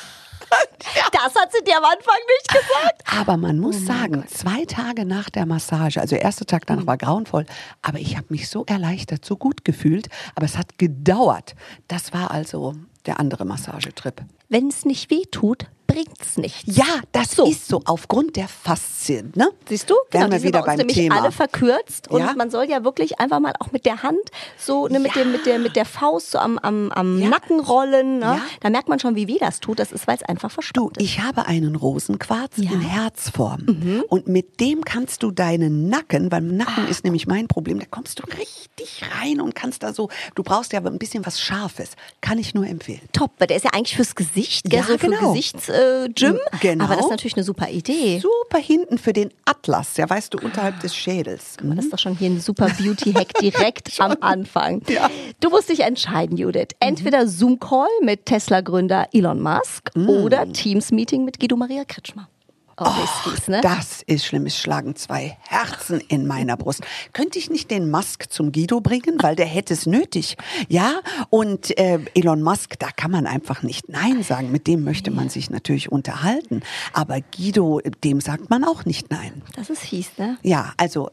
Das 1.12 1.34
hat 1.34 1.52
sie 1.52 1.64
dir 1.64 1.78
am 1.78 1.84
Anfang 1.84 2.18
nicht 2.28 2.48
gesagt. 2.48 3.02
Aber 3.18 3.36
man 3.36 3.58
muss 3.58 3.86
sagen, 3.86 4.24
zwei 4.28 4.64
Tage 4.64 5.04
nach 5.04 5.30
der 5.30 5.46
Massage, 5.46 6.00
also 6.00 6.14
der 6.14 6.22
erste 6.22 6.44
Tag 6.44 6.66
danach 6.66 6.86
war 6.86 6.98
grauenvoll, 6.98 7.46
aber 7.82 7.98
ich 7.98 8.16
habe 8.16 8.26
mich 8.30 8.48
so 8.48 8.64
erleichtert, 8.66 9.24
so 9.24 9.36
gut 9.36 9.64
gefühlt, 9.64 10.08
aber 10.34 10.44
es 10.46 10.58
hat 10.58 10.78
gedauert. 10.78 11.54
Das 11.88 12.12
war 12.12 12.30
also 12.30 12.74
der 13.06 13.20
andere 13.20 13.44
Massagetrip. 13.44 14.22
Wenn 14.48 14.68
es 14.68 14.84
nicht 14.84 15.10
weh 15.10 15.24
tut, 15.30 15.66
bringt's 15.94 16.36
nichts. 16.36 16.62
Ja, 16.76 16.84
das 17.12 17.32
so. 17.32 17.46
ist 17.46 17.68
so 17.68 17.80
aufgrund 17.84 18.36
der 18.36 18.48
Faszien, 18.48 19.32
ne? 19.36 19.48
Siehst 19.68 19.88
du? 19.88 19.94
Wären 20.10 20.30
wir 20.30 20.38
die 20.38 20.42
sind 20.42 20.48
wieder 20.48 20.58
bei 20.60 20.64
uns 20.64 20.66
beim 20.66 20.76
nämlich 20.78 20.96
Thema. 20.96 21.20
alle 21.20 21.30
verkürzt 21.32 22.08
und 22.10 22.20
Ja. 22.20 22.34
man 22.36 22.50
soll 22.50 22.64
ja 22.68 22.82
wirklich 22.84 23.20
einfach 23.20 23.38
mal 23.40 23.52
auch 23.60 23.70
mit 23.72 23.86
der 23.86 24.02
Hand 24.02 24.18
so 24.58 24.88
ne, 24.88 24.98
mit, 24.98 25.14
Ja. 25.14 25.22
dem, 25.22 25.32
mit, 25.32 25.46
der, 25.46 25.58
mit 25.58 25.76
der 25.76 25.84
Faust 25.84 26.32
so 26.32 26.38
am, 26.38 26.58
am, 26.58 26.90
am 26.92 27.18
Ja. 27.20 27.28
Nacken 27.28 27.60
rollen. 27.60 28.18
Ne? 28.18 28.40
Da 28.60 28.70
merkt 28.70 28.88
man 28.88 28.98
schon, 28.98 29.14
wie 29.14 29.28
weh 29.28 29.38
das 29.38 29.60
tut. 29.60 29.78
Das 29.78 29.92
ist, 29.92 30.06
weil 30.06 30.16
es 30.16 30.22
einfach 30.22 30.48
Du, 30.48 30.54
verspannt 30.54 30.96
ist. 30.98 31.04
ich 31.04 31.20
habe 31.20 31.46
einen 31.46 31.76
Rosenquarz 31.76 32.58
in 32.58 32.80
Herzform. 32.80 34.04
Und 34.08 34.26
mit 34.28 34.60
dem 34.60 34.84
kannst 34.84 35.22
du 35.22 35.30
deinen 35.30 35.88
Nacken, 35.88 36.30
weil 36.32 36.42
Ah. 36.44 36.52
Nacken 36.64 36.88
ist 36.88 37.04
nämlich 37.04 37.26
mein 37.26 37.46
Problem, 37.48 37.78
da 37.78 37.86
kommst 37.88 38.18
du 38.18 38.24
richtig 38.36 39.02
rein 39.20 39.40
und 39.40 39.54
kannst 39.54 39.82
da 39.82 39.92
so, 39.92 40.08
du 40.34 40.42
brauchst 40.42 40.72
ja 40.72 40.80
ein 40.84 40.98
bisschen 40.98 41.24
was 41.26 41.40
Scharfes. 41.40 41.90
Kann 42.20 42.38
ich 42.38 42.54
nur 42.54 42.66
empfehlen. 42.66 43.00
Top, 43.12 43.30
weil 43.38 43.46
der 43.46 43.56
ist 43.58 43.64
ja 43.64 43.70
eigentlich 43.72 43.96
fürs 43.96 44.14
Gesicht, 44.14 44.64
gell? 44.70 44.80
Ja, 44.80 44.86
so 44.86 44.98
für 44.98 45.08
genau. 45.08 45.32
Gesichtsgym. 45.32 45.74
Äh, 46.04 46.08
Gym. 46.10 46.38
Genau. 46.60 46.84
Aber 46.84 46.96
das 46.96 47.04
ist 47.06 47.10
natürlich 47.10 47.36
eine 47.36 47.44
super 47.44 47.68
Idee. 47.68 48.18
Super 48.20 48.58
hinten 48.58 48.98
für 48.98 49.12
den 49.12 49.30
Atlas, 49.44 49.96
ja 49.96 50.08
weißt 50.08 50.34
du, 50.34 50.38
unterhalb 50.38 50.80
des 50.80 50.94
Schädels. 50.96 51.56
Aber 51.62 51.74
Das 51.74 51.84
ist 51.86 51.92
doch 51.92 51.98
schon 51.98 52.16
hier 52.16 52.30
ein 52.30 52.40
super 52.40 52.68
Beauty-Hack 52.68 53.34
direkt 53.40 54.00
am 54.00 54.16
Anfang. 54.20 54.82
Ja. 54.88 55.10
Du 55.40 55.50
musst 55.50 55.68
dich 55.68 55.80
entscheiden, 55.80 56.36
Judith. 56.36 56.68
Entweder 56.80 57.26
Zoom-Call 57.26 57.88
mit 58.02 58.26
Tesla-Gründer 58.26 59.08
Elon 59.12 59.40
Musk 59.40 59.90
oder 59.96 60.50
Teams-Meeting 60.52 61.24
mit 61.24 61.40
Guido 61.40 61.56
Maria 61.56 61.84
Kretschmer. 61.84 62.28
Oh, 62.76 62.86
ist 63.04 63.36
fies, 63.36 63.48
ne? 63.48 63.60
Das 63.60 64.02
ist 64.02 64.26
schlimm. 64.26 64.46
Es 64.46 64.58
schlagen 64.58 64.96
zwei 64.96 65.36
Herzen 65.48 66.00
in 66.08 66.26
meiner 66.26 66.56
Brust. 66.56 66.82
Könnte 67.12 67.38
ich 67.38 67.50
nicht 67.50 67.70
den 67.70 67.90
Musk 67.90 68.32
zum 68.32 68.52
Guido 68.52 68.80
bringen, 68.80 69.16
weil 69.20 69.36
der 69.36 69.46
hätte 69.46 69.74
es 69.74 69.86
nötig. 69.86 70.36
Ja, 70.68 71.00
und 71.30 71.76
äh, 71.78 72.00
Elon 72.14 72.42
Musk, 72.42 72.78
da 72.78 72.88
kann 72.90 73.10
man 73.10 73.26
einfach 73.26 73.62
nicht 73.62 73.88
Nein 73.88 74.22
sagen. 74.22 74.50
Mit 74.50 74.66
dem 74.66 74.82
möchte 74.84 75.10
man 75.10 75.28
sich 75.28 75.50
natürlich 75.50 75.92
unterhalten. 75.92 76.62
Aber 76.92 77.18
Guido, 77.20 77.80
dem 78.02 78.20
sagt 78.20 78.50
man 78.50 78.64
auch 78.64 78.84
nicht 78.84 79.10
Nein. 79.10 79.42
Das 79.54 79.70
ist 79.70 79.82
fies, 79.82 80.10
ne? 80.18 80.38
Ja, 80.42 80.72
also 80.76 81.10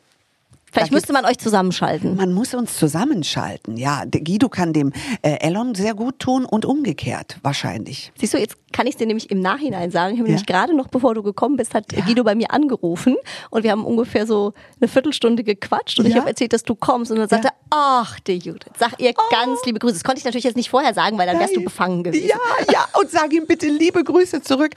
Vielleicht 0.72 0.92
müsste 0.92 1.12
man 1.14 1.26
euch 1.26 1.38
zusammenschalten. 1.38 2.16
man 2.16 2.32
muss 2.34 2.54
uns 2.54 2.78
zusammenschalten. 2.78 3.76
Ja, 3.78 4.06
der 4.06 4.22
Guido 4.22 4.48
kann 4.50 4.72
dem 4.74 4.94
äh, 5.22 5.34
Elon 5.42 5.76
sehr 5.76 5.94
gut 5.94 6.20
tun 6.20 6.46
und 6.46 6.66
umgekehrt 6.66 7.38
wahrscheinlich. 7.44 8.12
Siehst 8.18 8.34
du, 8.34 8.38
jetzt 8.38 8.56
kann 8.72 8.88
ich 8.88 8.94
es 8.94 8.98
dir 8.98 9.06
nämlich 9.08 9.30
im 9.32 9.42
Nachhinein 9.42 9.92
sagen. 9.92 10.14
Ich 10.14 10.20
habe 10.20 10.30
Ja. 10.30 10.36
nämlich 10.36 10.46
gerade 10.48 10.74
noch, 10.74 10.88
bevor 10.88 11.14
du 11.14 11.24
gekommen 11.24 11.58
bist, 11.58 11.74
hat 11.74 11.90
Guido 11.90 12.24
bei 12.24 12.36
mir 12.36 12.52
angerufen 12.52 13.18
und 13.50 13.64
wir 13.64 13.72
haben 13.72 13.84
ungefähr 13.86 14.26
so 14.26 14.54
eine 14.80 14.88
Viertelstunde 14.88 15.44
gequatscht 15.44 16.00
und 16.00 16.06
ich 16.06 16.14
Ja. 16.14 16.20
habe 16.22 16.30
erzählt, 16.30 16.54
dass 16.54 16.64
du 16.64 16.74
kommst 16.76 17.12
und 17.12 17.18
dann 17.18 17.28
sagte, 17.28 17.50
ach, 17.70 18.20
die 18.22 18.38
Judith, 18.38 18.72
sag 18.80 19.00
ihr 19.02 19.14
ganz 19.30 19.60
liebe 19.66 19.80
Grüße. 19.80 19.94
Das 19.96 20.04
konnte 20.06 20.20
ich 20.20 20.26
natürlich 20.26 20.46
jetzt 20.46 20.56
nicht 20.56 20.70
vorher 20.70 20.94
sagen, 20.94 21.18
weil 21.18 21.28
dann 21.28 21.40
wärst 21.40 21.56
du 21.56 21.62
befangen 21.62 22.04
gewesen. 22.04 22.28
Ja, 22.30 22.38
ja, 22.72 22.86
und 23.00 23.12
sag 23.12 23.34
ihm 23.34 23.46
bitte 23.46 23.68
liebe 23.68 24.04
Grüße 24.06 24.42
zurück. 24.42 24.72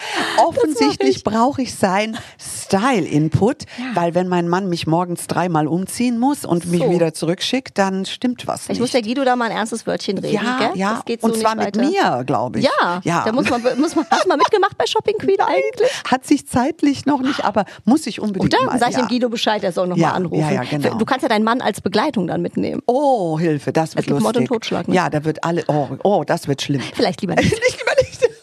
Offensichtlich 0.45 1.23
brauche 1.23 1.63
ich 1.63 1.75
sein 1.75 2.17
Style-Input, 2.41 3.65
weil 3.95 4.15
wenn 4.15 4.29
mein 4.29 4.49
Mann 4.49 4.69
mich 4.69 4.87
morgens 4.87 5.27
dreimal 5.29 5.69
umziehen 5.85 6.19
muss 6.19 6.45
und 6.45 6.67
mich 6.67 6.81
So. 6.81 6.91
wieder 6.91 7.13
zurückschickt, 7.15 7.77
dann 7.79 8.07
stimmt 8.07 8.47
was 8.47 8.63
Ich 8.71 8.79
muss 8.81 8.93
nicht. 8.93 8.95
der 8.95 9.03
Guido 9.03 9.25
da 9.25 9.37
mal 9.37 9.51
ein 9.51 9.57
ernstes 9.57 9.87
Wörtchen 9.87 10.19
reden, 10.19 10.35
ja, 10.45 10.59
gell? 10.59 10.71
ja, 10.75 10.95
Das 10.95 11.05
geht 11.05 11.21
so 11.21 11.27
und 11.29 11.37
zwar 11.37 11.55
mit 11.55 11.77
weiter. 11.77 11.81
mir, 12.19 12.25
glaube 12.25 12.61
ich. 12.61 12.65
Ja, 12.81 13.01
ja. 13.05 13.23
da 13.25 13.33
muss 13.33 13.49
man, 13.51 13.63
muss 13.79 13.95
man, 13.95 14.07
hast 14.11 14.25
du 14.25 14.29
mal 14.29 14.37
mitgemacht 14.37 14.77
bei 14.79 14.87
Shopping 14.87 15.19
Queen 15.19 15.41
eigentlich? 15.41 15.91
Hat 16.11 16.25
sich 16.27 16.47
zeitlich 16.47 17.05
noch 17.07 17.21
nicht, 17.21 17.45
aber 17.45 17.65
muss 17.85 18.07
ich 18.07 18.21
unbedingt 18.21 18.55
Oder? 18.55 18.65
mal. 18.65 18.79
Sag 18.79 18.91
ich 18.91 18.97
ja. 18.97 19.03
dem 19.03 19.09
Guido 19.09 19.29
Bescheid, 19.29 19.63
er 19.63 19.73
soll 19.73 19.87
noch 19.89 19.97
Ja, 19.97 20.09
mal 20.11 20.15
anrufen. 20.15 20.41
ja, 20.41 20.51
ja, 20.51 20.63
genau. 20.65 20.95
Du 20.97 21.05
kannst 21.05 21.23
ja 21.23 21.29
deinen 21.29 21.45
Mann 21.45 21.61
als 21.61 21.81
Begleitung 21.81 22.27
dann 22.27 22.41
mitnehmen. 22.43 22.81
Oh, 22.87 23.39
Hilfe, 23.39 23.73
das 23.73 23.91
wird 23.95 24.01
Es 24.01 24.07
gibt 24.07 24.11
lustig. 24.11 24.23
Mord 24.25 24.37
und 24.37 24.47
Totschlag, 24.47 24.89
ne? 24.89 24.95
Ja, 24.95 25.11
da 25.11 25.25
wird 25.25 25.45
alle, 25.45 25.65
oh, 25.69 25.89
oh, 26.03 26.25
das 26.25 26.49
wird 26.49 26.63
schlimm. 26.63 26.81
Vielleicht 26.95 27.21
lieber 27.21 27.35
nicht. 27.37 27.51
nicht 27.51 27.79
lieber 27.79 27.93
nicht. 28.01 28.21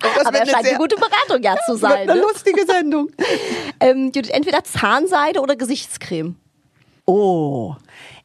Das 0.00 0.26
Aber 0.26 0.38
er 0.38 0.46
scheint 0.46 0.62
sehr- 0.64 0.70
eine 0.74 0.78
gute 0.78 0.94
Beratung 0.96 1.42
ja 1.42 1.56
zu 1.66 1.76
sein. 1.76 2.08
eine 2.08 2.14
Ne? 2.14 2.20
lustige 2.20 2.64
Sendung. 2.66 3.08
Ähm, 3.80 4.12
Judith, 4.14 4.30
entweder 4.30 4.62
Zahnseide 4.64 5.40
oder 5.40 5.56
Gesichtscreme. 5.56 6.36
Oh, 7.08 7.74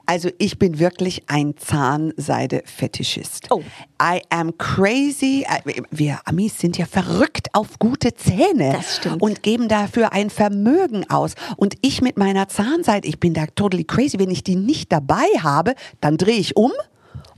also 0.06 0.30
ich 0.40 0.60
bin 0.60 0.78
wirklich 0.78 1.24
ein 1.28 1.56
Zahnseide-Fetischist. 1.56 3.48
Oh. 3.50 3.62
I 4.02 4.22
am 4.30 4.58
crazy. 4.58 5.46
Wir 5.90 6.20
Amis 6.26 6.60
sind 6.60 6.78
ja 6.78 6.86
verrückt 6.86 7.48
auf 7.54 7.80
gute 7.80 8.14
Zähne. 8.14 8.74
Das 8.74 8.98
stimmt. 8.98 9.22
Und 9.22 9.42
geben 9.42 9.70
dafür 9.70 10.12
ein 10.12 10.30
Vermögen 10.30 11.10
aus. 11.10 11.36
Und 11.56 11.76
ich 11.80 12.02
mit 12.02 12.18
meiner 12.18 12.50
Zahnseide, 12.50 13.08
ich 13.08 13.22
bin 13.22 13.34
da 13.34 13.46
totally 13.56 13.86
crazy. 13.86 14.20
Wenn 14.20 14.32
ich 14.32 14.44
die 14.44 14.58
nicht 14.58 14.92
dabei 14.92 15.28
habe, 15.42 15.76
dann 16.02 16.18
drehe 16.18 16.40
ich 16.40 16.58
um 16.58 16.74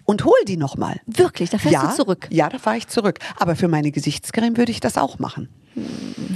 und 0.06 0.26
hol 0.26 0.34
die 0.48 0.58
nochmal. 0.58 1.00
Wirklich, 1.06 1.52
da 1.52 1.60
fährst 1.60 1.74
ja, 1.74 1.88
du 1.88 1.96
zurück. 1.96 2.28
Ja, 2.32 2.50
da 2.50 2.58
fahre 2.58 2.78
ich 2.78 2.88
zurück. 2.88 3.20
Aber 3.38 3.56
für 3.56 3.68
meine 3.68 3.92
Gesichtscreme 3.92 4.58
würde 4.58 4.72
ich 4.72 4.80
das 4.80 4.98
auch 4.98 5.20
machen. 5.20 5.50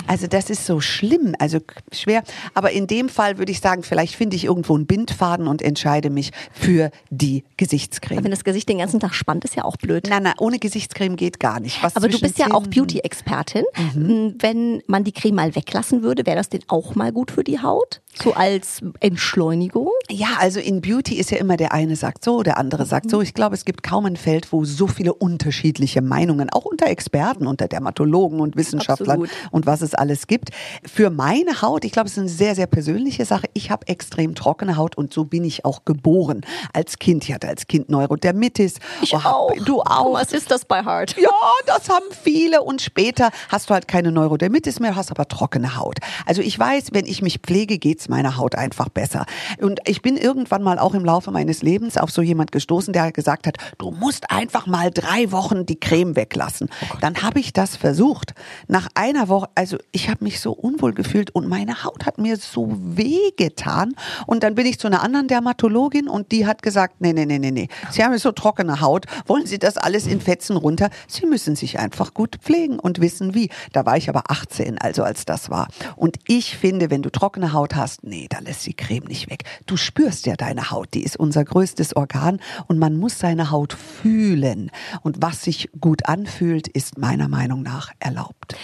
Also 0.07 0.27
das 0.27 0.49
ist 0.49 0.65
so 0.65 0.81
schlimm, 0.81 1.35
also 1.39 1.59
schwer. 1.91 2.23
Aber 2.53 2.71
in 2.71 2.87
dem 2.87 3.09
Fall 3.09 3.37
würde 3.37 3.51
ich 3.51 3.59
sagen, 3.59 3.83
vielleicht 3.83 4.15
finde 4.15 4.35
ich 4.35 4.45
irgendwo 4.45 4.75
einen 4.75 4.85
Bindfaden 4.85 5.47
und 5.47 5.61
entscheide 5.61 6.09
mich 6.09 6.31
für 6.51 6.91
die 7.09 7.43
Gesichtscreme. 7.57 8.23
Wenn 8.23 8.31
das 8.31 8.43
Gesicht 8.43 8.67
den 8.69 8.79
ganzen 8.79 8.99
Tag 8.99 9.13
spannt, 9.13 9.45
ist 9.45 9.55
ja 9.55 9.63
auch 9.63 9.77
blöd. 9.77 10.07
Na, 10.09 10.19
na, 10.19 10.33
ohne 10.39 10.59
Gesichtscreme 10.59 11.15
geht 11.15 11.39
gar 11.39 11.59
nicht. 11.59 11.81
Was 11.83 11.95
Aber 11.95 12.07
du 12.07 12.19
bist 12.19 12.37
ja 12.37 12.51
auch 12.51 12.67
Beauty-Expertin. 12.67 13.63
Mhm. 13.95 14.35
Wenn 14.39 14.83
man 14.87 15.03
die 15.03 15.11
Creme 15.11 15.35
mal 15.35 15.55
weglassen 15.55 16.03
würde, 16.03 16.25
wäre 16.25 16.37
das 16.37 16.49
denn 16.49 16.61
auch 16.67 16.95
mal 16.95 17.11
gut 17.11 17.31
für 17.31 17.43
die 17.43 17.61
Haut? 17.61 18.01
So 18.21 18.33
als 18.33 18.81
Entschleunigung? 18.99 19.89
Ja, 20.09 20.27
also 20.39 20.59
in 20.59 20.81
Beauty 20.81 21.15
ist 21.15 21.31
ja 21.31 21.37
immer 21.37 21.57
der 21.57 21.71
eine 21.73 21.95
sagt 21.95 22.23
so, 22.23 22.43
der 22.43 22.57
andere 22.57 22.85
sagt 22.85 23.09
so. 23.09 23.21
Ich 23.21 23.33
glaube, 23.33 23.55
es 23.55 23.65
gibt 23.65 23.83
kaum 23.83 24.05
ein 24.05 24.15
Feld, 24.17 24.51
wo 24.51 24.65
so 24.65 24.87
viele 24.87 25.13
unterschiedliche 25.13 26.01
Meinungen, 26.01 26.49
auch 26.49 26.65
unter 26.65 26.87
Experten, 26.87 27.47
unter 27.47 27.67
Dermatologen 27.67 28.39
und 28.39 28.55
Wissenschaftlern 28.57 29.23
Absolut. 29.23 29.51
und 29.51 29.65
was 29.65 29.81
es 29.81 29.93
alles 29.93 30.27
gibt. 30.27 30.49
Für 30.85 31.09
meine 31.09 31.61
Haut, 31.61 31.85
ich 31.85 31.91
glaube, 31.91 32.07
es 32.07 32.13
ist 32.13 32.19
eine 32.19 32.29
sehr, 32.29 32.55
sehr 32.55 32.67
persönliche 32.67 33.25
Sache. 33.25 33.47
Ich 33.53 33.71
habe 33.71 33.87
extrem 33.87 34.35
trockene 34.35 34.75
Haut 34.77 34.97
und 34.97 35.13
so 35.13 35.23
bin 35.25 35.43
ich 35.43 35.63
auch 35.65 35.85
geboren. 35.85 36.41
Als 36.73 36.99
Kind, 36.99 37.23
ich 37.23 37.33
hatte 37.33 37.47
als 37.47 37.67
Kind 37.67 37.89
Neurodermitis. 37.89 38.75
Ich 39.01 39.13
Oh, 39.13 39.17
auch. 39.23 39.51
Du 39.65 39.81
auch. 39.81 40.13
Was 40.13 40.33
ist 40.33 40.51
das 40.51 40.65
bei 40.65 40.83
Heart? 40.83 41.15
Ja, 41.17 41.29
das 41.65 41.89
haben 41.89 42.05
viele 42.23 42.61
und 42.63 42.81
später 42.81 43.29
hast 43.49 43.69
du 43.69 43.73
halt 43.73 43.87
keine 43.87 44.11
Neurodermitis 44.11 44.79
mehr, 44.79 44.95
hast 44.95 45.11
aber 45.11 45.27
trockene 45.27 45.77
Haut. 45.77 45.99
Also 46.25 46.41
ich 46.41 46.57
weiß, 46.57 46.89
wenn 46.93 47.05
ich 47.05 47.21
mich 47.21 47.39
pflege, 47.39 47.77
geht's 47.77 48.08
ist 48.09 48.15
meine 48.19 48.37
Haut 48.37 48.55
einfach 48.55 48.89
besser. 48.89 49.25
Und 49.61 49.79
ich 49.85 50.01
bin 50.01 50.17
irgendwann 50.17 50.63
mal 50.63 50.79
auch 50.79 50.93
im 50.93 51.05
Laufe 51.05 51.31
meines 51.31 51.61
Lebens 51.61 51.97
auf 51.97 52.09
so 52.09 52.21
jemand 52.21 52.51
gestoßen, 52.51 52.91
der 52.91 53.11
gesagt 53.11 53.45
hat, 53.45 53.57
du 53.77 53.91
musst 53.91 54.31
einfach 54.31 54.65
mal 54.65 54.89
drei 54.91 55.31
Wochen 55.31 55.65
die 55.65 55.79
Creme 55.79 56.15
weglassen. 56.15 56.69
Dann 57.01 57.21
habe 57.21 57.39
ich 57.39 57.53
das 57.53 57.75
versucht. 57.75 58.33
Nach 58.67 58.87
einer 58.95 59.29
Woche, 59.29 59.49
also 59.55 59.77
ich 59.91 60.09
habe 60.09 60.23
mich 60.23 60.39
so 60.39 60.51
unwohl 60.51 60.93
gefühlt 60.93 61.33
und 61.35 61.47
meine 61.47 61.83
Haut 61.83 62.05
hat 62.05 62.17
mir 62.17 62.37
so 62.37 62.75
weh 62.79 63.31
getan. 63.37 63.93
Und 64.25 64.43
dann 64.43 64.55
bin 64.55 64.65
ich 64.65 64.79
zu 64.79 64.87
einer 64.87 65.03
anderen 65.03 65.27
Dermatologin 65.27 66.07
und 66.07 66.31
die 66.31 66.47
hat 66.47 66.63
gesagt, 66.63 66.95
nee, 66.99 67.13
nee, 67.13 67.25
nee, 67.25 67.39
nee, 67.39 67.51
nee. 67.51 67.67
Sie 67.91 68.03
haben 68.03 68.17
so 68.17 68.31
trockene 68.31 68.81
Haut. 68.81 69.05
Wollen 69.27 69.45
Sie 69.45 69.59
das 69.59 69.77
alles 69.77 70.07
in 70.07 70.19
Fetzen 70.19 70.57
runter? 70.57 70.89
Sie 71.07 71.25
müssen 71.25 71.55
sich 71.55 71.79
einfach 71.79 72.13
gut 72.13 72.37
pflegen 72.41 72.79
und 72.79 73.01
wissen 73.01 73.35
wie. 73.35 73.49
Da 73.71 73.85
war 73.85 73.97
ich 73.97 74.09
aber 74.09 74.23
18, 74.29 74.79
also 74.79 75.03
als 75.03 75.25
das 75.25 75.49
war. 75.49 75.67
Und 75.95 76.17
ich 76.27 76.57
finde, 76.57 76.89
wenn 76.89 77.03
du 77.03 77.11
trockene 77.11 77.53
Haut 77.53 77.75
hast, 77.75 77.88
nee, 78.01 78.27
da 78.29 78.39
lässt 78.39 78.65
die 78.65 78.73
Creme 78.73 79.07
nicht 79.07 79.29
weg. 79.29 79.43
Du 79.65 79.77
spürst 79.77 80.25
ja 80.25 80.35
deine 80.35 80.71
Haut. 80.71 80.93
Die 80.93 81.03
ist 81.03 81.17
unser 81.17 81.43
größtes 81.43 81.95
Organ 81.95 82.39
und 82.67 82.79
man 82.79 82.97
muss 82.97 83.19
seine 83.19 83.51
Haut 83.51 83.73
fühlen. 83.73 84.71
Und 85.01 85.21
was 85.21 85.43
sich 85.43 85.69
gut 85.79 86.05
anfühlt, 86.05 86.67
ist 86.67 86.97
meiner 86.97 87.27
Meinung 87.27 87.63
nach 87.63 87.91
erlaubt. 87.99 88.55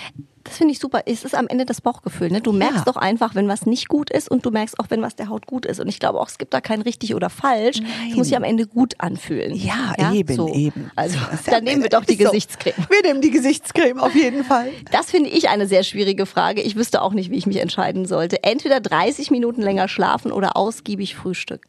Das 0.47 0.57
finde 0.57 0.73
ich 0.73 0.79
super. 0.79 1.01
Es 1.07 1.23
ist 1.23 1.33
am 1.33 1.47
Ende 1.47 1.65
das 1.65 1.81
Bauchgefühl. 1.81 2.29
Ne? 2.31 2.39
Du 2.39 2.51
merkst 2.53 2.77
Ja. 2.77 2.83
doch 2.85 2.97
einfach, 2.97 3.33
wenn 3.33 3.47
was 3.47 3.65
nicht 3.65 3.87
gut 3.89 4.11
ist 4.11 4.29
und 4.29 4.45
du 4.45 4.51
merkst 4.51 4.79
auch, 4.79 4.85
wenn 4.89 5.01
was 5.01 5.15
der 5.15 5.27
Haut 5.27 5.47
gut 5.47 5.65
ist. 5.65 5.79
Und 5.79 5.87
ich 5.87 5.99
glaube 5.99 6.19
auch, 6.21 6.27
es 6.29 6.37
gibt 6.37 6.53
da 6.53 6.61
kein 6.61 6.81
richtig 6.83 7.15
oder 7.15 7.31
falsch. 7.31 7.81
Es 8.09 8.15
muss 8.15 8.27
sich 8.27 8.37
am 8.37 8.43
Ende 8.43 8.67
gut 8.67 8.93
anfühlen. 8.99 9.55
Ja, 9.55 9.93
eben, 10.11 10.47
eben. 10.53 10.91
Also 10.95 11.17
Das 11.31 11.39
ist 11.41 11.47
ja- 11.47 11.53
dann 11.53 11.63
nehmen 11.63 11.81
wir 11.81 11.89
doch 11.89 12.05
die 12.05 12.13
so. 12.15 12.25
Gesichtscreme. 12.25 12.75
Wir 12.89 13.01
nehmen 13.01 13.21
die 13.21 13.31
Gesichtscreme 13.31 13.99
auf 13.99 14.13
jeden 14.15 14.43
Fall. 14.43 14.69
Das 14.91 15.09
finde 15.09 15.31
ich 15.31 15.49
eine 15.49 15.65
sehr 15.67 15.81
schwierige 15.83 16.27
Frage. 16.27 16.61
Ich 16.61 16.75
wüsste 16.75 17.01
auch 17.01 17.13
nicht, 17.13 17.31
wie 17.31 17.37
ich 17.37 17.47
mich 17.47 17.57
entscheiden 17.57 18.05
sollte. 18.05 18.43
Entweder 18.43 18.79
30 18.79 19.31
Minuten 19.31 19.63
länger 19.63 19.87
schlafen 19.87 20.31
oder 20.31 20.55
ausgiebig 20.55 21.15
frühstücken. 21.15 21.67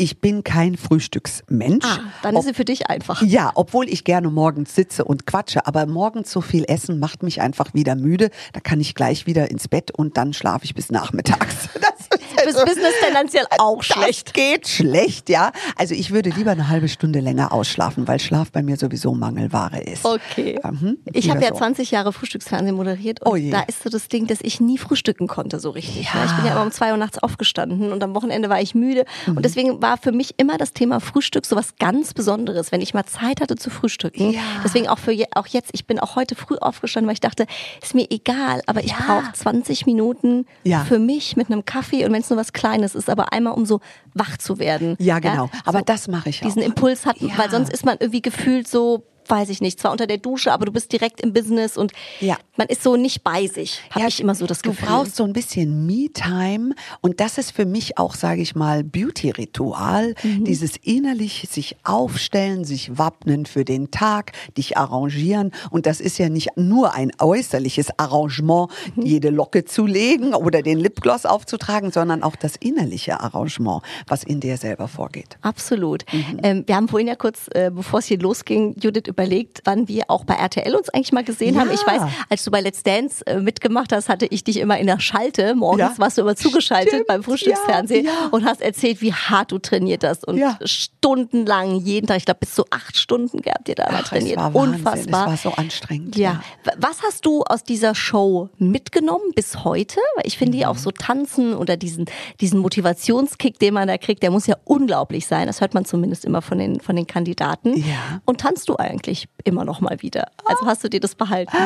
Ich 0.00 0.18
bin 0.18 0.42
kein 0.44 0.78
Frühstücksmensch. 0.78 1.84
Ah, 1.84 1.98
dann 2.22 2.34
ist 2.34 2.46
sie 2.46 2.54
für 2.54 2.64
dich 2.64 2.88
einfach. 2.88 3.20
Ja, 3.20 3.52
obwohl 3.54 3.86
ich 3.86 4.02
gerne 4.02 4.30
morgens 4.30 4.74
sitze 4.74 5.04
und 5.04 5.26
quatsche, 5.26 5.66
aber 5.66 5.84
morgens 5.84 6.30
so 6.30 6.40
viel 6.40 6.64
essen 6.68 6.98
macht 6.98 7.22
mich 7.22 7.42
einfach 7.42 7.74
wieder 7.74 7.96
müde. 7.96 8.30
Da 8.54 8.60
kann 8.60 8.80
ich 8.80 8.94
gleich 8.94 9.26
wieder 9.26 9.50
ins 9.50 9.68
Bett 9.68 9.90
und 9.90 10.16
dann 10.16 10.32
schlafe 10.32 10.64
ich 10.64 10.74
bis 10.74 10.90
nachmittags. 10.90 11.68
Das 11.80 11.99
Fürs 12.42 12.64
Business 12.64 12.92
tendenziell 13.04 13.44
auch 13.58 13.82
schlecht. 13.82 14.34
Geht 14.34 14.68
schlecht, 14.68 15.28
ja. 15.28 15.52
Also 15.76 15.94
ich 15.94 16.10
würde 16.10 16.30
lieber 16.30 16.50
eine 16.52 16.68
halbe 16.68 16.88
Stunde 16.88 17.20
länger 17.20 17.52
ausschlafen, 17.52 18.06
weil 18.08 18.18
Schlaf 18.20 18.50
bei 18.52 18.62
mir 18.62 18.76
sowieso 18.76 19.14
Mangelware 19.14 19.80
ist. 19.80 20.04
Okay. 20.04 20.58
Mhm, 20.62 20.98
Ich 21.12 21.30
habe 21.30 21.42
ja 21.42 21.48
so. 21.50 21.56
20 21.56 21.90
Jahre 21.90 22.12
Frühstücksfernsehen 22.12 22.76
moderiert 22.76 23.20
und 23.22 23.28
Oh 23.32 23.50
da 23.50 23.60
ist 23.62 23.82
so 23.82 23.90
das 23.90 24.08
Ding, 24.08 24.26
dass 24.26 24.38
ich 24.42 24.60
nie 24.60 24.78
frühstücken 24.78 25.26
konnte 25.26 25.60
so 25.60 25.70
richtig. 25.70 26.04
Ja. 26.12 26.24
Ich 26.24 26.32
bin 26.32 26.44
ja 26.46 26.52
immer 26.52 26.62
um 26.62 26.70
zwei 26.72 26.90
Uhr 26.92 26.96
nachts 26.96 27.18
aufgestanden 27.18 27.92
und 27.92 28.02
am 28.02 28.14
Wochenende 28.14 28.48
war 28.48 28.60
ich 28.60 28.74
müde 28.74 29.04
Mhm. 29.26 29.36
und 29.36 29.44
deswegen 29.44 29.82
war 29.82 29.96
für 29.98 30.12
mich 30.12 30.34
immer 30.38 30.56
das 30.58 30.72
Thema 30.72 31.00
Frühstück 31.00 31.46
so 31.46 31.56
was 31.56 31.76
ganz 31.76 32.14
Besonderes, 32.14 32.72
wenn 32.72 32.80
ich 32.80 32.94
mal 32.94 33.04
Zeit 33.06 33.40
hatte 33.40 33.56
zu 33.56 33.70
frühstücken. 33.70 34.32
Ja. 34.32 34.40
Deswegen 34.64 34.88
auch 34.88 34.98
für 34.98 35.12
je, 35.12 35.26
auch 35.34 35.46
jetzt, 35.46 35.70
ich 35.72 35.86
bin 35.86 35.98
auch 35.98 36.16
heute 36.16 36.34
früh 36.34 36.56
aufgestanden, 36.56 37.06
weil 37.08 37.14
ich 37.14 37.20
dachte, 37.20 37.46
ist 37.82 37.94
mir 37.94 38.06
egal, 38.10 38.62
aber 38.66 38.82
ich 38.84 38.90
Ja. 38.92 38.96
brauche 39.06 39.32
20 39.32 39.86
Minuten 39.86 40.46
Ja. 40.64 40.84
für 40.84 40.98
mich 40.98 41.36
mit 41.36 41.48
einem 41.50 41.64
Kaffee 41.64 42.04
und 42.04 42.12
wenn 42.12 42.20
es 42.22 42.28
nur 42.30 42.38
was 42.38 42.52
Kleines 42.52 42.94
ist, 42.94 43.10
aber 43.10 43.32
einmal 43.32 43.52
um 43.54 43.66
so 43.66 43.80
wach 44.14 44.36
zu 44.38 44.58
werden. 44.58 44.96
Ja, 44.98 45.18
genau. 45.18 45.50
Aber 45.64 45.80
so 45.80 45.84
das 45.84 46.08
mache 46.08 46.28
ich 46.30 46.40
auch. 46.40 46.46
Diesen 46.46 46.62
Impuls 46.62 47.06
hat, 47.06 47.20
Ja. 47.20 47.36
weil 47.36 47.50
sonst 47.50 47.72
ist 47.72 47.84
man 47.84 47.96
irgendwie 48.00 48.22
gefühlt 48.22 48.66
so, 48.68 49.04
weiß 49.30 49.48
ich 49.50 49.60
nicht, 49.60 49.78
zwar 49.80 49.92
unter 49.92 50.06
der 50.06 50.18
Dusche, 50.18 50.52
aber 50.52 50.66
du 50.66 50.72
bist 50.72 50.92
direkt 50.92 51.20
im 51.20 51.32
Business 51.32 51.76
und 51.76 51.92
Ja. 52.20 52.36
man 52.56 52.66
ist 52.68 52.82
so 52.82 52.96
nicht 52.96 53.22
bei 53.22 53.46
sich. 53.46 53.80
Habe 53.90 54.08
ich 54.08 54.20
immer 54.20 54.34
so 54.34 54.46
das 54.46 54.62
Gefühl. 54.62 54.84
Du 54.86 54.92
brauchst 54.92 55.16
so 55.16 55.24
ein 55.24 55.32
bisschen 55.32 55.86
Me-Time 55.86 56.74
und 57.00 57.20
das 57.20 57.38
ist 57.38 57.52
für 57.52 57.66
mich 57.66 57.98
auch, 57.98 58.14
sage 58.14 58.42
ich 58.42 58.54
mal, 58.54 58.82
Beauty-Ritual. 58.84 60.14
Mhm. 60.22 60.44
Dieses 60.44 60.76
innerlich 60.76 61.46
sich 61.50 61.76
aufstellen, 61.84 62.64
sich 62.64 62.98
wappnen 62.98 63.46
für 63.46 63.64
den 63.64 63.90
Tag, 63.90 64.32
dich 64.56 64.76
arrangieren 64.76 65.52
und 65.70 65.86
das 65.86 66.00
ist 66.00 66.18
ja 66.18 66.28
nicht 66.28 66.56
nur 66.56 66.94
ein 66.94 67.12
äußerliches 67.18 67.98
Arrangement, 67.98 68.70
Mhm. 68.96 69.02
jede 69.06 69.30
Locke 69.30 69.64
zu 69.64 69.86
legen 69.86 70.34
oder 70.34 70.62
den 70.62 70.78
Lipgloss 70.78 71.26
aufzutragen, 71.26 71.90
sondern 71.92 72.22
auch 72.22 72.36
das 72.36 72.56
innerliche 72.56 73.20
Arrangement, 73.20 73.82
was 74.06 74.24
in 74.24 74.40
dir 74.40 74.56
selber 74.56 74.88
vorgeht. 74.88 75.38
Absolut. 75.42 76.04
Mhm. 76.12 76.40
Ähm, 76.42 76.64
wir 76.66 76.76
haben 76.76 76.88
vorhin 76.88 77.08
ja 77.08 77.14
kurz, 77.16 77.48
äh, 77.54 77.70
bevor 77.72 77.98
es 78.00 78.06
hier 78.06 78.18
losging, 78.18 78.74
Judith 78.80 79.04
überlegt, 79.20 79.60
wann 79.64 79.86
wir 79.88 80.04
auch 80.08 80.24
bei 80.24 80.34
RTL 80.34 80.74
uns 80.74 80.88
eigentlich 80.88 81.12
mal 81.12 81.24
gesehen 81.24 81.54
Ja. 81.54 81.60
haben. 81.60 81.70
Ich 81.72 81.86
weiß, 81.86 82.02
als 82.28 82.44
du 82.44 82.50
bei 82.50 82.60
Let's 82.60 82.82
Dance 82.82 83.26
äh, 83.26 83.38
mitgemacht 83.40 83.92
hast, 83.92 84.08
hatte 84.08 84.26
ich 84.26 84.44
dich 84.44 84.56
immer 84.58 84.78
in 84.78 84.86
der 84.86 84.98
Schalte. 85.00 85.54
Morgens 85.54 85.80
Ja. 85.80 85.98
warst 85.98 86.16
du 86.18 86.22
immer 86.22 86.36
zugeschaltet 86.36 86.90
Stimmt. 86.92 87.06
beim 87.06 87.22
Frühstücksfernsehen 87.22 88.06
Ja, 88.06 88.28
und 88.30 88.44
hast 88.44 88.60
erzählt, 88.62 89.00
wie 89.02 89.12
hart 89.12 89.52
du 89.52 89.58
trainiert 89.58 90.04
hast 90.04 90.26
und 90.26 90.40
stundenlang 90.64 91.76
jeden 91.80 92.06
Tag, 92.06 92.16
ich 92.18 92.24
glaube 92.24 92.40
bis 92.40 92.54
zu 92.54 92.64
acht 92.70 92.96
Stunden 92.96 93.42
gehabt 93.42 93.68
ihr 93.68 93.74
da 93.74 93.86
Ach, 93.90 94.08
trainiert. 94.08 94.38
Es 94.38 94.42
war 94.42 94.54
Wahnsinn. 94.54 94.74
Unfassbar. 94.76 95.32
Es 95.34 95.44
war 95.44 95.52
so 95.52 95.56
anstrengend. 95.56 96.16
Ja. 96.16 96.42
Was 96.78 97.02
hast 97.02 97.26
du 97.26 97.42
aus 97.42 97.62
dieser 97.64 97.94
Show 97.94 98.48
mitgenommen 98.58 99.32
bis 99.34 99.64
heute? 99.64 99.98
Weil 100.16 100.26
ich 100.26 100.38
finde 100.38 100.56
ja 100.58 100.68
Mhm. 100.68 100.72
auch 100.72 100.78
so 100.78 100.90
tanzen 100.90 101.54
oder 101.54 101.76
diesen, 101.76 102.06
diesen 102.40 102.60
Motivationskick, 102.60 103.58
den 103.58 103.74
man 103.74 103.88
da 103.88 103.98
kriegt, 103.98 104.22
der 104.22 104.30
muss 104.30 104.46
ja 104.46 104.56
unglaublich 104.64 105.26
sein. 105.26 105.46
Das 105.46 105.60
hört 105.60 105.74
man 105.74 105.84
zumindest 105.84 106.24
immer 106.24 106.42
von 106.42 106.58
den, 106.58 106.80
von 106.80 106.94
den 106.96 107.06
Kandidaten. 107.06 107.76
Ja. 107.76 108.20
Und 108.24 108.40
tanzt 108.40 108.68
du 108.68 108.76
eigentlich 108.76 109.09
immer 109.44 109.64
noch 109.64 109.80
mal 109.80 110.00
wieder? 110.02 110.30
Also 110.44 110.66
hast 110.66 110.84
du 110.84 110.88
dir 110.88 111.00
das 111.00 111.14
behalten? 111.14 111.56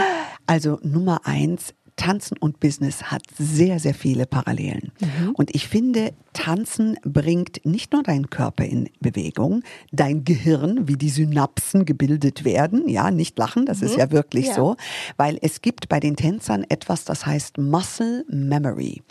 Also 0.46 0.78
Nummer 0.83 1.20
eins, 1.24 1.74
Tanzen 1.96 2.37
und 2.38 2.61
Business 2.61 3.04
hat 3.04 3.22
sehr, 3.38 3.78
sehr 3.78 3.94
viele 3.94 4.26
Parallelen. 4.26 4.92
Und 5.35 5.54
ich 5.54 5.68
finde, 5.68 6.12
Tanzen 6.33 6.96
bringt 7.04 7.64
nicht 7.64 7.92
nur 7.92 8.02
deinen 8.02 8.28
Körper 8.30 8.64
in 8.64 8.90
Bewegung, 9.00 9.62
dein 9.92 10.24
Gehirn, 10.24 10.88
wie 10.88 10.96
die 10.96 11.09
Synapsen 11.09 11.85
gebildet 11.85 12.44
werden. 12.44 12.88
Ja, 12.88 13.11
nicht 13.12 13.38
lachen, 13.38 13.64
das 13.66 13.80
ist 13.83 13.96
ja 13.96 14.11
wirklich 14.11 14.48
Ja. 14.48 14.54
so. 14.54 14.76
Weil 15.16 15.38
es 15.42 15.62
gibt 15.62 15.88
bei 15.88 16.00
den 16.00 16.16
Tänzern 16.16 16.64
etwas, 16.68 17.04
das 17.04 17.24
heißt 17.26 17.59
Muscle 17.59 18.24
Memory. 18.28 19.02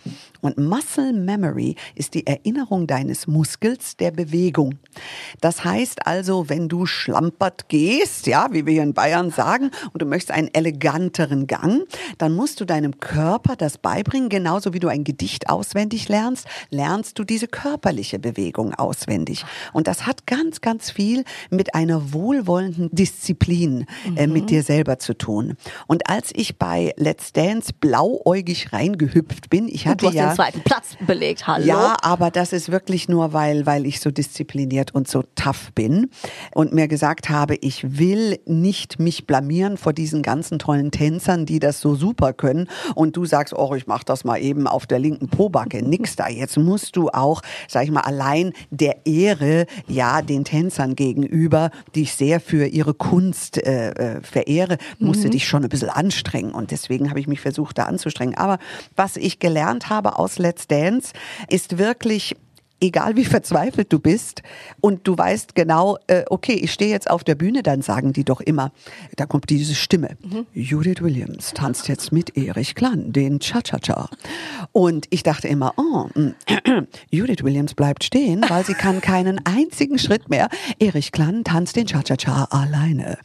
Und 0.42 0.58
Muscle 0.58 1.14
Memory 1.14 1.76
ist 1.96 2.14
die 2.14 2.28
Erinnerung 2.28 2.86
deines 2.88 3.28
Muskels 3.28 3.96
der 3.96 4.12
Bewegung. 4.12 4.78
Das 5.40 5.64
heißt 5.64 6.06
also, 6.06 6.50
wenn 6.50 6.68
du 6.68 6.86
schlampert 6.86 7.70
gehst, 7.70 8.28
ja, 8.28 8.50
wie 8.52 8.66
wir 8.66 8.74
hier 8.74 8.84
in 8.84 8.94
Bayern 8.94 9.32
sagen, 9.32 9.72
und 9.94 10.02
du 10.02 10.06
möchtest 10.06 10.32
einen 10.32 10.54
eleganteren 10.54 11.48
Gang, 11.48 11.84
dann 12.18 12.34
musst 12.36 12.60
du 12.60 12.66
deinem 12.74 13.00
Körper 13.00 13.56
das 13.56 13.78
beibringen, 13.78 14.30
genauso 14.30 14.74
wie 14.74 14.80
du 14.80 14.88
ein 14.88 15.04
Gedicht 15.04 15.48
auswendig 15.48 16.10
lernst, 16.10 16.48
lernst 16.72 17.20
du 17.20 17.24
diese 17.24 17.48
körperliche 17.48 18.18
Bewegung 18.18 18.74
auswendig. 18.74 19.46
Und 19.74 19.88
das 19.88 20.08
hat 20.08 20.26
ganz, 20.26 20.62
ganz 20.62 20.90
viel 20.90 21.24
mit 21.52 21.76
einer 21.76 22.14
wohlwollenden 22.14 22.90
Disziplin 22.92 23.86
äh, 24.16 24.26
mit 24.26 24.50
dir 24.50 24.64
selber 24.64 24.98
zu 24.98 25.14
tun. 25.14 25.56
Und 25.86 26.10
als 26.10 26.32
ich 26.34 26.58
bei 26.58 26.94
Let's 26.98 27.32
Dance 27.32 27.74
blauäugig 27.80 28.74
reingehüpft 28.74 29.52
bin, 29.52 29.68
ich 29.68 29.88
hatte 29.88 29.98
Du 29.98 30.08
hast 30.08 30.16
ja 30.16 30.30
den 30.30 30.36
zweiten 30.36 30.62
Platz 30.62 30.98
belegt, 31.06 31.46
hallo? 31.46 31.66
ja, 31.66 31.96
aber 32.02 32.32
das 32.32 32.54
ist 32.54 32.72
wirklich 32.72 33.08
nur, 33.08 33.34
weil, 33.34 33.68
weil 33.68 33.86
ich 33.86 34.00
so 34.00 34.10
diszipliniert 34.10 34.96
und 34.96 35.08
so 35.08 35.24
tough 35.36 35.72
bin 35.76 36.10
und 36.56 36.74
mir 36.74 36.88
gesagt 36.88 37.30
habe, 37.30 37.56
ich 37.62 38.00
will 38.00 38.40
nicht 38.48 39.00
mich 39.00 39.28
blamieren 39.28 39.78
vor 39.78 39.94
diesen 39.94 40.24
ganzen 40.24 40.58
tollen 40.58 40.90
Tänzern, 40.90 41.46
die 41.46 41.60
das 41.60 41.80
so 41.80 41.94
super 41.94 42.34
können. 42.34 42.63
Und 42.96 43.16
du 43.16 43.26
sagst, 43.26 43.54
oh, 43.54 43.76
ich 43.76 43.88
mach 43.88 44.04
das 44.04 44.24
mal 44.24 44.38
eben 44.38 44.68
auf 44.68 44.86
der 44.86 45.00
linken 45.00 45.28
Pobacke. 45.28 45.82
Nix 45.84 46.16
da. 46.16 46.28
Jetzt 46.28 46.58
musst 46.58 46.96
du 46.96 47.10
auch, 47.10 47.42
sag 47.68 47.84
ich 47.84 47.92
mal, 47.92 48.02
allein 48.02 48.54
der 48.70 49.06
Ehre, 49.06 49.66
ja, 49.88 50.22
den 50.22 50.46
Tänzern 50.46 50.96
gegenüber, 50.96 51.72
die 51.96 52.04
ich 52.04 52.14
sehr 52.14 52.40
für 52.40 52.66
ihre 52.66 52.94
Kunst 52.94 53.58
äh, 53.58 53.92
äh, 53.92 54.22
verehre, 54.22 54.78
musste 55.00 55.30
dich 55.30 55.48
schon 55.48 55.64
ein 55.64 55.70
bisschen 55.70 55.90
anstrengen. 55.90 56.52
Und 56.52 56.72
deswegen 56.72 57.10
habe 57.10 57.20
ich 57.20 57.28
mich 57.28 57.42
versucht, 57.42 57.78
da 57.78 57.84
anzustrengen. 57.84 58.36
Aber 58.38 58.60
was 58.96 59.18
ich 59.18 59.40
gelernt 59.40 59.90
habe 59.90 60.18
aus 60.18 60.40
Let's 60.40 60.68
Dance, 60.68 61.14
ist 61.50 61.78
wirklich 61.78 62.36
egal 62.84 63.16
wie 63.16 63.26
verzweifelt 63.26 63.92
du 63.92 64.00
bist 64.00 64.44
und 64.82 65.08
du 65.08 65.18
weißt 65.18 65.56
genau, 65.56 65.98
äh, 66.08 66.24
okay, 66.30 66.54
ich 66.54 66.74
stehe 66.74 66.92
jetzt 66.92 67.10
auf 67.10 67.24
der 67.24 67.36
Bühne, 67.36 67.64
dann 67.64 67.82
sagen 67.82 68.12
die 68.12 68.26
doch 68.26 68.42
immer, 68.42 68.72
da 69.16 69.26
kommt 69.26 69.50
diese 69.50 69.74
Stimme. 69.74 70.18
Judith 70.54 71.02
Williams 71.02 71.54
tanzt 71.54 71.88
jetzt 71.88 72.12
mit 72.12 72.38
Erich 72.38 72.76
Klann, 72.76 73.14
den 73.14 73.40
Cha-Cha-Cha. 73.40 74.10
Und 74.74 75.08
ich 75.10 75.24
dachte 75.24 75.48
immer, 75.48 75.74
oh, 75.78 76.08
mm, 76.14 76.36
Judith 77.10 77.44
Williams 77.44 77.74
bleibt 77.74 78.04
stehen, 78.04 78.44
weil 78.50 78.66
sie 78.66 78.74
kann 78.74 79.00
keinen 79.00 79.40
einzigen 79.46 79.98
Schritt 79.98 80.30
mehr. 80.30 80.50
Erich 80.80 81.12
Klann 81.14 81.46
tanzt 81.46 81.78
den 81.78 81.88
Cha-Cha-Cha 81.88 82.50
alleine. 82.52 83.18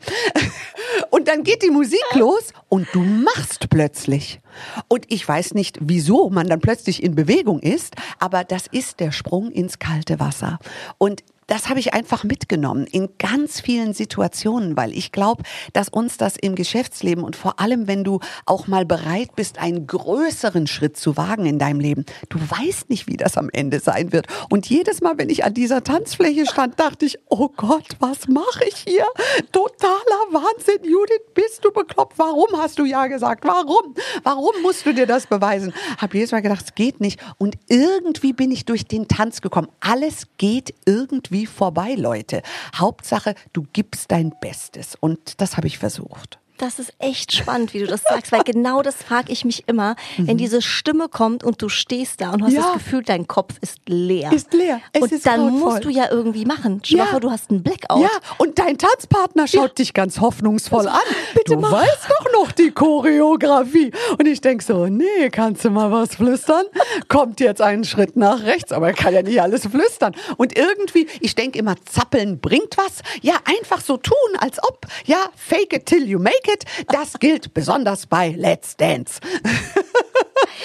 Und 1.11 1.29
dann 1.29 1.43
geht 1.43 1.63
die 1.63 1.71
Musik 1.71 2.05
los 2.15 2.53
und 2.69 2.87
du 2.93 3.01
machst 3.01 3.69
plötzlich. 3.71 4.41
Und 4.89 5.11
ich 5.11 5.27
weiß 5.27 5.55
nicht, 5.55 5.79
wieso 5.81 6.31
man 6.31 6.49
dann 6.49 6.61
plötzlich 6.61 7.03
in 7.03 7.15
Bewegung 7.15 7.61
ist, 7.61 7.95
aber 8.19 8.45
das 8.45 8.67
ist 8.67 9.01
der 9.01 9.13
Sprung 9.13 9.51
ins 9.51 9.79
kalte 9.79 10.21
Wasser. 10.21 10.59
Und 10.99 11.23
das 11.49 11.69
habe 11.69 11.81
ich 11.81 11.95
einfach 11.95 12.25
mitgenommen 12.25 12.87
in 12.87 13.09
ganz 13.19 13.61
vielen 13.61 13.95
Situationen, 13.95 14.77
weil 14.77 14.93
ich 14.93 15.13
glaube, 15.13 15.43
dass 15.73 15.89
uns 15.89 16.19
das 16.19 16.37
im 16.37 16.55
Geschäftsleben 16.55 17.25
und 17.25 17.37
vor 17.37 17.59
allem, 17.59 17.89
wenn 17.89 18.05
du 18.05 18.21
auch 18.47 18.69
mal 18.69 18.85
bereit 18.85 19.35
bist, 19.35 19.59
einen 19.59 19.87
größeren 19.87 20.67
Schritt 20.67 20.97
zu 20.97 21.17
wagen 21.17 21.47
in 21.47 21.59
deinem 21.59 21.81
Leben, 21.81 22.05
du 22.29 22.39
weißt 22.39 22.91
nicht, 22.91 23.07
wie 23.09 23.17
das 23.17 23.37
am 23.39 23.49
Ende 23.51 23.81
sein 23.81 24.13
wird. 24.13 24.27
Und 24.51 24.69
jedes 24.69 25.01
Mal, 25.01 25.17
wenn 25.17 25.31
ich 25.31 25.43
an 25.43 25.55
dieser 25.55 25.83
Tanzfläche 25.83 26.47
stand, 26.47 26.79
dachte 26.79 27.07
ich, 27.07 27.19
oh 27.29 27.49
Gott, 27.57 27.97
was 27.99 28.29
mache 28.29 28.65
ich 28.69 28.77
hier? 28.87 29.07
Totaler 29.51 29.99
Wahnsinn, 30.31 30.85
Judith, 30.85 31.23
bist 31.35 31.65
du 31.65 31.73
bekloppt? 31.73 32.19
Warum 32.19 32.49
hast 32.59 32.79
du 32.79 32.85
ja 32.85 33.07
gesagt? 33.07 33.45
Warum? 33.47 33.95
Warum 34.23 34.61
musst 34.63 34.85
du 34.85 34.93
dir 34.93 35.07
das 35.07 35.27
beweisen? 35.27 35.73
Hab 35.97 36.13
jedes 36.13 36.31
Mal 36.31 36.43
gedacht, 36.43 36.67
es 36.67 36.75
geht 36.75 37.01
nicht. 37.01 37.19
Und 37.39 37.57
irgendwie 37.69 38.35
bin 38.35 38.51
ich 38.51 38.67
durch 38.67 38.85
den 38.85 39.09
Tanz 39.09 39.41
gekommen. 39.41 39.69
Alles 39.81 40.27
geht 40.37 40.75
irgendwie 40.85 41.38
wie 41.38 41.38
vorbei, 41.47 41.95
Leute. 41.95 42.43
Hauptsache, 42.75 43.35
du 43.53 43.67
gibst 43.73 44.11
dein 44.11 44.33
Bestes. 44.41 44.97
Und 44.99 45.41
das 45.41 45.57
habe 45.57 45.67
ich 45.67 45.79
versucht. 45.79 46.39
Das 46.59 46.81
ist 46.81 46.93
echt 46.99 47.33
spannend, 47.33 47.73
wie 47.73 47.79
du 47.79 47.87
das 47.87 48.03
sagst, 48.03 48.33
weil 48.33 48.43
genau 48.43 48.83
das 48.83 48.97
frage 48.97 49.31
ich 49.33 49.45
mich 49.45 49.69
immer, 49.69 49.95
mhm. 50.17 50.27
wenn 50.27 50.37
diese 50.39 50.61
Stimme 50.61 51.09
kommt 51.09 51.45
und 51.45 51.63
du 51.63 51.69
stehst 51.69 52.21
da 52.21 52.33
und 52.33 52.43
hast 52.43 52.53
ja. 52.53 52.63
das 52.63 52.73
Gefühl, 52.75 53.03
dein 53.05 53.29
Kopf 53.29 53.55
ist 53.61 53.79
leer. 53.87 54.33
Ist 54.33 54.53
leer. 54.53 54.81
Es 54.93 55.03
und 55.03 55.13
ist 55.13 55.25
dann 55.25 55.57
musst 55.57 55.85
du 55.85 55.89
ja 55.89 56.11
irgendwie 56.11 56.45
machen. 56.45 56.81
Stell 56.85 56.99
ja. 56.99 57.07
vor, 57.07 57.21
du 57.21 57.31
hast 57.31 57.51
einen 57.51 57.63
Blackout. 57.63 58.03
Ja, 58.03 58.11
und 58.39 58.59
dein 58.59 58.77
Tanzpartner 58.77 59.47
schaut 59.47 59.69
ja. 59.71 59.75
dich 59.75 59.95
ganz 59.95 60.21
hoffnungsvoll 60.21 60.89
an. 60.89 60.99
Bitte 61.35 61.55
du 61.55 61.61
mach. 61.61 61.71
weißt 61.71 62.09
doch 62.09 62.33
noch 62.33 62.51
die 62.51 62.73
Choreografie. 62.73 63.93
Und 64.19 64.27
ich 64.27 64.41
denke 64.41 64.65
so, 64.65 64.87
nee, 64.87 65.31
kannst 65.31 65.65
du 65.65 65.71
mal 65.71 65.93
was 65.93 66.17
flüstern? 66.17 66.65
Kommt 67.07 67.39
jetzt 67.39 67.63
einen 67.63 67.85
Schritt 67.85 68.17
nach 68.17 68.43
rechts, 68.43 68.73
aber 68.73 68.89
er 68.89 68.95
kann 68.95 69.15
ja 69.15 69.23
nicht 69.23 69.41
alles 69.41 69.67
flüstern. 69.67 70.15
Und 70.37 70.59
irgendwie, 70.59 71.07
ich 71.21 71.37
denke 71.37 71.59
immer, 71.61 71.77
zappeln 71.85 72.41
bringt 72.41 72.77
was. 72.77 73.03
Ja, 73.23 73.35
einfach 73.45 73.81
so 73.81 73.97
tun, 73.97 74.15
als 74.39 74.59
ob. 74.63 74.87
Ja, 75.05 75.29
fake 75.37 75.73
it 75.73 75.87
till 75.87 76.09
you 76.09 76.19
make 76.19 76.48
it. 76.53 76.65
Das 76.89 77.19
gilt 77.19 77.55
besonders 77.55 78.07
bei 78.07 78.35
Let's 78.37 78.77
Dance. 78.77 79.21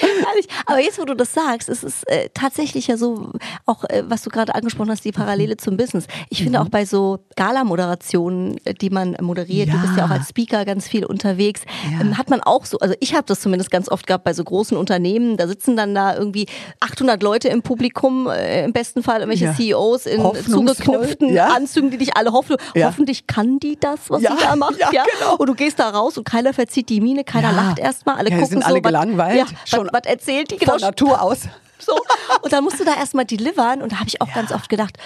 Aber 0.66 0.80
jetzt, 0.80 1.00
wo 1.00 1.06
du 1.06 1.16
das 1.16 1.34
sagst, 1.34 1.70
ist 1.70 1.84
es 1.84 2.04
äh, 2.04 2.30
tatsächlich 2.34 2.88
ja 2.88 2.98
so, 2.98 3.32
auch 3.66 3.84
äh, 3.86 4.04
was 4.08 4.24
du 4.24 4.30
gerade 4.30 4.56
angesprochen 4.56 4.90
hast, 4.90 5.06
die 5.06 5.12
Parallele 5.12 5.58
zum 5.58 5.78
Business. 5.78 6.08
Ich 6.30 6.40
mhm. 6.40 6.44
finde 6.46 6.62
auch 6.62 6.70
bei 6.70 6.86
so 6.86 7.20
Gala-Moderationen, 7.36 8.58
äh, 8.66 8.74
die 8.74 8.90
man 8.90 9.16
moderiert, 9.22 9.68
ja. 9.68 9.76
du 9.76 9.82
bist 9.82 9.98
ja 9.98 10.06
auch 10.06 10.10
als 10.10 10.30
Speaker 10.30 10.66
ganz 10.66 10.88
viel 10.88 11.06
unterwegs, 11.06 11.62
ja. 11.92 12.02
ähm, 12.02 12.18
hat 12.18 12.30
man 12.30 12.42
auch 12.42 12.66
so, 12.66 12.80
also 12.80 12.96
ich 13.00 13.14
habe 13.14 13.24
das 13.26 13.40
zumindest 13.40 13.72
ganz 13.72 13.90
oft 13.90 14.08
gehabt 14.08 14.24
bei 14.24 14.34
so 14.34 14.44
großen 14.44 14.78
Unternehmen, 14.78 15.38
da 15.38 15.48
sitzen 15.48 15.76
dann 15.76 15.96
da 15.96 16.16
irgendwie 16.16 16.48
800 16.80 17.22
Leute 17.24 17.50
im 17.50 17.62
Publikum, 17.62 18.28
äh, 18.28 18.66
im 18.66 18.74
besten 18.74 19.04
Fall 19.04 19.22
irgendwelche 19.22 19.46
ja. 19.46 19.54
CEOs 19.54 20.06
in 20.06 20.22
zugeknüpften 20.50 21.38
Anzügen, 21.38 21.92
die 21.92 21.98
dich 21.98 22.16
alle 22.18 22.32
hoffen. 22.32 22.58
Hoffentlich 22.76 23.28
kann 23.28 23.60
die 23.60 23.78
das, 23.80 24.10
was 24.10 24.22
sie 24.22 24.28
da 24.28 24.56
macht. 24.56 24.80
Ja, 24.80 25.04
Genau. 25.20 25.36
Und 25.38 25.48
du 25.48 25.56
gehst 25.56 25.80
da 25.80 25.90
raus 25.90 26.18
und 26.18 26.24
keiner 26.26 26.54
verzieht 26.54 26.90
die 26.90 27.02
Miene, 27.02 27.24
keiner 27.24 27.52
lacht 27.52 27.80
erstmal, 27.80 28.18
alle 28.18 28.30
gucken 28.30 28.48
sind 28.48 28.64
alle 28.64 28.76
so, 28.76 28.82
gelangweilt. 28.82 29.48
Schon 29.84 29.94
was 29.94 30.06
erzählt 30.06 30.52
die 30.52 30.58
genau. 30.58 30.74
Von 30.74 30.82
Natur 30.82 31.22
aus. 31.22 31.42
So. 31.80 32.00
Und 32.42 32.54
dann 32.54 32.64
musst 32.64 32.80
du 32.80 32.86
da 32.86 32.96
erstmal 32.96 33.26
delivern 33.26 33.82
und 33.82 33.92
da 33.92 33.98
habe 33.98 34.08
ich 34.08 34.22
auch 34.22 34.30
ja. 34.30 34.36
ganz 34.36 34.54
oft 34.54 34.70
gedacht, 34.70 34.98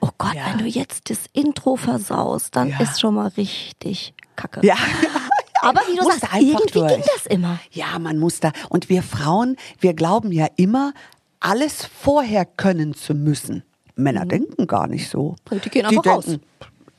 oh 0.00 0.10
Gott, 0.16 0.34
ja. 0.34 0.46
wenn 0.46 0.58
du 0.58 0.64
jetzt 0.64 1.10
das 1.10 1.18
Intro 1.32 1.74
versaust, 1.74 2.54
dann 2.54 2.68
ja. 2.68 2.80
ist 2.80 3.00
schon 3.00 3.14
mal 3.14 3.26
richtig 3.36 4.14
kacke. 4.36 4.64
Ja. 4.64 4.76
Aber 5.62 5.80
wie 5.90 5.96
du 5.96 6.04
sagst, 6.04 6.28
irgendwie 6.34 6.72
durch. 6.72 6.92
ging 6.92 7.04
das 7.16 7.26
immer. 7.26 7.58
Ja, 7.72 7.98
man 7.98 8.18
muss 8.18 8.38
da. 8.38 8.52
Und 8.68 8.88
wir 8.88 9.02
Frauen, 9.02 9.56
wir 9.80 9.94
glauben 9.94 10.30
ja 10.30 10.46
immer, 10.54 10.92
alles 11.40 11.84
vorher 11.84 12.44
können 12.44 12.94
zu 12.94 13.14
müssen. 13.14 13.64
Männer 13.96 14.24
mhm. 14.24 14.28
denken 14.28 14.66
gar 14.68 14.86
nicht 14.86 15.10
so. 15.10 15.34
Die 15.50 15.68
gehen 15.68 15.86
einfach 15.86 16.02
die 16.02 16.08
raus. 16.08 16.38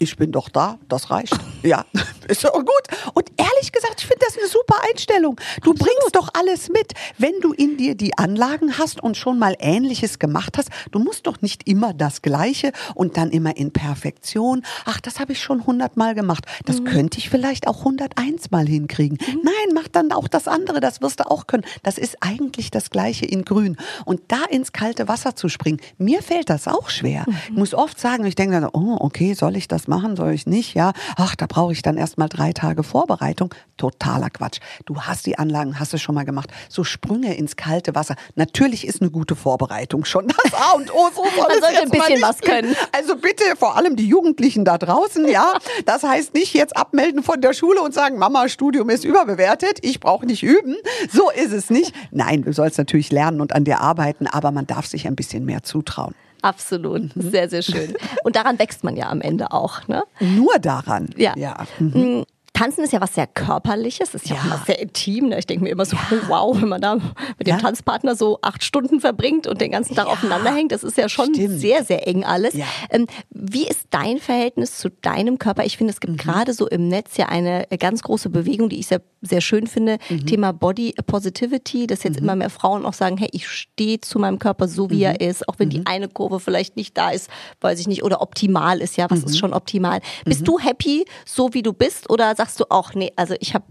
Ich 0.01 0.17
bin 0.17 0.31
doch 0.31 0.49
da, 0.49 0.79
das 0.89 1.11
reicht. 1.11 1.37
Ja, 1.63 1.85
ist 2.27 2.43
doch 2.43 2.53
gut. 2.53 3.13
Und 3.13 3.29
ehrlich 3.37 3.71
gesagt, 3.71 3.93
ich 3.99 4.07
finde 4.07 4.25
das 4.25 4.35
eine 4.35 4.47
super 4.47 4.77
Einstellung. 4.89 5.35
Du 5.61 5.73
Absolut. 5.73 5.77
bringst 5.77 6.15
doch 6.15 6.29
alles 6.33 6.69
mit. 6.69 6.93
Wenn 7.19 7.39
du 7.39 7.53
in 7.53 7.77
dir 7.77 7.93
die 7.93 8.17
Anlagen 8.17 8.79
hast 8.79 9.03
und 9.03 9.15
schon 9.15 9.37
mal 9.37 9.55
Ähnliches 9.59 10.17
gemacht 10.17 10.57
hast, 10.57 10.69
du 10.89 10.97
musst 10.97 11.27
doch 11.27 11.39
nicht 11.43 11.67
immer 11.69 11.93
das 11.93 12.23
Gleiche 12.23 12.71
und 12.95 13.15
dann 13.15 13.29
immer 13.29 13.57
in 13.57 13.71
Perfektion. 13.71 14.63
Ach, 14.85 14.99
das 15.01 15.19
habe 15.19 15.33
ich 15.33 15.41
schon 15.43 15.67
hundertmal 15.67 16.15
gemacht. 16.15 16.45
Das 16.65 16.79
mhm. 16.79 16.85
könnte 16.85 17.19
ich 17.19 17.29
vielleicht 17.29 17.67
auch 17.67 17.79
101 17.79 18.49
Mal 18.49 18.65
hinkriegen. 18.65 19.19
Mhm. 19.21 19.41
Nein, 19.43 19.75
mach 19.75 19.87
dann 19.87 20.11
auch 20.11 20.27
das 20.27 20.47
andere, 20.47 20.79
das 20.79 21.03
wirst 21.03 21.19
du 21.19 21.29
auch 21.29 21.45
können. 21.45 21.63
Das 21.83 21.99
ist 21.99 22.17
eigentlich 22.21 22.71
das 22.71 22.89
Gleiche 22.89 23.27
in 23.27 23.45
Grün. 23.45 23.77
Und 24.05 24.21
da 24.29 24.45
ins 24.49 24.71
kalte 24.71 25.07
Wasser 25.07 25.35
zu 25.35 25.47
springen, 25.47 25.79
mir 25.99 26.23
fällt 26.23 26.49
das 26.49 26.67
auch 26.67 26.89
schwer. 26.89 27.25
Mhm. 27.27 27.35
Ich 27.49 27.57
muss 27.57 27.73
oft 27.75 27.99
sagen, 27.99 28.25
ich 28.25 28.33
denke 28.33 28.59
dann, 28.59 28.69
oh, 28.73 28.97
okay, 28.99 29.35
soll 29.35 29.55
ich 29.55 29.67
das 29.67 29.87
machen, 29.87 29.90
soll 30.15 30.34
ich 30.34 30.47
nicht? 30.47 30.73
Ja, 30.73 30.93
ach, 31.17 31.36
da 31.36 31.45
brauche 31.47 31.73
ich 31.73 31.82
dann 31.82 31.97
erstmal 31.97 32.30
drei 32.30 32.54
Tage 32.54 32.84
Vorbereitung. 32.84 33.54
Totaler 33.77 34.30
Quatsch. 34.30 34.60
Du 34.86 35.01
hast 35.01 35.25
die 35.25 35.38
Anlagen, 35.38 35.80
hast 35.80 35.93
es 35.93 36.01
schon 36.01 36.15
mal 36.15 36.23
gemacht. 36.23 36.49
So 36.69 36.84
Sprünge 36.84 37.36
ins 37.36 37.56
kalte 37.56 37.95
Wasser. 37.95 38.15
Natürlich 38.36 38.88
ist 38.88 39.01
eine 39.01 39.12
gute 39.12 39.36
Vorbereitung 39.36 40.06
schon 40.06 40.27
das 40.27 40.54
A 40.54 40.71
und 40.75 40.93
O. 40.93 41.10
So 41.13 41.23
soll 41.36 41.47
Man 41.47 41.62
sollte 41.62 41.82
ein 41.82 41.89
bisschen 41.89 42.21
was 42.21 42.39
können. 42.39 42.75
Also 42.91 43.15
bitte, 43.15 43.43
vor 43.58 43.75
allem 43.75 43.95
die 43.95 44.08
Jugendlichen 44.08 44.65
da 44.65 44.77
draußen, 44.77 45.27
ja. 45.27 45.54
Das 45.86 46.04
heißt 46.04 46.34
nicht 46.34 46.54
jetzt 46.54 46.77
abmelden 46.77 47.23
von 47.23 47.41
der 47.41 47.54
Schule 47.54 47.82
und 47.82 47.93
sagen, 47.93 48.17
Mama, 48.17 48.47
Studium 48.49 48.89
ist 48.89 49.04
überbewertet. 49.04 49.80
Ich 49.82 49.99
brauche 49.99 50.25
nicht 50.25 50.43
üben. 50.43 50.75
So 51.12 51.30
ist 51.32 51.51
es 51.51 51.69
nicht. 51.69 51.93
Nein, 52.12 52.43
du 52.43 52.54
sollst 52.54 52.77
natürlich 52.77 53.12
lernen 53.12 53.41
und 53.41 53.54
an 53.54 53.63
dir 53.63 53.82
arbeiten, 53.82 54.27
aber 54.27 54.51
man 54.51 54.67
darf 54.67 54.86
sich 54.86 55.08
ein 55.08 55.15
bisschen 55.15 55.45
mehr 55.45 55.63
zutrauen. 55.63 56.15
Absolut, 56.41 57.15
mhm. 57.15 57.32
sehr, 57.32 57.49
sehr 57.49 57.62
schön. 57.62 57.93
Und 58.23 58.36
daran 58.36 58.58
wächst 58.60 58.84
man 58.84 58.95
ja 58.95 59.10
am 59.10 59.21
Ende 59.21 59.51
auch. 59.51 59.88
Ne? 59.88 60.04
Nur 60.19 60.58
daran. 60.60 61.10
Ja. 61.15 61.34
ja. 61.38 61.65
Mhm. 61.80 62.25
Tanzen 62.62 62.84
ist 62.84 62.93
ja 62.93 63.02
was 63.02 63.15
sehr 63.15 63.26
Körperliches, 63.26 64.13
ist 64.13 64.30
ja, 64.30 64.36
ja. 64.36 64.54
auch 64.54 64.65
sehr 64.67 64.80
intim. 64.80 65.30
Ne? 65.30 65.39
Ich 65.39 65.47
denke 65.47 65.63
mir 65.63 65.71
immer 65.71 65.86
so, 65.86 65.95
ja. 65.95 66.21
wow, 66.28 66.62
wenn 66.62 66.69
man 66.69 66.80
da 66.80 66.95
mit 66.95 67.47
dem 67.47 67.56
ja. 67.56 67.58
Tanzpartner 67.58 68.15
so 68.15 68.38
acht 68.43 68.63
Stunden 68.63 69.00
verbringt 69.00 69.47
und 69.47 69.60
den 69.62 69.71
ganzen 69.71 69.95
Tag 69.95 70.06
aufeinander 70.06 70.54
hängt, 70.54 70.71
das 70.71 70.84
ist 70.84 70.95
ja 70.95 71.10
schon 71.10 71.34
Stimmt. 71.34 71.60
sehr, 71.60 71.84
sehr 71.84 72.08
eng 72.08 72.24
alles. 72.24 72.54
Ähm, 72.91 73.08
wie 73.32 73.67
ist 73.67 73.88
dein 73.89 74.19
Verhältnis 74.19 74.78
zu 74.78 74.91
deinem 74.91 75.39
Körper? 75.39 75.65
Ich 75.65 75.78
finde, 75.78 75.91
es 75.91 76.00
gibt 76.00 76.13
mhm. 76.13 76.17
gerade 76.17 76.54
so 76.54 76.67
im 76.67 76.88
Netz 76.88 77.17
ja 77.17 77.30
eine 77.30 77.65
ganz 77.80 78.04
große 78.04 78.30
Bewegung, 78.30 78.69
die 78.69 78.80
ich 78.80 78.86
sehr, 78.86 79.02
sehr 79.24 79.41
schön 79.41 79.65
finde, 79.65 79.97
mhm. 80.10 80.28
Thema 80.28 80.54
Body 80.54 80.93
Positivity, 81.08 81.88
dass 81.88 82.04
jetzt 82.04 82.17
mhm. 82.17 82.26
immer 82.26 82.36
mehr 82.36 82.52
Frauen 82.52 82.86
auch 82.86 82.93
sagen, 82.93 83.17
hey, 83.17 83.30
ich 83.32 83.47
stehe 83.47 84.02
zu 84.02 84.19
meinem 84.19 84.38
Körper 84.38 84.67
so, 84.67 84.91
wie 84.91 85.02
er 85.02 85.13
mhm. 85.13 85.30
ist, 85.30 85.50
auch 85.50 85.56
wenn 85.58 85.71
die 85.71 85.80
mhm. 85.80 85.88
eine 85.88 86.10
Kurve 86.10 86.39
vielleicht 86.39 86.76
nicht 86.76 86.95
da 86.95 87.10
ist, 87.10 87.28
weiß 87.62 87.80
ich 87.80 87.88
nicht, 87.88 88.04
oder 88.04 88.21
optimal 88.21 88.82
ist, 88.82 88.97
ja, 88.97 89.10
was 89.10 89.24
ist 89.24 89.34
mhm. 89.34 89.39
schon 89.39 89.54
optimal? 89.54 90.00
Bist 90.26 90.47
du 90.47 90.60
happy, 90.60 91.06
so 91.26 91.56
wie 91.56 91.63
du 91.63 91.74
bist, 91.74 92.08
oder 92.12 92.36
sagst 92.36 92.50
sagst 92.51 92.59
du 92.59 92.65
auch, 92.69 92.93
nee, 92.93 93.11
also 93.15 93.35
ich 93.39 93.53
habe 93.53 93.65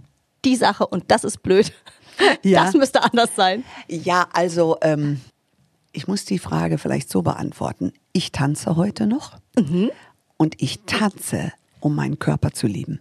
die 0.44 0.56
Sache 0.56 0.86
und 0.86 1.10
das 1.10 1.24
ist 1.24 1.42
blöd. 1.42 1.72
Ja. 2.42 2.64
Das 2.64 2.74
müsste 2.74 3.02
anders 3.02 3.30
sein. 3.34 3.64
Ja, 3.88 4.28
also 4.34 4.76
ähm, 4.82 5.22
ich 5.90 6.06
muss 6.06 6.26
die 6.26 6.38
Frage 6.38 6.76
vielleicht 6.76 7.08
so 7.08 7.22
beantworten. 7.22 7.94
Ich 8.12 8.30
tanze 8.30 8.76
heute 8.76 9.06
noch 9.06 9.38
mhm. 9.58 9.90
und 10.36 10.60
ich 10.60 10.80
tanze, 10.84 11.50
um 11.78 11.94
meinen 11.94 12.18
Körper 12.18 12.50
zu 12.50 12.66
lieben. 12.66 13.00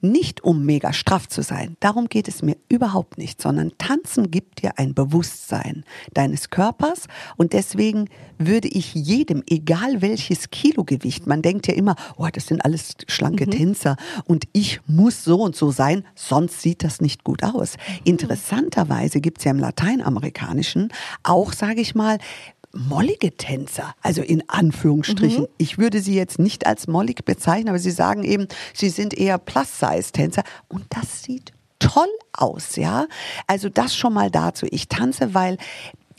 Nicht 0.00 0.44
um 0.44 0.64
mega 0.64 0.92
straff 0.92 1.28
zu 1.28 1.42
sein, 1.42 1.76
darum 1.80 2.08
geht 2.08 2.28
es 2.28 2.42
mir 2.42 2.56
überhaupt 2.68 3.18
nicht, 3.18 3.40
sondern 3.40 3.72
tanzen 3.78 4.30
gibt 4.30 4.62
dir 4.62 4.78
ein 4.78 4.94
Bewusstsein 4.94 5.84
deines 6.12 6.50
Körpers 6.50 7.06
und 7.36 7.52
deswegen 7.54 8.08
würde 8.38 8.68
ich 8.68 8.94
jedem, 8.94 9.42
egal 9.48 10.02
welches 10.02 10.50
Kilogewicht, 10.50 11.26
man 11.26 11.40
denkt 11.42 11.66
ja 11.66 11.74
immer, 11.74 11.96
oh, 12.16 12.28
das 12.30 12.46
sind 12.46 12.64
alles 12.64 12.94
schlanke 13.08 13.46
mhm. 13.46 13.50
Tänzer 13.52 13.96
und 14.24 14.44
ich 14.52 14.80
muss 14.86 15.24
so 15.24 15.40
und 15.40 15.56
so 15.56 15.70
sein, 15.70 16.04
sonst 16.14 16.60
sieht 16.60 16.84
das 16.84 17.00
nicht 17.00 17.24
gut 17.24 17.42
aus. 17.42 17.76
Mhm. 17.76 18.00
Interessanterweise 18.04 19.20
gibt 19.20 19.38
es 19.38 19.44
ja 19.44 19.50
im 19.50 19.58
Lateinamerikanischen 19.58 20.92
auch, 21.22 21.52
sage 21.52 21.80
ich 21.80 21.94
mal, 21.94 22.18
mollige 22.76 23.36
Tänzer, 23.36 23.94
also 24.02 24.22
in 24.22 24.48
Anführungsstrichen. 24.48 25.42
Mhm. 25.42 25.48
Ich 25.58 25.78
würde 25.78 26.00
sie 26.00 26.14
jetzt 26.14 26.38
nicht 26.38 26.66
als 26.66 26.86
mollig 26.86 27.24
bezeichnen, 27.24 27.70
aber 27.70 27.78
sie 27.78 27.90
sagen 27.90 28.22
eben, 28.22 28.48
sie 28.74 28.88
sind 28.88 29.14
eher 29.14 29.38
Plus-Size-Tänzer 29.38 30.42
und 30.68 30.84
das 30.90 31.22
sieht 31.22 31.52
toll 31.78 32.08
aus, 32.32 32.76
ja. 32.76 33.06
Also 33.46 33.68
das 33.68 33.96
schon 33.96 34.14
mal 34.14 34.30
dazu. 34.30 34.66
Ich 34.70 34.88
tanze, 34.88 35.34
weil 35.34 35.58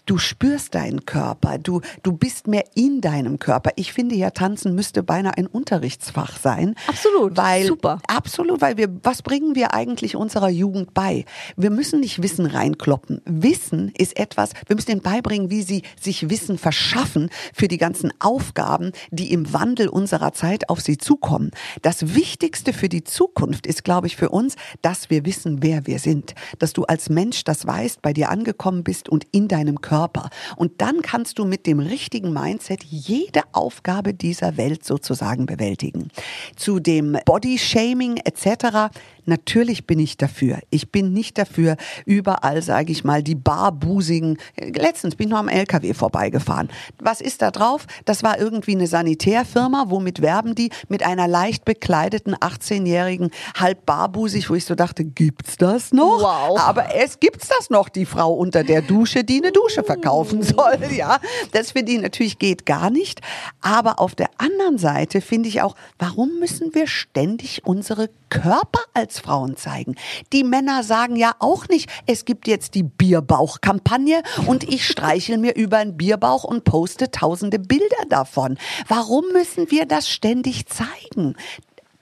du 0.08 0.18
spürst 0.18 0.74
deinen 0.74 1.06
Körper, 1.06 1.60
du, 1.60 1.82
du 2.02 2.14
bist 2.14 2.48
mehr 2.48 2.64
in 2.74 3.02
deinem 3.02 3.38
Körper. 3.40 3.72
Ich 3.76 3.94
finde 3.94 4.16
ja, 4.16 4.32
tanzen 4.32 4.74
müsste 4.74 5.04
beinahe 5.04 5.38
ein 5.38 5.48
Unterrichtsfach 5.48 6.38
sein. 6.40 6.76
Absolut. 6.88 7.38
Weil, 7.38 7.68
Super. 7.68 8.00
Absolut, 8.08 8.62
weil 8.62 8.78
wir, 8.78 8.88
was 9.04 9.22
bringen 9.22 9.54
wir 9.54 9.74
eigentlich 9.74 10.16
unserer 10.16 10.50
Jugend 10.50 10.94
bei? 10.94 11.26
Wir 11.58 11.70
müssen 11.70 12.00
nicht 12.00 12.24
Wissen 12.24 12.46
reinkloppen. 12.46 13.22
Wissen 13.26 13.92
ist 13.98 14.18
etwas, 14.18 14.52
wir 14.66 14.76
müssen 14.76 14.92
ihnen 14.92 15.02
beibringen, 15.02 15.52
wie 15.52 15.62
sie 15.62 15.84
sich 16.00 16.30
Wissen 16.30 16.58
verschaffen 16.58 17.30
für 17.54 17.68
die 17.68 17.78
ganzen 17.78 18.14
Aufgaben, 18.20 18.94
die 19.12 19.34
im 19.34 19.52
Wandel 19.54 19.90
unserer 19.90 20.34
Zeit 20.34 20.70
auf 20.70 20.80
sie 20.80 20.98
zukommen. 20.98 21.52
Das 21.82 22.16
Wichtigste 22.16 22.72
für 22.72 22.90
die 22.90 23.04
Zukunft 23.04 23.68
ist, 23.68 23.84
glaube 23.84 24.08
ich, 24.08 24.16
für 24.16 24.30
uns, 24.30 24.56
dass 24.82 25.10
wir 25.10 25.26
wissen, 25.26 25.62
wer 25.62 25.86
wir 25.86 26.00
sind. 26.00 26.34
Dass 26.60 26.72
du 26.72 26.86
als 26.86 27.10
Mensch 27.10 27.44
das 27.44 27.68
weißt, 27.68 28.02
bei 28.02 28.14
dir 28.14 28.30
angekommen 28.30 28.84
bist 28.84 29.10
und 29.10 29.26
in 29.32 29.50
deinem 29.50 29.82
Körper 29.82 29.97
Körper. 29.98 30.30
Und 30.58 30.80
dann 30.82 31.02
kannst 31.02 31.40
du 31.40 31.46
mit 31.46 31.66
dem 31.66 31.80
richtigen 31.80 32.32
Mindset 32.32 32.84
jede 32.84 33.42
Aufgabe 33.52 34.14
dieser 34.14 34.56
Welt 34.56 34.86
sozusagen 34.86 35.48
bewältigen. 35.48 36.10
Zu 36.56 36.80
dem 36.80 37.18
Body-Shaming 37.26 38.18
etc. 38.18 38.94
Natürlich 39.28 39.86
bin 39.86 40.00
ich 40.00 40.16
dafür. 40.16 40.60
Ich 40.70 40.90
bin 40.90 41.12
nicht 41.12 41.38
dafür, 41.38 41.76
überall, 42.06 42.62
sage 42.62 42.94
ich 42.94 43.04
mal, 43.04 43.22
die 43.22 43.36
barbusigen. 43.36 44.38
Letztens 44.58 45.16
bin 45.16 45.28
ich 45.28 45.32
noch 45.32 45.40
am 45.40 45.50
LKW 45.50 45.94
vorbeigefahren. 45.94 46.70
Was 47.00 47.20
ist 47.20 47.42
da 47.42 47.52
drauf? 47.52 47.86
Das 48.06 48.24
war 48.24 48.40
irgendwie 48.40 48.72
eine 48.72 48.88
Sanitärfirma. 48.88 49.86
Womit 49.90 50.22
werben 50.22 50.56
die? 50.56 50.72
Mit 50.88 51.04
einer 51.06 51.28
leicht 51.28 51.66
bekleideten 51.66 52.36
18-jährigen, 52.36 53.32
halb 53.56 53.86
barbusig, 53.86 54.50
wo 54.50 54.56
ich 54.56 54.64
so 54.64 54.76
dachte, 54.76 55.04
gibt's 55.04 55.58
das 55.58 55.92
noch? 55.92 56.22
Wow. 56.22 56.60
Aber 56.60 56.96
es 56.96 57.20
gibt's 57.20 57.50
das 57.50 57.70
noch, 57.70 57.90
die 57.90 58.06
Frau 58.06 58.34
unter 58.34 58.64
der 58.64 58.82
Dusche, 58.82 59.26
die 59.26 59.38
eine 59.44 59.52
Dusche 59.52 59.84
verkaufen 59.84 60.42
soll. 60.42 60.78
Ja, 60.98 61.20
das 61.52 61.72
finde 61.72 61.92
ich 61.92 62.02
natürlich 62.02 62.40
geht 62.40 62.66
gar 62.66 62.90
nicht. 62.90 63.22
Aber 63.62 64.00
auf 64.00 64.16
der 64.16 64.30
anderen 64.38 64.78
Seite 64.78 65.22
finde 65.22 65.50
ich 65.50 65.62
auch, 65.62 65.76
warum 66.00 66.40
müssen 66.40 66.74
wir 66.74 66.88
ständig 66.88 67.66
unsere 67.66 68.10
Körper 68.30 68.80
als 68.94 69.17
Frauen 69.20 69.58
zeigen? 69.58 69.96
Die 70.34 70.44
Männer 70.44 70.84
sagen 70.84 71.16
ja 71.16 71.34
auch 71.40 71.68
nicht, 71.68 71.90
es 72.06 72.26
gibt 72.26 72.48
jetzt 72.48 72.76
die 72.76 72.84
Bierbauch-Kampagne 72.84 74.24
und 74.46 74.64
ich 74.64 74.88
streichel 74.88 75.38
mir 75.38 75.56
über 75.56 75.78
einen 75.78 75.98
Bierbauch 75.98 76.44
und 76.44 76.64
poste 76.64 77.12
tausende 77.12 77.60
Bilder 77.60 78.06
davon. 78.10 78.58
Warum 78.88 79.26
müssen 79.34 79.72
wir 79.72 79.86
das 79.86 80.10
ständig 80.10 80.66
zeigen? 80.68 81.36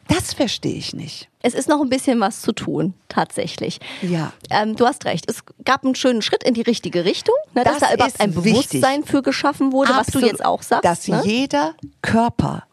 Das 0.07 0.33
verstehe 0.33 0.75
ich 0.75 0.93
nicht. 0.93 1.29
Es 1.41 1.53
ist 1.53 1.67
noch 1.67 1.81
ein 1.81 1.89
bisschen 1.89 2.19
was 2.19 2.41
zu 2.41 2.51
tun, 2.51 2.93
tatsächlich. 3.09 3.79
Ja. 4.01 4.33
Ähm, 4.51 4.75
du 4.75 4.85
hast 4.85 5.05
recht. 5.05 5.29
Es 5.29 5.43
gab 5.63 5.83
einen 5.83 5.95
schönen 5.95 6.21
Schritt 6.21 6.43
in 6.43 6.53
die 6.53 6.61
richtige 6.61 7.05
Richtung, 7.05 7.35
ne, 7.53 7.63
dass 7.63 7.79
Das 7.79 7.89
da 7.89 7.95
überhaupt 7.95 8.21
ein 8.21 8.35
wichtig. 8.35 8.53
Bewusstsein 8.71 9.03
für 9.03 9.23
geschaffen 9.23 9.71
wurde, 9.71 9.89
was 9.89 10.07
du 10.07 10.19
Absolut. 10.19 10.29
jetzt 10.29 10.45
auch 10.45 10.61
sagst. 10.61 10.85
Dass 10.85 11.07
ne? 11.07 11.21
jeder 11.25 11.73
Körper 12.03 12.63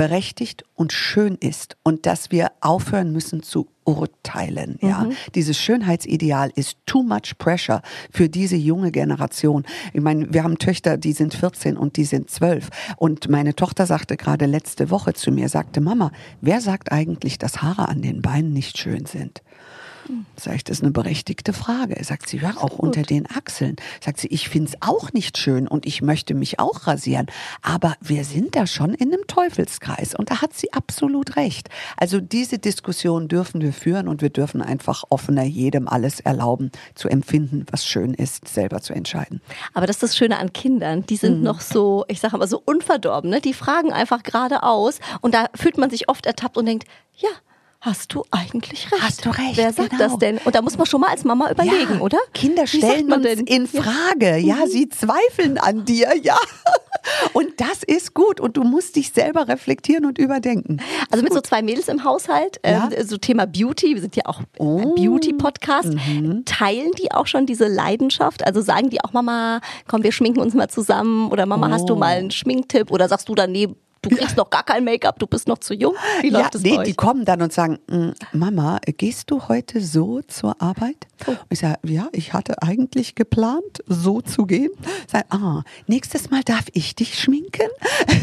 berechtigt 0.00 0.64
und 0.76 0.94
schön 0.94 1.34
ist 1.34 1.76
und 1.82 2.06
dass 2.06 2.30
wir 2.30 2.52
aufhören 2.62 3.12
müssen 3.12 3.42
zu 3.42 3.68
urteilen. 3.84 4.78
Ja, 4.80 5.02
Mhm. 5.02 5.12
dieses 5.34 5.58
Schönheitsideal 5.58 6.50
ist 6.54 6.78
too 6.86 7.02
much 7.02 7.36
pressure 7.36 7.82
für 8.10 8.30
diese 8.30 8.56
junge 8.56 8.92
Generation. 8.92 9.64
Ich 9.92 10.00
meine, 10.00 10.32
wir 10.32 10.42
haben 10.42 10.56
Töchter, 10.56 10.96
die 10.96 11.12
sind 11.12 11.34
14 11.34 11.76
und 11.76 11.98
die 11.98 12.04
sind 12.06 12.30
12 12.30 12.70
und 12.96 13.28
meine 13.28 13.54
Tochter 13.54 13.84
sagte 13.84 14.16
gerade 14.16 14.46
letzte 14.46 14.88
Woche 14.88 15.12
zu 15.12 15.32
mir, 15.32 15.50
sagte 15.50 15.82
Mama, 15.82 16.12
wer 16.40 16.62
sagt 16.62 16.92
eigentlich, 16.92 17.36
dass 17.36 17.60
Haare 17.60 17.90
an 17.90 18.00
den 18.00 18.22
Beinen 18.22 18.54
nicht 18.54 18.78
schön 18.78 19.04
sind? 19.04 19.42
Sag 20.36 20.54
ich, 20.56 20.64
das 20.64 20.78
ist 20.78 20.82
eine 20.82 20.92
berechtigte 20.92 21.52
Frage. 21.52 22.02
Sagt 22.04 22.28
sie, 22.28 22.38
ja, 22.38 22.54
auch 22.56 22.78
unter 22.78 23.02
den 23.02 23.26
Achseln. 23.30 23.76
Sagt 24.00 24.18
sie, 24.20 24.28
ich 24.28 24.48
find's 24.48 24.74
auch 24.80 25.12
nicht 25.12 25.38
schön 25.38 25.68
und 25.68 25.86
ich 25.86 26.02
möchte 26.02 26.34
mich 26.34 26.58
auch 26.58 26.86
rasieren. 26.86 27.26
Aber 27.62 27.94
wir 28.00 28.24
sind 28.24 28.56
da 28.56 28.66
schon 28.66 28.94
in 28.94 29.12
einem 29.12 29.26
Teufelskreis 29.26 30.14
und 30.14 30.30
da 30.30 30.40
hat 30.42 30.54
sie 30.54 30.72
absolut 30.72 31.36
recht. 31.36 31.68
Also 31.96 32.20
diese 32.20 32.58
Diskussion 32.58 33.28
dürfen 33.28 33.60
wir 33.60 33.72
führen 33.72 34.08
und 34.08 34.22
wir 34.22 34.30
dürfen 34.30 34.62
einfach 34.62 35.04
offener 35.10 35.44
jedem 35.44 35.88
alles 35.88 36.20
erlauben, 36.20 36.70
zu 36.94 37.08
empfinden, 37.08 37.66
was 37.70 37.86
schön 37.86 38.14
ist, 38.14 38.48
selber 38.48 38.80
zu 38.80 38.92
entscheiden. 38.94 39.40
Aber 39.74 39.86
das 39.86 39.96
ist 39.96 40.02
das 40.02 40.16
Schöne 40.16 40.38
an 40.38 40.52
Kindern. 40.52 41.04
Die 41.06 41.14
Mhm. 41.14 41.18
sind 41.18 41.42
noch 41.42 41.60
so, 41.60 42.04
ich 42.08 42.20
sage 42.20 42.38
mal, 42.38 42.48
so 42.48 42.62
unverdorben. 42.64 43.30
Ne? 43.30 43.40
Die 43.40 43.54
fragen 43.54 43.92
einfach 43.92 44.22
geradeaus 44.22 44.98
und 45.20 45.34
da 45.34 45.46
fühlt 45.54 45.78
man 45.78 45.90
sich 45.90 46.08
oft 46.08 46.26
ertappt 46.26 46.56
und 46.56 46.66
denkt, 46.66 46.88
ja, 47.16 47.28
hast 47.80 48.12
du 48.14 48.22
eigentlich 48.30 48.90
recht. 48.92 49.02
Hast 49.02 49.24
du 49.24 49.30
recht, 49.30 49.56
Wer 49.56 49.72
sagt 49.72 49.90
genau. 49.90 50.02
das 50.04 50.18
denn? 50.18 50.38
Und 50.44 50.54
da 50.54 50.62
muss 50.62 50.76
man 50.76 50.86
schon 50.86 51.00
mal 51.00 51.08
als 51.10 51.24
Mama 51.24 51.50
überlegen, 51.50 51.94
ja, 51.94 52.00
oder? 52.00 52.18
Kinder 52.34 52.66
stellen 52.66 53.06
man 53.06 53.20
uns 53.24 53.28
denn? 53.36 53.46
in 53.46 53.66
Frage. 53.66 54.36
Ja, 54.38 54.66
sie 54.66 54.88
zweifeln 54.88 55.58
an 55.58 55.84
dir. 55.84 56.08
Ja. 56.22 56.36
Und 57.32 57.58
das 57.60 57.82
ist 57.82 58.12
gut. 58.12 58.40
Und 58.40 58.58
du 58.58 58.62
musst 58.62 58.94
dich 58.96 59.10
selber 59.12 59.48
reflektieren 59.48 60.04
und 60.04 60.18
überdenken. 60.18 60.82
Also 61.10 61.24
mit 61.24 61.32
so 61.32 61.40
zwei 61.40 61.62
Mädels 61.62 61.88
im 61.88 62.04
Haushalt, 62.04 62.58
ähm, 62.62 62.90
Ja. 62.92 63.04
so 63.04 63.16
Thema 63.16 63.46
Beauty, 63.46 63.94
wir 63.94 64.02
sind 64.02 64.16
ja 64.16 64.24
auch 64.26 64.42
Oh. 64.58 64.78
ein 64.80 64.94
Beauty-Podcast, 64.96 65.94
Mhm. 65.94 66.44
teilen 66.44 66.90
die 66.98 67.10
auch 67.12 67.26
schon 67.26 67.46
diese 67.46 67.68
Leidenschaft? 67.68 68.46
Also 68.46 68.60
sagen 68.60 68.90
die 68.90 69.02
auch, 69.02 69.14
Mama, 69.14 69.60
komm, 69.88 70.02
wir 70.02 70.12
schminken 70.12 70.40
uns 70.40 70.52
mal 70.52 70.68
zusammen 70.68 71.30
oder 71.30 71.46
Mama, 71.46 71.70
hast 71.70 71.88
du 71.88 71.94
Oh. 71.94 71.96
mal 71.98 72.16
einen 72.18 72.30
Schminktipp 72.30 72.90
oder 72.90 73.08
sagst 73.08 73.30
du 73.30 73.34
dann, 73.34 73.50
nee, 73.52 73.68
du 74.02 74.10
kriegst 74.10 74.36
noch 74.36 74.50
gar 74.50 74.62
kein 74.62 74.84
Make-up, 74.84 75.18
du 75.18 75.26
bist 75.26 75.48
noch 75.48 75.58
zu 75.58 75.74
jung? 75.74 75.94
Wie 76.20 76.30
läuft 76.30 76.44
ja, 76.44 76.50
das 76.50 76.62
nee, 76.62 76.70
bei 76.70 76.78
euch? 76.78 76.88
die 76.88 76.94
kommen 76.94 77.24
dann 77.24 77.42
und 77.42 77.52
sagen, 77.52 77.78
"Mm, 77.88 78.10
Mama, 78.32 78.78
gehst 78.86 79.30
du 79.30 79.48
heute 79.48 79.80
so 79.80 80.20
zur 80.22 80.60
Arbeit? 80.60 81.06
Oh. 81.26 81.30
Und 81.32 81.38
ich 81.50 81.58
sage, 81.58 81.78
ja, 81.84 82.08
ich 82.12 82.32
hatte 82.32 82.62
eigentlich 82.62 83.14
geplant, 83.14 83.82
so 83.86 84.20
zu 84.20 84.46
gehen. 84.46 84.70
Sag, 85.06 85.26
ah, 85.30 85.62
nächstes 85.86 86.30
Mal 86.30 86.42
darf 86.42 86.64
ich 86.72 86.94
dich 86.94 87.18
schminken. 87.18 87.68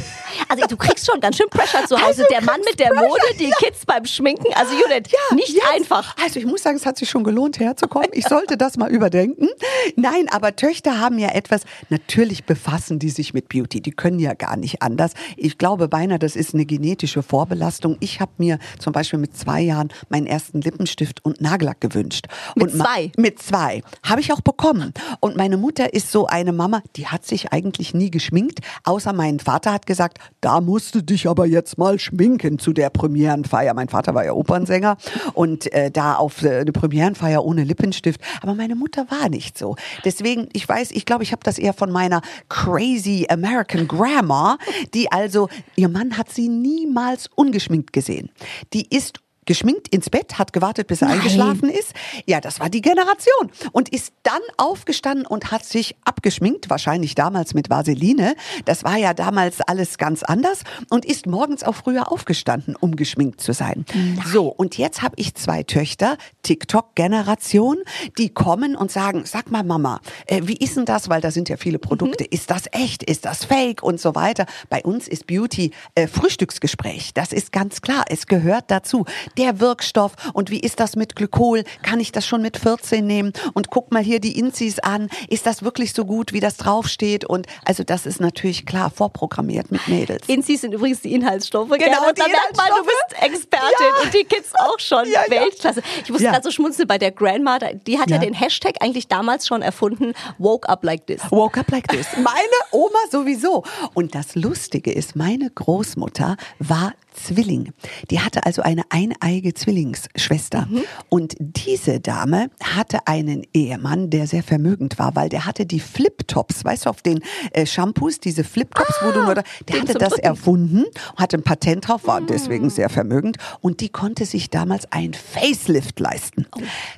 Also 0.49 0.65
du 0.67 0.77
kriegst 0.77 1.05
schon 1.09 1.19
ganz 1.19 1.37
schön 1.37 1.49
Pressure 1.49 1.85
zu 1.87 1.95
Hause. 1.95 2.07
Also 2.07 2.23
der 2.29 2.43
Mann 2.43 2.59
mit 2.63 2.79
der 2.79 2.87
Pressure, 2.89 3.07
Mode, 3.07 3.21
die 3.39 3.49
Kids 3.57 3.85
beim 3.85 4.05
Schminken. 4.05 4.53
Also 4.53 4.73
Judith, 4.73 5.11
nicht 5.33 5.49
jetzt. 5.49 5.65
einfach. 5.73 6.15
Also 6.23 6.39
ich 6.39 6.45
muss 6.45 6.63
sagen, 6.63 6.77
es 6.77 6.85
hat 6.85 6.97
sich 6.97 7.09
schon 7.09 7.23
gelohnt, 7.23 7.59
herzukommen. 7.59 8.09
Ich 8.13 8.25
sollte 8.27 8.55
das 8.55 8.77
mal 8.77 8.89
überdenken. 8.89 9.47
Nein, 9.95 10.27
aber 10.29 10.55
Töchter 10.55 10.99
haben 10.99 11.17
ja 11.17 11.29
etwas, 11.29 11.63
natürlich 11.89 12.43
befassen 12.45 12.99
die 12.99 13.09
sich 13.09 13.33
mit 13.33 13.49
Beauty. 13.49 13.81
Die 13.81 13.91
können 13.91 14.19
ja 14.19 14.35
gar 14.35 14.57
nicht 14.57 14.81
anders. 14.81 15.13
Ich 15.37 15.57
glaube 15.57 15.66
beinahe, 15.75 16.19
das 16.19 16.35
ist 16.35 16.53
eine 16.53 16.65
genetische 16.65 17.23
Vorbelastung. 17.23 17.97
Ich 17.99 18.19
habe 18.19 18.31
mir 18.37 18.59
zum 18.79 18.93
Beispiel 18.93 19.19
mit 19.19 19.35
zwei 19.35 19.61
Jahren 19.61 19.89
meinen 20.09 20.27
ersten 20.27 20.61
Lippenstift 20.61 21.23
und 21.25 21.41
Nagellack 21.41 21.81
gewünscht. 21.81 22.27
Mit 22.55 22.71
und 22.71 22.81
zwei? 22.81 23.11
Mit 23.17 23.39
zwei. 23.39 23.81
Habe 24.03 24.21
ich 24.21 24.31
auch 24.31 24.41
bekommen. 24.41 24.93
Und 25.19 25.35
meine 25.35 25.57
Mutter 25.57 25.93
ist 25.93 26.11
so 26.11 26.27
eine 26.27 26.53
Mama, 26.53 26.81
die 26.95 27.07
hat 27.07 27.25
sich 27.25 27.51
eigentlich 27.51 27.93
nie 27.93 28.11
geschminkt, 28.11 28.59
außer 28.83 29.13
mein 29.13 29.39
Vater 29.39 29.73
hat 29.73 29.85
gesagt, 29.85 30.19
da 30.41 30.61
musst 30.61 30.95
du 30.95 31.01
dich 31.01 31.27
aber 31.27 31.45
jetzt 31.45 31.77
mal 31.77 31.99
schminken 31.99 32.59
zu 32.59 32.73
der 32.73 32.89
Premierenfeier. 32.89 33.73
Mein 33.73 33.89
Vater 33.89 34.13
war 34.15 34.25
ja 34.25 34.33
Opernsänger 34.33 34.97
und 35.33 35.71
äh, 35.73 35.91
da 35.91 36.15
auf 36.15 36.43
äh, 36.43 36.59
eine 36.59 36.71
Premierenfeier 36.71 37.43
ohne 37.43 37.63
Lippenstift. 37.63 38.21
Aber 38.41 38.55
meine 38.55 38.75
Mutter 38.75 39.07
war 39.09 39.29
nicht 39.29 39.57
so. 39.57 39.75
Deswegen, 40.05 40.49
ich 40.53 40.67
weiß, 40.67 40.91
ich 40.91 41.05
glaube, 41.05 41.23
ich 41.23 41.31
habe 41.31 41.41
das 41.43 41.57
eher 41.57 41.73
von 41.73 41.91
meiner 41.91 42.21
crazy 42.49 43.25
American 43.29 43.87
Grandma, 43.87 44.57
die 44.93 45.11
also, 45.11 45.49
ihr 45.75 45.89
Mann 45.89 46.17
hat 46.17 46.31
sie 46.31 46.49
niemals 46.49 47.27
ungeschminkt 47.35 47.93
gesehen. 47.93 48.29
Die 48.73 48.87
ist 48.95 49.19
geschminkt 49.47 49.87
ins 49.87 50.11
Bett, 50.11 50.37
hat 50.37 50.53
gewartet, 50.53 50.87
bis 50.87 51.01
er 51.01 51.07
Nein. 51.07 51.17
eingeschlafen 51.17 51.69
ist. 51.69 51.93
Ja, 52.25 52.39
das 52.39 52.59
war 52.59 52.69
die 52.69 52.81
Generation. 52.81 53.51
Und 53.71 53.89
ist 53.89 54.13
dann 54.21 54.41
aufgestanden 54.57 55.25
und 55.25 55.51
hat 55.51 55.65
sich 55.65 55.95
abgeschminkt, 56.05 56.69
wahrscheinlich 56.69 57.15
damals 57.15 57.55
mit 57.55 57.69
Vaseline. 57.69 58.35
Das 58.65 58.83
war 58.83 58.97
ja 58.97 59.13
damals 59.13 59.61
alles 59.61 59.97
ganz 59.97 60.21
anders. 60.21 60.63
Und 60.89 61.05
ist 61.05 61.25
morgens 61.25 61.63
auch 61.63 61.75
früher 61.75 62.11
aufgestanden, 62.11 62.75
um 62.75 62.95
geschminkt 62.95 63.41
zu 63.41 63.53
sein. 63.53 63.85
So, 64.25 64.47
und 64.47 64.77
jetzt 64.77 65.01
habe 65.01 65.15
ich 65.17 65.33
zwei 65.35 65.63
Töchter, 65.63 66.17
TikTok-Generation, 66.43 67.77
die 68.17 68.29
kommen 68.29 68.75
und 68.75 68.91
sagen, 68.91 69.23
sag 69.25 69.49
mal 69.49 69.63
Mama, 69.63 70.01
äh, 70.27 70.41
wie 70.43 70.57
ist 70.57 70.77
denn 70.77 70.85
das? 70.85 71.09
Weil 71.09 71.21
da 71.21 71.31
sind 71.31 71.49
ja 71.49 71.57
viele 71.57 71.79
Produkte. 71.79 72.23
Ist 72.23 72.51
das 72.51 72.63
echt? 72.71 73.03
Ist 73.03 73.25
das 73.25 73.45
fake? 73.45 73.81
Und 73.81 73.99
so 73.99 74.15
weiter. 74.15 74.45
Bei 74.69 74.83
uns 74.83 75.07
ist 75.07 75.27
Beauty 75.27 75.71
äh, 75.95 76.07
Frühstücksgespräch. 76.07 77.13
Das 77.13 77.31
ist 77.31 77.51
ganz 77.51 77.81
klar. 77.81 78.05
Es 78.09 78.27
gehört 78.27 78.65
dazu. 78.69 79.05
Der 79.37 79.59
Wirkstoff 79.59 80.13
und 80.33 80.49
wie 80.51 80.59
ist 80.59 80.79
das 80.79 80.95
mit 80.95 81.15
Glykol? 81.15 81.63
Kann 81.83 81.99
ich 81.99 82.11
das 82.11 82.25
schon 82.25 82.41
mit 82.41 82.57
14 82.57 83.05
nehmen? 83.05 83.33
Und 83.53 83.69
guck 83.69 83.91
mal 83.91 84.01
hier 84.03 84.19
die 84.19 84.37
Inzis 84.37 84.79
an. 84.79 85.09
Ist 85.29 85.45
das 85.45 85.63
wirklich 85.63 85.93
so 85.93 86.05
gut, 86.05 86.33
wie 86.33 86.39
das 86.39 86.57
draufsteht? 86.57 87.25
Und 87.25 87.47
also 87.65 87.83
das 87.83 88.05
ist 88.05 88.19
natürlich 88.19 88.65
klar 88.65 88.89
vorprogrammiert 88.89 89.71
mit 89.71 89.87
Mädels. 89.87 90.27
Insis 90.27 90.61
sind 90.61 90.73
übrigens 90.73 91.01
die 91.01 91.13
Inhaltsstoffe. 91.13 91.69
Genau, 91.69 91.79
gell? 91.79 91.89
Und 92.09 92.17
die 92.17 92.21
da 92.21 92.27
merkt 92.27 92.57
man, 92.57 92.67
du 92.69 92.83
bist 92.83 93.23
Expertin 93.23 93.67
Ja. 93.79 94.03
und 94.03 94.13
die 94.13 94.23
Kids 94.23 94.51
auch 94.59 94.79
schon. 94.79 95.05
Ja. 95.11 95.21
Weltklasse. 95.29 95.81
Ich 96.03 96.09
musste 96.09 96.25
Ja. 96.25 96.31
gerade 96.31 96.43
so 96.43 96.51
schmunzeln 96.51 96.87
bei 96.87 96.97
der 96.97 97.11
Grandma, 97.11 97.59
die 97.59 97.99
hat 97.99 98.09
ja. 98.09 98.15
Ja. 98.17 98.21
den 98.21 98.33
Hashtag 98.33 98.75
eigentlich 98.81 99.07
damals 99.07 99.45
schon 99.47 99.61
erfunden, 99.61 100.13
woke 100.37 100.67
up 100.69 100.83
like 100.83 101.05
this. 101.07 101.21
Woke 101.29 101.59
up 101.59 101.69
like 101.71 101.87
this. 101.89 102.07
Meine 102.15 102.57
Oma 102.71 102.97
sowieso. 103.11 103.63
Und 103.93 104.15
das 104.15 104.35
Lustige 104.35 104.91
ist, 104.91 105.15
meine 105.15 105.49
Großmutter 105.51 106.37
war 106.59 106.93
Zwilling. 107.13 107.73
Die 108.11 108.19
hatte 108.21 108.45
also 108.45 108.61
eine 108.61 108.83
eineige 109.27 109.53
Zwillingsschwester. 109.53 110.67
Und 111.09 111.35
diese 111.39 111.99
Dame 111.99 112.49
hatte 112.63 112.99
einen 113.07 113.45
Ehemann, 113.53 114.09
der 114.09 114.27
sehr 114.27 114.43
vermögend 114.43 114.99
war, 114.99 115.15
weil 115.15 115.29
der 115.29 115.45
hatte 115.45 115.65
die 115.65 115.79
Flip-Tops, 115.79 116.63
weißt 116.63 116.85
du, 116.85 116.89
auf 116.89 117.01
den 117.01 117.19
äh, 117.51 117.65
Shampoos, 117.65 118.19
diese 118.19 118.43
Flip-Tops, 118.43 118.95
wo 119.01 119.11
du 119.11 119.23
nur, 119.23 119.35
da, 119.35 119.43
der 119.67 119.81
hatte 119.81 119.93
das 119.95 120.09
Drücken. 120.09 120.25
erfunden, 120.25 120.85
hatte 121.17 121.37
ein 121.37 121.43
Patent 121.43 121.87
drauf, 121.87 122.07
war 122.07 122.21
deswegen 122.21 122.69
sehr 122.69 122.89
vermögend. 122.89 123.37
Und 123.61 123.81
die 123.81 123.89
konnte 123.89 124.25
sich 124.25 124.49
damals 124.49 124.91
ein 124.91 125.13
Facelift 125.13 125.99
leisten. 125.99 126.47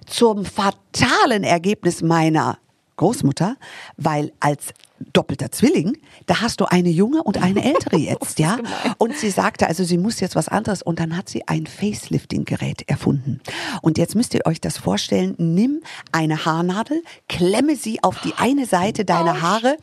Zum 0.06 0.46
fatalen 0.46 1.44
Ergebnis 1.44 2.02
meiner 2.02 2.60
Großmutter, 2.98 3.56
weil 3.98 4.32
als 4.40 4.74
doppelter 5.14 5.52
Zwilling, 5.52 5.97
da 6.26 6.41
hast 6.41 6.62
du 6.62 6.66
eine 6.66 6.89
junge 6.89 7.24
und 7.24 7.41
eine 7.41 7.64
ältere 7.74 7.97
jetzt, 7.97 8.39
ja. 8.39 8.58
Und 8.97 9.16
sie 9.16 9.30
sagte, 9.30 9.68
also 9.68 9.84
sie 9.84 9.97
muss 9.97 10.20
jetzt 10.20 10.36
was 10.36 10.47
anderes. 10.47 10.82
Und 10.82 11.00
dann 11.00 11.16
hat 11.16 11.30
sie 11.30 11.47
ein 11.47 11.66
Facelifting-Gerät 11.66 12.88
erfunden. 12.88 13.41
Und 13.82 13.97
jetzt 13.97 14.16
müsst 14.16 14.34
ihr 14.34 14.45
euch 14.45 14.62
das 14.62 14.78
vorstellen, 14.78 15.36
nimm 15.38 15.82
eine 16.12 16.45
Haarnadel, 16.45 17.02
klemme 17.28 17.76
sie 17.76 18.04
auf 18.04 18.20
die 18.22 18.34
eine 18.38 18.66
Seite 18.66 19.06
deiner 19.06 19.41
Haare, 19.41 19.78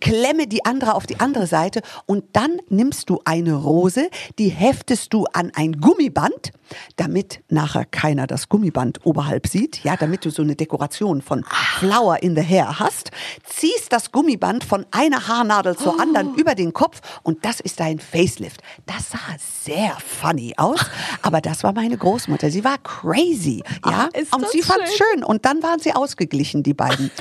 klemme 0.00 0.46
die 0.46 0.64
andere 0.64 0.94
auf 0.94 1.06
die 1.06 1.20
andere 1.20 1.46
Seite 1.46 1.82
und 2.06 2.24
dann 2.32 2.58
nimmst 2.68 3.10
du 3.10 3.20
eine 3.24 3.54
Rose, 3.54 4.08
die 4.38 4.48
heftest 4.48 5.12
du 5.12 5.24
an 5.32 5.52
ein 5.54 5.80
Gummiband, 5.80 6.52
damit 6.96 7.42
nachher 7.48 7.84
keiner 7.84 8.26
das 8.26 8.48
Gummiband 8.48 9.04
oberhalb 9.04 9.46
sieht, 9.46 9.84
ja, 9.84 9.96
damit 9.96 10.24
du 10.24 10.30
so 10.30 10.42
eine 10.42 10.56
Dekoration 10.56 11.22
von 11.22 11.44
Flower 11.78 12.22
in 12.22 12.34
the 12.34 12.42
Hair 12.42 12.78
hast, 12.78 13.10
ziehst 13.44 13.92
das 13.92 14.12
Gummiband 14.12 14.51
von 14.60 14.86
einer 14.90 15.28
Haarnadel 15.28 15.76
zur 15.76 16.00
anderen 16.00 16.34
über 16.34 16.54
den 16.54 16.72
Kopf 16.72 17.00
und 17.22 17.44
das 17.44 17.60
ist 17.60 17.80
dein 17.80 17.98
Facelift. 17.98 18.60
Das 18.86 19.10
sah 19.10 19.18
sehr 19.64 19.96
funny 20.20 20.54
aus, 20.56 20.80
aber 21.22 21.40
das 21.40 21.64
war 21.64 21.72
meine 21.72 21.96
Großmutter. 21.96 22.50
Sie 22.50 22.64
war 22.64 22.78
crazy, 22.78 23.62
ja, 23.86 24.08
ist 24.12 24.34
und 24.34 24.48
sie 24.48 24.62
fand 24.62 24.82
schön. 24.88 25.06
schön 25.14 25.24
und 25.24 25.44
dann 25.44 25.62
waren 25.62 25.80
sie 25.80 25.92
ausgeglichen, 25.92 26.62
die 26.62 26.74
beiden. 26.74 27.10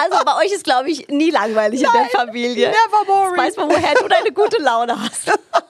Also 0.00 0.24
bei 0.24 0.36
euch 0.44 0.52
ist, 0.52 0.64
glaube 0.64 0.90
ich, 0.90 1.08
nie 1.08 1.30
langweilig 1.30 1.82
in 1.82 1.88
der 1.92 2.06
Familie. 2.06 2.68
never 2.68 3.04
boring. 3.04 3.34
Jetzt 3.36 3.38
weiß 3.38 3.56
man, 3.56 3.70
woher 3.70 3.94
du 3.94 4.08
deine 4.08 4.32
gute 4.32 4.58
Laune 4.62 5.00
hast. 5.00 5.30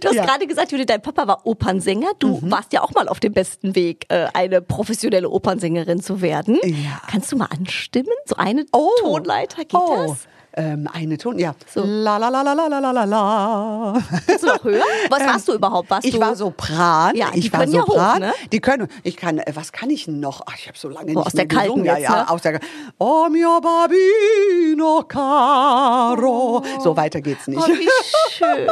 Du 0.00 0.08
hast 0.08 0.14
Ja. 0.14 0.24
gerade 0.24 0.46
gesagt, 0.46 0.72
Judith, 0.72 0.86
dein 0.86 1.02
Papa 1.02 1.26
war 1.26 1.46
Opernsänger. 1.46 2.12
Du 2.18 2.38
warst 2.42 2.72
ja 2.72 2.82
auch 2.82 2.92
mal 2.92 3.08
auf 3.08 3.20
dem 3.20 3.32
besten 3.32 3.74
Weg, 3.74 4.06
äh, 4.08 4.26
eine 4.34 4.60
professionelle 4.60 5.28
Opernsängerin 5.28 6.00
zu 6.00 6.20
werden. 6.22 6.58
Ja. 6.64 7.00
Kannst 7.10 7.32
du 7.32 7.36
mal 7.36 7.46
anstimmen? 7.50 8.08
So 8.26 8.36
eine 8.36 8.64
Oh. 8.72 8.88
Tonleiter, 9.02 9.62
geht 9.64 9.74
oh. 9.74 10.06
das? 10.08 10.28
ähm, 10.54 10.88
eine 10.92 11.16
Ton, 11.16 11.38
ja. 11.38 11.54
So. 11.72 11.84
La 11.84 12.16
la 12.16 12.28
la 12.28 12.42
la 12.42 12.54
la 12.54 12.66
la 12.66 12.90
la 12.90 13.04
la. 13.04 14.02
Kannst 14.26 14.42
du 14.42 14.46
noch 14.48 14.64
höher? 14.64 14.82
Was 15.08 15.20
ähm, 15.20 15.26
warst 15.26 15.48
du 15.48 15.52
überhaupt? 15.54 15.90
Warst 15.90 16.06
ich 16.06 16.14
du? 16.14 16.20
war 16.20 16.34
Sopran. 16.34 17.14
Ja, 17.16 17.28
ich 17.34 17.52
war 17.52 17.68
Sopran. 17.68 18.22
Ja 18.22 18.28
hoch, 18.28 18.34
ne? 18.40 18.48
Die 18.50 18.60
können. 18.60 18.88
Ich 19.04 19.16
kann. 19.16 19.38
Äh, 19.38 19.52
was 19.54 19.70
kann 19.70 19.90
ich 19.90 20.08
noch? 20.08 20.42
Ach, 20.46 20.54
ich 20.58 20.66
habe 20.66 20.76
so 20.76 20.88
lange 20.88 21.12
oh, 21.12 21.18
nicht 21.18 21.26
aus 21.26 21.34
mehr 21.34 21.44
der 21.44 21.62
gesungen. 21.62 21.84
Kalten 21.84 22.02
ja, 22.02 22.10
ja, 22.10 22.22
ne? 22.22 22.30
aus 22.30 22.42
der. 22.42 22.60
Oh 22.98 23.28
mio 23.30 23.58
oh, 23.58 23.60
babino 23.60 25.02
caro. 25.04 26.58
Oh. 26.58 26.80
So 26.80 26.96
weiter 26.96 27.20
geht's 27.20 27.46
nicht. 27.46 27.60
Oh, 27.60 27.68
wie 27.68 27.88
schön. 28.30 28.66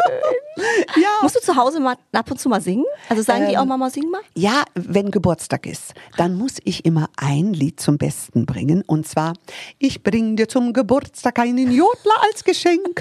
ja. 0.97 1.09
Musst 1.22 1.37
du 1.37 1.41
zu 1.41 1.55
Hause 1.55 1.79
mal 1.79 1.97
ab 2.12 2.31
und 2.31 2.41
zu 2.41 2.49
mal 2.49 2.61
singen? 2.61 2.85
Also 3.09 3.22
sagen 3.22 3.45
ähm, 3.45 3.51
die 3.51 3.59
auch 3.59 3.62
ähm, 3.62 3.68
Mama 3.68 3.91
sing 3.91 4.11
mal? 4.11 4.20
Ja, 4.35 4.64
wenn 4.74 5.11
Geburtstag 5.11 5.66
ist, 5.66 5.95
dann 6.16 6.37
muss 6.37 6.57
ich 6.64 6.85
immer 6.85 7.09
ein 7.16 7.53
Lied 7.53 7.81
zum 7.81 7.99
Besten 7.99 8.47
bringen 8.47 8.83
und 8.87 9.07
zwar 9.07 9.35
ich 9.79 10.03
bring 10.03 10.37
dir 10.37 10.49
zum 10.49 10.72
Geburtstag 10.72 11.39
einen 11.39 11.68
Jodler 11.71 12.23
als 12.23 12.45
Geschenk. 12.45 13.01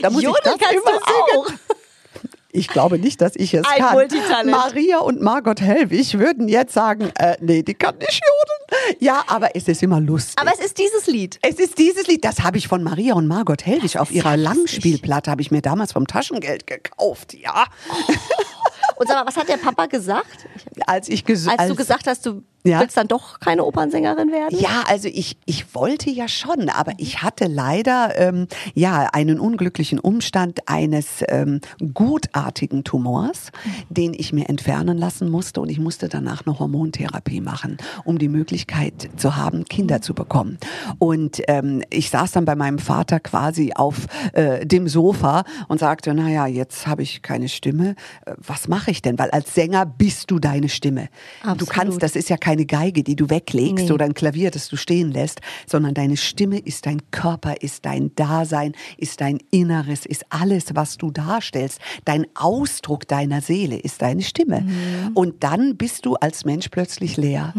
Da 0.00 0.10
muss 0.10 0.22
ich 0.22 0.28
Jodeln 0.28 0.42
das 0.44 0.58
kannst 0.58 0.74
immer 0.74 0.92
du 0.92 0.98
auch. 0.98 1.46
singen. 1.46 1.60
Ich 2.54 2.68
glaube 2.68 2.98
nicht, 2.98 3.22
dass 3.22 3.34
ich 3.34 3.54
es 3.54 3.64
Ein 3.64 3.78
kann. 3.80 3.94
Multitalent. 3.94 4.50
Maria 4.50 4.98
und 4.98 5.22
Margot 5.22 5.58
Hellwig 5.62 6.18
würden 6.18 6.48
jetzt 6.48 6.74
sagen, 6.74 7.10
äh, 7.18 7.36
nee, 7.40 7.62
die 7.62 7.72
kann 7.72 7.96
nicht 7.96 8.20
jodeln. 8.22 8.96
Ja, 9.00 9.24
aber 9.26 9.56
es 9.56 9.68
ist 9.68 9.82
immer 9.82 10.00
lustig. 10.00 10.34
Aber 10.38 10.52
es 10.52 10.60
ist 10.62 10.76
dieses 10.76 11.06
Lied. 11.06 11.38
Es 11.40 11.58
ist 11.58 11.78
dieses 11.78 12.06
Lied, 12.08 12.24
das 12.26 12.40
habe 12.40 12.58
ich 12.58 12.68
von 12.68 12.82
Maria 12.82 13.14
und 13.14 13.26
Margot 13.26 13.64
Hellwig 13.64 13.98
auf 13.98 14.10
ihrer 14.10 14.36
Langspielplatte, 14.36 15.30
habe 15.30 15.40
ich 15.40 15.50
mir 15.50 15.62
damals 15.62 15.92
vom 15.92 16.06
Taschengeld 16.06 16.66
gekauft, 16.66 17.32
ja. 17.32 17.64
Und 18.96 19.08
sag 19.08 19.16
mal, 19.16 19.26
was 19.26 19.36
hat 19.36 19.48
der 19.48 19.56
Papa 19.56 19.86
gesagt? 19.86 20.46
Als 20.86 21.08
ich 21.08 21.24
ges 21.24 21.48
Als 21.48 21.68
du 21.68 21.74
gesagt 21.74 22.06
hast, 22.06 22.26
du 22.26 22.42
Ja. 22.64 22.80
willst 22.80 22.96
dann 22.96 23.08
doch 23.08 23.40
keine 23.40 23.64
Opernsängerin 23.64 24.30
werden? 24.30 24.58
Ja, 24.58 24.84
also 24.86 25.08
ich, 25.08 25.36
ich 25.46 25.74
wollte 25.74 26.10
ja 26.10 26.28
schon, 26.28 26.68
aber 26.68 26.92
ich 26.98 27.22
hatte 27.22 27.46
leider 27.46 28.18
ähm, 28.18 28.46
ja 28.74 29.08
einen 29.12 29.40
unglücklichen 29.40 29.98
Umstand 29.98 30.68
eines 30.68 31.24
ähm, 31.28 31.60
gutartigen 31.92 32.84
Tumors, 32.84 33.50
den 33.88 34.14
ich 34.14 34.32
mir 34.32 34.48
entfernen 34.48 34.98
lassen 34.98 35.28
musste 35.30 35.60
und 35.60 35.70
ich 35.70 35.78
musste 35.78 36.08
danach 36.08 36.46
eine 36.46 36.58
Hormontherapie 36.58 37.40
machen, 37.40 37.78
um 38.04 38.18
die 38.18 38.28
Möglichkeit 38.28 39.10
zu 39.16 39.36
haben, 39.36 39.64
Kinder 39.64 40.00
zu 40.00 40.14
bekommen. 40.14 40.58
Und 40.98 41.42
ähm, 41.48 41.82
ich 41.90 42.10
saß 42.10 42.32
dann 42.32 42.44
bei 42.44 42.54
meinem 42.54 42.78
Vater 42.78 43.20
quasi 43.20 43.72
auf 43.74 44.06
äh, 44.34 44.64
dem 44.66 44.88
Sofa 44.88 45.44
und 45.68 45.78
sagte, 45.78 46.14
naja, 46.14 46.46
jetzt 46.46 46.86
habe 46.86 47.02
ich 47.02 47.22
keine 47.22 47.48
Stimme, 47.48 47.94
Äh, 48.26 48.34
was 48.38 48.68
mache 48.68 48.90
ich 48.90 49.02
denn? 49.02 49.18
Weil 49.18 49.30
als 49.30 49.54
Sänger 49.54 49.86
bist 49.86 50.30
du 50.30 50.38
deine 50.38 50.68
Stimme. 50.68 51.08
Du 51.42 51.50
Absolut. 51.50 51.70
kannst, 51.70 52.02
das 52.02 52.16
ist 52.16 52.28
ja 52.28 52.36
keine 52.52 52.66
Geige, 52.66 53.02
die 53.02 53.16
du 53.16 53.30
weglegst 53.30 53.86
Nee. 53.86 53.92
oder 53.92 54.04
ein 54.04 54.12
Klavier, 54.12 54.50
das 54.50 54.68
du 54.68 54.76
stehen 54.76 55.10
lässt, 55.10 55.40
sondern 55.66 55.94
deine 55.94 56.18
Stimme 56.18 56.58
ist 56.58 56.84
dein 56.84 57.00
Körper, 57.10 57.62
ist 57.62 57.86
dein 57.86 58.14
Dasein, 58.14 58.72
ist 58.98 59.22
dein 59.22 59.38
Inneres, 59.50 60.04
ist 60.04 60.26
alles, 60.28 60.66
was 60.74 60.98
du 60.98 61.10
darstellst. 61.10 61.80
Dein 62.04 62.26
Ausdruck 62.34 63.08
deiner 63.08 63.40
Seele 63.40 63.76
ist 63.78 64.02
deine 64.02 64.20
Stimme. 64.22 64.60
Mhm. 64.60 65.12
Und 65.14 65.42
dann 65.44 65.76
bist 65.78 66.04
du 66.04 66.14
als 66.16 66.44
Mensch 66.44 66.68
plötzlich 66.68 67.16
leer. 67.16 67.54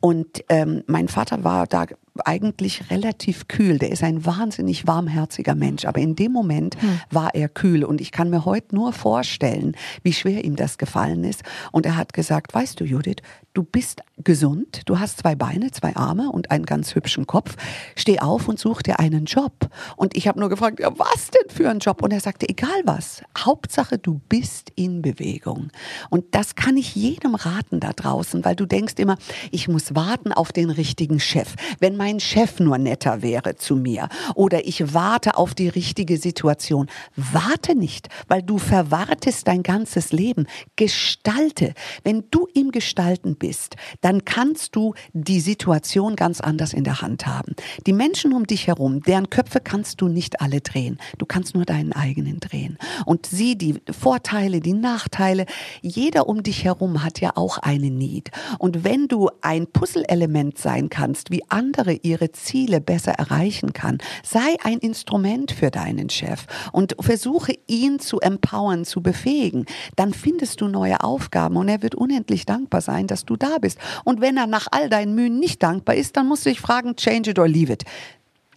Und 0.00 0.42
ähm, 0.48 0.82
mein 0.88 1.06
Vater 1.06 1.44
war 1.44 1.68
da 1.68 1.86
eigentlich 2.24 2.90
relativ 2.90 3.48
kühl. 3.48 3.78
Der 3.78 3.90
ist 3.90 4.02
ein 4.02 4.26
wahnsinnig 4.26 4.86
warmherziger 4.86 5.54
Mensch, 5.54 5.84
aber 5.86 6.00
in 6.00 6.14
dem 6.16 6.32
Moment 6.32 6.76
Hm. 6.82 7.00
war 7.10 7.34
er 7.34 7.48
kühl 7.48 7.84
und 7.84 8.00
ich 8.00 8.12
kann 8.12 8.28
mir 8.28 8.44
heute 8.44 8.74
nur 8.74 8.92
vorstellen, 8.92 9.74
wie 10.02 10.12
schwer 10.12 10.44
ihm 10.44 10.56
das 10.56 10.76
gefallen 10.78 11.24
ist. 11.24 11.42
Und 11.70 11.86
er 11.86 11.96
hat 11.96 12.12
gesagt, 12.12 12.52
weißt 12.54 12.78
du, 12.80 12.84
Judith, 12.84 13.16
du 13.54 13.64
bist 13.64 14.02
gesund, 14.18 14.82
du 14.86 14.98
hast 14.98 15.18
zwei 15.18 15.34
Beine, 15.34 15.70
zwei 15.72 15.94
Arme 15.96 16.30
und 16.30 16.50
einen 16.50 16.64
ganz 16.64 16.94
hübschen 16.94 17.26
Kopf. 17.26 17.56
Steh 17.96 18.20
auf 18.20 18.48
und 18.48 18.58
such 18.58 18.82
dir 18.82 18.98
einen 18.98 19.26
Job. 19.26 19.68
Und 19.96 20.16
ich 20.16 20.28
habe 20.28 20.40
nur 20.40 20.48
gefragt, 20.48 20.80
ja, 20.80 20.90
was 20.98 21.30
denn 21.30 21.54
für 21.54 21.68
ein 21.68 21.80
Job? 21.80 22.02
Und 22.02 22.12
er 22.12 22.20
sagte, 22.20 22.48
egal 22.48 22.82
was, 22.84 23.22
Hauptsache 23.36 23.98
du 23.98 24.20
bist 24.28 24.70
in 24.74 25.02
Bewegung. 25.02 25.68
Und 26.08 26.34
das 26.34 26.54
kann 26.54 26.76
ich 26.76 26.94
jedem 26.94 27.34
raten 27.34 27.80
da 27.80 27.92
draußen, 27.92 28.44
weil 28.44 28.56
du 28.56 28.64
denkst 28.64 28.94
immer, 28.96 29.18
ich 29.50 29.68
muss 29.68 29.94
warten 29.94 30.32
auf 30.32 30.52
den 30.52 30.70
richtigen 30.70 31.20
Chef. 31.20 31.54
Wenn 31.78 31.96
mein 31.96 32.20
Chef 32.20 32.60
nur 32.60 32.78
netter 32.78 33.22
wäre 33.22 33.56
zu 33.56 33.76
mir 33.76 34.08
oder 34.34 34.66
ich 34.66 34.94
warte 34.94 35.36
auf 35.36 35.54
die 35.54 35.68
richtige 35.68 36.16
Situation. 36.16 36.88
Warte 37.16 37.74
nicht, 37.74 38.08
weil 38.28 38.42
du 38.42 38.58
verwartest 38.58 39.48
dein 39.48 39.62
ganzes 39.62 40.12
Leben. 40.12 40.46
Gestalte. 40.76 41.74
Wenn 42.04 42.24
du 42.30 42.46
im 42.54 42.70
Gestalten 42.70 43.36
bist, 43.42 43.74
dann 44.02 44.24
kannst 44.24 44.76
du 44.76 44.94
die 45.12 45.40
Situation 45.40 46.14
ganz 46.14 46.40
anders 46.40 46.72
in 46.72 46.84
der 46.84 47.02
Hand 47.02 47.26
haben. 47.26 47.56
Die 47.88 47.92
Menschen 47.92 48.32
um 48.32 48.46
dich 48.46 48.68
herum, 48.68 49.02
deren 49.02 49.30
Köpfe 49.30 49.58
kannst 49.58 50.00
du 50.00 50.06
nicht 50.06 50.40
alle 50.40 50.60
drehen. 50.60 50.98
Du 51.18 51.26
kannst 51.26 51.56
nur 51.56 51.64
deinen 51.64 51.92
eigenen 51.92 52.38
drehen. 52.38 52.78
Und 53.04 53.26
sieh 53.26 53.56
die 53.56 53.82
Vorteile, 53.90 54.60
die 54.60 54.74
Nachteile. 54.74 55.46
Jeder 55.80 56.28
um 56.28 56.44
dich 56.44 56.62
herum 56.62 57.02
hat 57.02 57.20
ja 57.20 57.32
auch 57.34 57.58
eine 57.58 57.90
Need. 57.90 58.30
Und 58.60 58.84
wenn 58.84 59.08
du 59.08 59.28
ein 59.40 59.66
Puzzleelement 59.66 60.56
sein 60.56 60.88
kannst, 60.88 61.32
wie 61.32 61.42
andere 61.48 61.94
ihre 61.94 62.30
Ziele 62.30 62.80
besser 62.80 63.12
erreichen 63.12 63.72
kann, 63.72 63.98
sei 64.22 64.56
ein 64.62 64.78
Instrument 64.78 65.50
für 65.50 65.72
deinen 65.72 66.10
Chef 66.10 66.46
und 66.70 66.94
versuche 67.00 67.54
ihn 67.66 67.98
zu 67.98 68.20
empowern, 68.20 68.84
zu 68.84 69.02
befähigen. 69.02 69.66
Dann 69.96 70.14
findest 70.14 70.60
du 70.60 70.68
neue 70.68 71.02
Aufgaben 71.02 71.56
und 71.56 71.68
er 71.68 71.82
wird 71.82 71.96
unendlich 71.96 72.46
dankbar 72.46 72.82
sein, 72.82 73.08
dass 73.08 73.24
du 73.24 73.31
da 73.36 73.58
bist. 73.58 73.78
Und 74.04 74.20
wenn 74.20 74.36
er 74.36 74.46
nach 74.46 74.68
all 74.70 74.88
deinen 74.88 75.14
Mühen 75.14 75.38
nicht 75.38 75.62
dankbar 75.62 75.94
ist, 75.94 76.16
dann 76.16 76.26
musst 76.26 76.46
du 76.46 76.50
dich 76.50 76.60
fragen, 76.60 76.96
change 76.96 77.30
it 77.30 77.38
or 77.38 77.48
leave 77.48 77.72
it. 77.72 77.84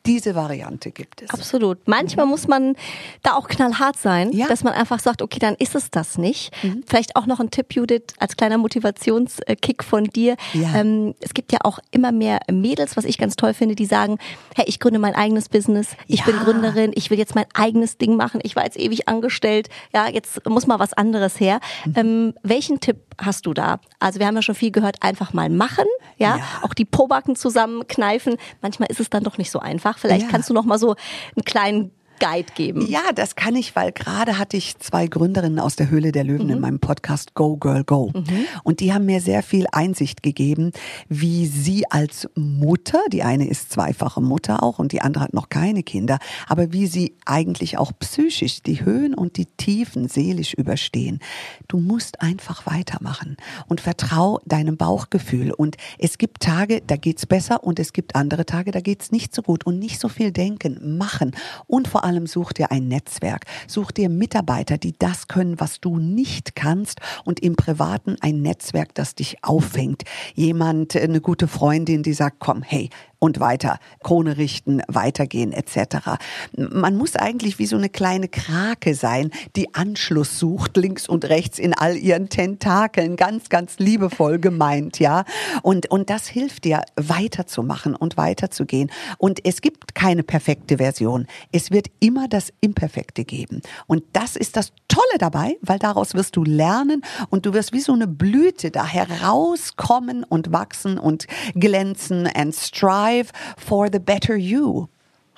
Diese 0.06 0.36
Variante 0.36 0.91
gibt 0.91 1.22
es. 1.22 1.30
Absolut. 1.32 1.88
Manchmal 1.88 2.26
muss 2.26 2.47
man 2.47 2.76
da 3.24 3.34
auch 3.34 3.47
knallhart 3.47 3.97
sein, 3.97 4.32
Ja. 4.32 4.47
dass 4.47 4.64
man 4.64 4.74
einfach 4.74 4.99
sagt, 4.99 5.22
okay, 5.22 5.39
dann 5.39 5.56
ist 5.56 5.76
es 5.76 5.89
das 5.91 6.18
nicht. 6.18 6.51
Vielleicht 6.86 7.16
auch 7.16 7.26
noch 7.26 7.39
ein 7.39 7.49
Tipp, 7.51 7.74
Judith, 7.74 8.14
als 8.20 8.38
kleiner 8.38 8.58
Motivationskick 8.58 9.84
von 9.84 10.06
dir. 10.06 10.36
Ja. 10.53 10.76
Ähm, 10.76 11.16
es 11.20 11.34
gibt 11.34 11.51
ja 11.51 11.60
auch 11.64 11.80
immer 11.91 12.12
mehr 12.12 12.39
Mädels, 12.51 12.97
was 12.97 13.06
ich 13.06 13.18
ganz 13.18 13.36
toll 13.36 13.53
finde, 13.53 13.76
die 13.76 13.86
sagen, 13.86 14.18
hey, 14.56 14.66
ich 14.68 14.80
gründe 14.80 14.99
mein 14.99 15.16
eigenes 15.16 15.49
Business, 15.49 15.89
ich 16.08 16.20
Ja. 16.20 16.26
bin 16.26 16.38
Gründerin, 16.38 16.91
ich 16.95 17.10
will 17.10 17.18
jetzt 17.18 17.36
mein 17.36 17.45
eigenes 17.53 17.97
Ding 17.97 18.16
machen, 18.16 18.39
ich 18.43 18.56
war 18.56 18.64
jetzt 18.64 18.78
ewig 18.80 19.08
angestellt, 19.08 19.70
ja, 19.93 20.08
jetzt 20.08 20.47
muss 20.47 20.68
mal 20.68 20.80
was 20.80 20.93
anderes 20.93 21.39
her. 21.39 21.60
Mhm. 21.86 21.93
Ähm, 21.95 22.34
welchen 22.43 22.80
Tipp 22.80 22.97
hast 23.18 23.45
du 23.45 23.53
da? 23.53 23.80
Also 23.99 24.20
wir 24.20 24.28
haben 24.28 24.36
ja 24.36 24.41
schon 24.41 24.56
viel 24.56 24.72
gehört, 24.72 25.01
einfach 25.01 25.34
mal 25.34 25.49
machen, 25.49 25.86
ja, 26.18 26.38
Ja. 26.38 26.43
auch 26.62 26.74
die 26.74 26.86
Pobacken 26.86 27.36
zusammenkneifen. 27.36 28.38
Manchmal 28.62 28.89
ist 28.91 28.99
es 28.99 29.10
dann 29.10 29.24
doch 29.24 29.38
nicht 29.38 29.51
so 29.51 29.60
einfach. 29.60 29.95
Vielleicht 29.98 30.24
Ja. 30.26 30.32
kannst 30.32 30.50
du 30.50 30.54
noch 30.54 30.66
mal 30.66 30.78
so 30.78 30.91
einen 31.36 31.46
kleinen 31.46 31.91
Guide 32.20 32.51
geben. 32.55 32.86
Ja, 32.88 33.11
das 33.13 33.36
kann 33.36 33.55
ich, 33.55 33.76
weil 33.76 33.91
gerade 33.91 34.38
hatte 34.38 34.57
ich 34.57 34.78
zwei 34.80 35.07
Gründerinnen 35.07 35.59
aus 35.59 35.76
der 35.76 35.89
Höhle 35.89 36.11
der 36.11 36.24
Löwen 36.24 36.47
mhm. 36.47 36.53
in 36.53 36.59
meinem 36.59 36.80
Podcast 36.80 37.34
Go 37.34 37.57
Girl 37.57 37.84
Go. 37.84 38.11
Mhm. 38.13 38.45
Und 38.63 38.80
die 38.80 38.93
haben 38.93 39.05
mir 39.05 39.22
sehr 39.22 39.43
viel 39.43 39.66
Einsicht 39.72 40.24
gegeben, 40.24 40.72
wie 41.09 41.45
sie 41.45 41.89
als 41.89 42.28
Mutter, 42.36 42.99
die 43.11 43.24
eine 43.24 43.47
ist 43.47 43.72
zweifache 43.72 44.22
Mutter 44.22 44.63
auch 44.63 44.80
und 44.80 44.91
die 44.91 45.01
andere 45.01 45.24
hat 45.26 45.34
noch 45.34 45.49
keine 45.49 45.84
Kinder, 45.84 46.20
aber 46.47 46.72
wie 46.72 46.88
sie 46.88 47.16
eigentlich 47.26 47.78
auch 47.78 47.91
psychisch 47.99 48.61
die 48.61 48.86
Höhen 48.86 49.13
und 49.13 49.38
die 49.38 49.45
Tiefen 49.45 50.07
seelisch 50.07 50.53
überstehen. 50.53 51.20
Du 51.68 51.78
musst 51.78 52.22
einfach 52.22 52.66
weitermachen 52.66 53.38
und 53.68 53.82
vertrau 53.82 54.39
deinem 54.45 54.78
Bauchgefühl. 54.78 55.51
Und 55.51 55.78
es 55.97 56.18
gibt 56.18 56.41
Tage, 56.41 56.82
da 56.86 56.95
geht's 56.95 57.26
besser 57.26 57.63
und 57.63 57.80
es 57.80 57.93
gibt 57.93 58.16
andere 58.16 58.45
Tage, 58.45 58.72
da 58.72 58.80
geht's 58.80 59.11
nicht 59.11 59.34
so 59.36 59.41
gut 59.41 59.66
und 59.66 59.80
nicht 59.80 59.99
so 59.99 60.07
viel 60.07 60.32
denken, 60.32 60.97
machen 60.97 61.32
und 61.68 61.88
vor 61.88 62.05
allem 62.06 62.28
such 62.28 62.53
dir 62.53 62.72
ein 62.72 62.88
Netzwerk, 62.88 63.45
such 63.68 63.91
dir 63.91 64.10
Mitarbeiter, 64.10 64.78
die 64.78 64.93
das 64.97 65.28
können, 65.28 65.60
was 65.60 65.82
du 65.82 65.97
nicht 65.97 66.56
kannst 66.56 67.01
und 67.26 67.41
im 67.41 67.56
Privaten 67.56 68.16
ein 68.22 68.41
Netzwerk, 68.41 68.93
das 68.93 69.16
dich 69.16 69.43
auffängt. 69.43 70.03
Jemand, 70.36 70.95
eine 70.95 71.20
gute 71.20 71.47
Freundin, 71.47 72.03
die 72.03 72.14
sagt, 72.14 72.38
komm, 72.39 72.62
hey, 72.62 72.89
und 73.20 73.39
weiter, 73.39 73.80
Krone 74.03 74.38
richten, 74.38 74.82
weitergehen 74.88 75.51
etc. 75.51 76.18
Man 76.55 76.95
muss 76.97 77.16
eigentlich 77.16 77.59
wie 77.59 77.66
so 77.66 77.78
eine 77.78 77.89
kleine 77.89 78.28
Krake 78.28 78.95
sein, 78.95 79.32
die 79.55 79.74
Anschluss 79.74 80.39
sucht, 80.39 80.78
links 80.78 81.07
und 81.07 81.26
rechts 81.26 81.59
in 81.59 81.74
all 81.74 81.95
ihren 81.95 82.30
Tentakeln, 82.30 83.16
ganz, 83.16 83.49
ganz 83.49 83.80
liebevoll 83.80 84.39
gemeint, 84.39 84.99
ja. 84.99 85.24
Und, 85.61 85.89
und 85.89 86.09
das 86.09 86.28
hilft 86.28 86.66
dir, 86.66 86.84
weiterzumachen 86.95 87.95
und 87.95 88.18
weiterzugehen. 88.18 88.91
Und 89.18 89.45
es 89.45 89.61
gibt 89.61 89.95
keine 89.95 90.24
perfekte 90.24 90.78
Version. 90.78 91.28
Es 91.51 91.72
wird 91.72 91.88
immer 91.99 92.28
das 92.28 92.51
Imperfekte 92.61 93.26
geben. 93.26 93.61
Und 93.88 94.03
das 94.13 94.36
ist 94.36 94.57
das 94.57 94.72
Tolle 94.88 95.18
dabei, 95.20 95.57
weil 95.61 95.80
daraus 95.80 96.13
wirst 96.13 96.36
du 96.36 96.43
lernen 96.43 97.01
und 97.30 97.45
du 97.45 97.53
wirst 97.53 97.74
wie 97.74 97.80
so 97.80 97.93
eine 97.93 98.07
Blüte 98.07 98.72
da 98.72 98.86
herauskommen 98.86 100.24
und 100.24 100.51
wachsen 100.51 100.97
und 100.97 101.28
glänzen 101.55 102.28
and 102.34 102.53
strive 102.53 103.05
strive 103.06 103.32
for 103.58 103.89
the 103.91 103.99
better 103.99 104.36
you. 104.36 104.88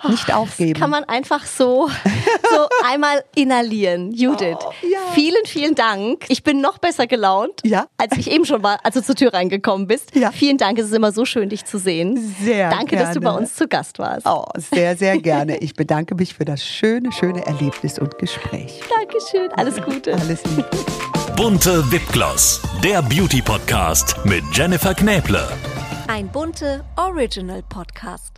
Nicht 0.07 0.31
aufgeben. 0.31 0.73
Das 0.73 0.79
kann 0.79 0.91
man 0.91 1.05
einfach 1.05 1.43
so, 1.47 1.89
so 2.51 2.67
einmal 2.85 3.23
inhalieren. 3.33 4.11
Judith, 4.11 4.57
oh, 4.63 4.71
ja. 4.83 4.99
vielen, 5.15 5.43
vielen 5.47 5.73
Dank. 5.73 6.25
Ich 6.27 6.43
bin 6.43 6.61
noch 6.61 6.77
besser 6.77 7.07
gelaunt, 7.07 7.61
ja? 7.63 7.87
als 7.97 8.15
ich 8.15 8.29
eben 8.29 8.45
schon 8.45 8.61
war, 8.61 8.77
als 8.83 8.93
du 8.93 9.01
zur 9.01 9.15
Tür 9.15 9.33
reingekommen 9.33 9.87
bist. 9.87 10.15
Ja. 10.15 10.31
Vielen 10.31 10.59
Dank, 10.59 10.77
es 10.77 10.85
ist 10.85 10.93
immer 10.93 11.11
so 11.11 11.25
schön, 11.25 11.49
dich 11.49 11.65
zu 11.65 11.79
sehen. 11.79 12.15
Sehr 12.43 12.69
Danke, 12.69 12.95
gerne. 12.95 13.05
dass 13.05 13.15
du 13.15 13.21
bei 13.21 13.31
uns 13.31 13.55
zu 13.55 13.67
Gast 13.67 13.97
warst. 13.97 14.27
Oh, 14.27 14.45
sehr, 14.55 14.95
sehr 14.95 15.17
gerne. 15.21 15.57
Ich 15.57 15.73
bedanke 15.73 16.13
mich 16.13 16.35
für 16.35 16.45
das 16.45 16.63
schöne, 16.63 17.11
schöne 17.11 17.43
Erlebnis 17.47 17.97
und 17.97 18.19
Gespräch. 18.19 18.79
Dankeschön, 18.95 19.51
alles 19.53 19.81
Gute. 19.81 20.13
Alles 20.13 20.43
Liebe. 20.55 20.69
Bunte 21.35 21.91
Wipgloss, 21.91 22.61
der 22.83 23.01
Beauty-Podcast 23.01 24.15
mit 24.25 24.43
Jennifer 24.53 24.93
Knäble. 24.93 25.47
Ein 26.07 26.29
bunte 26.29 26.85
Original 26.95 27.61
Podcast. 27.63 28.36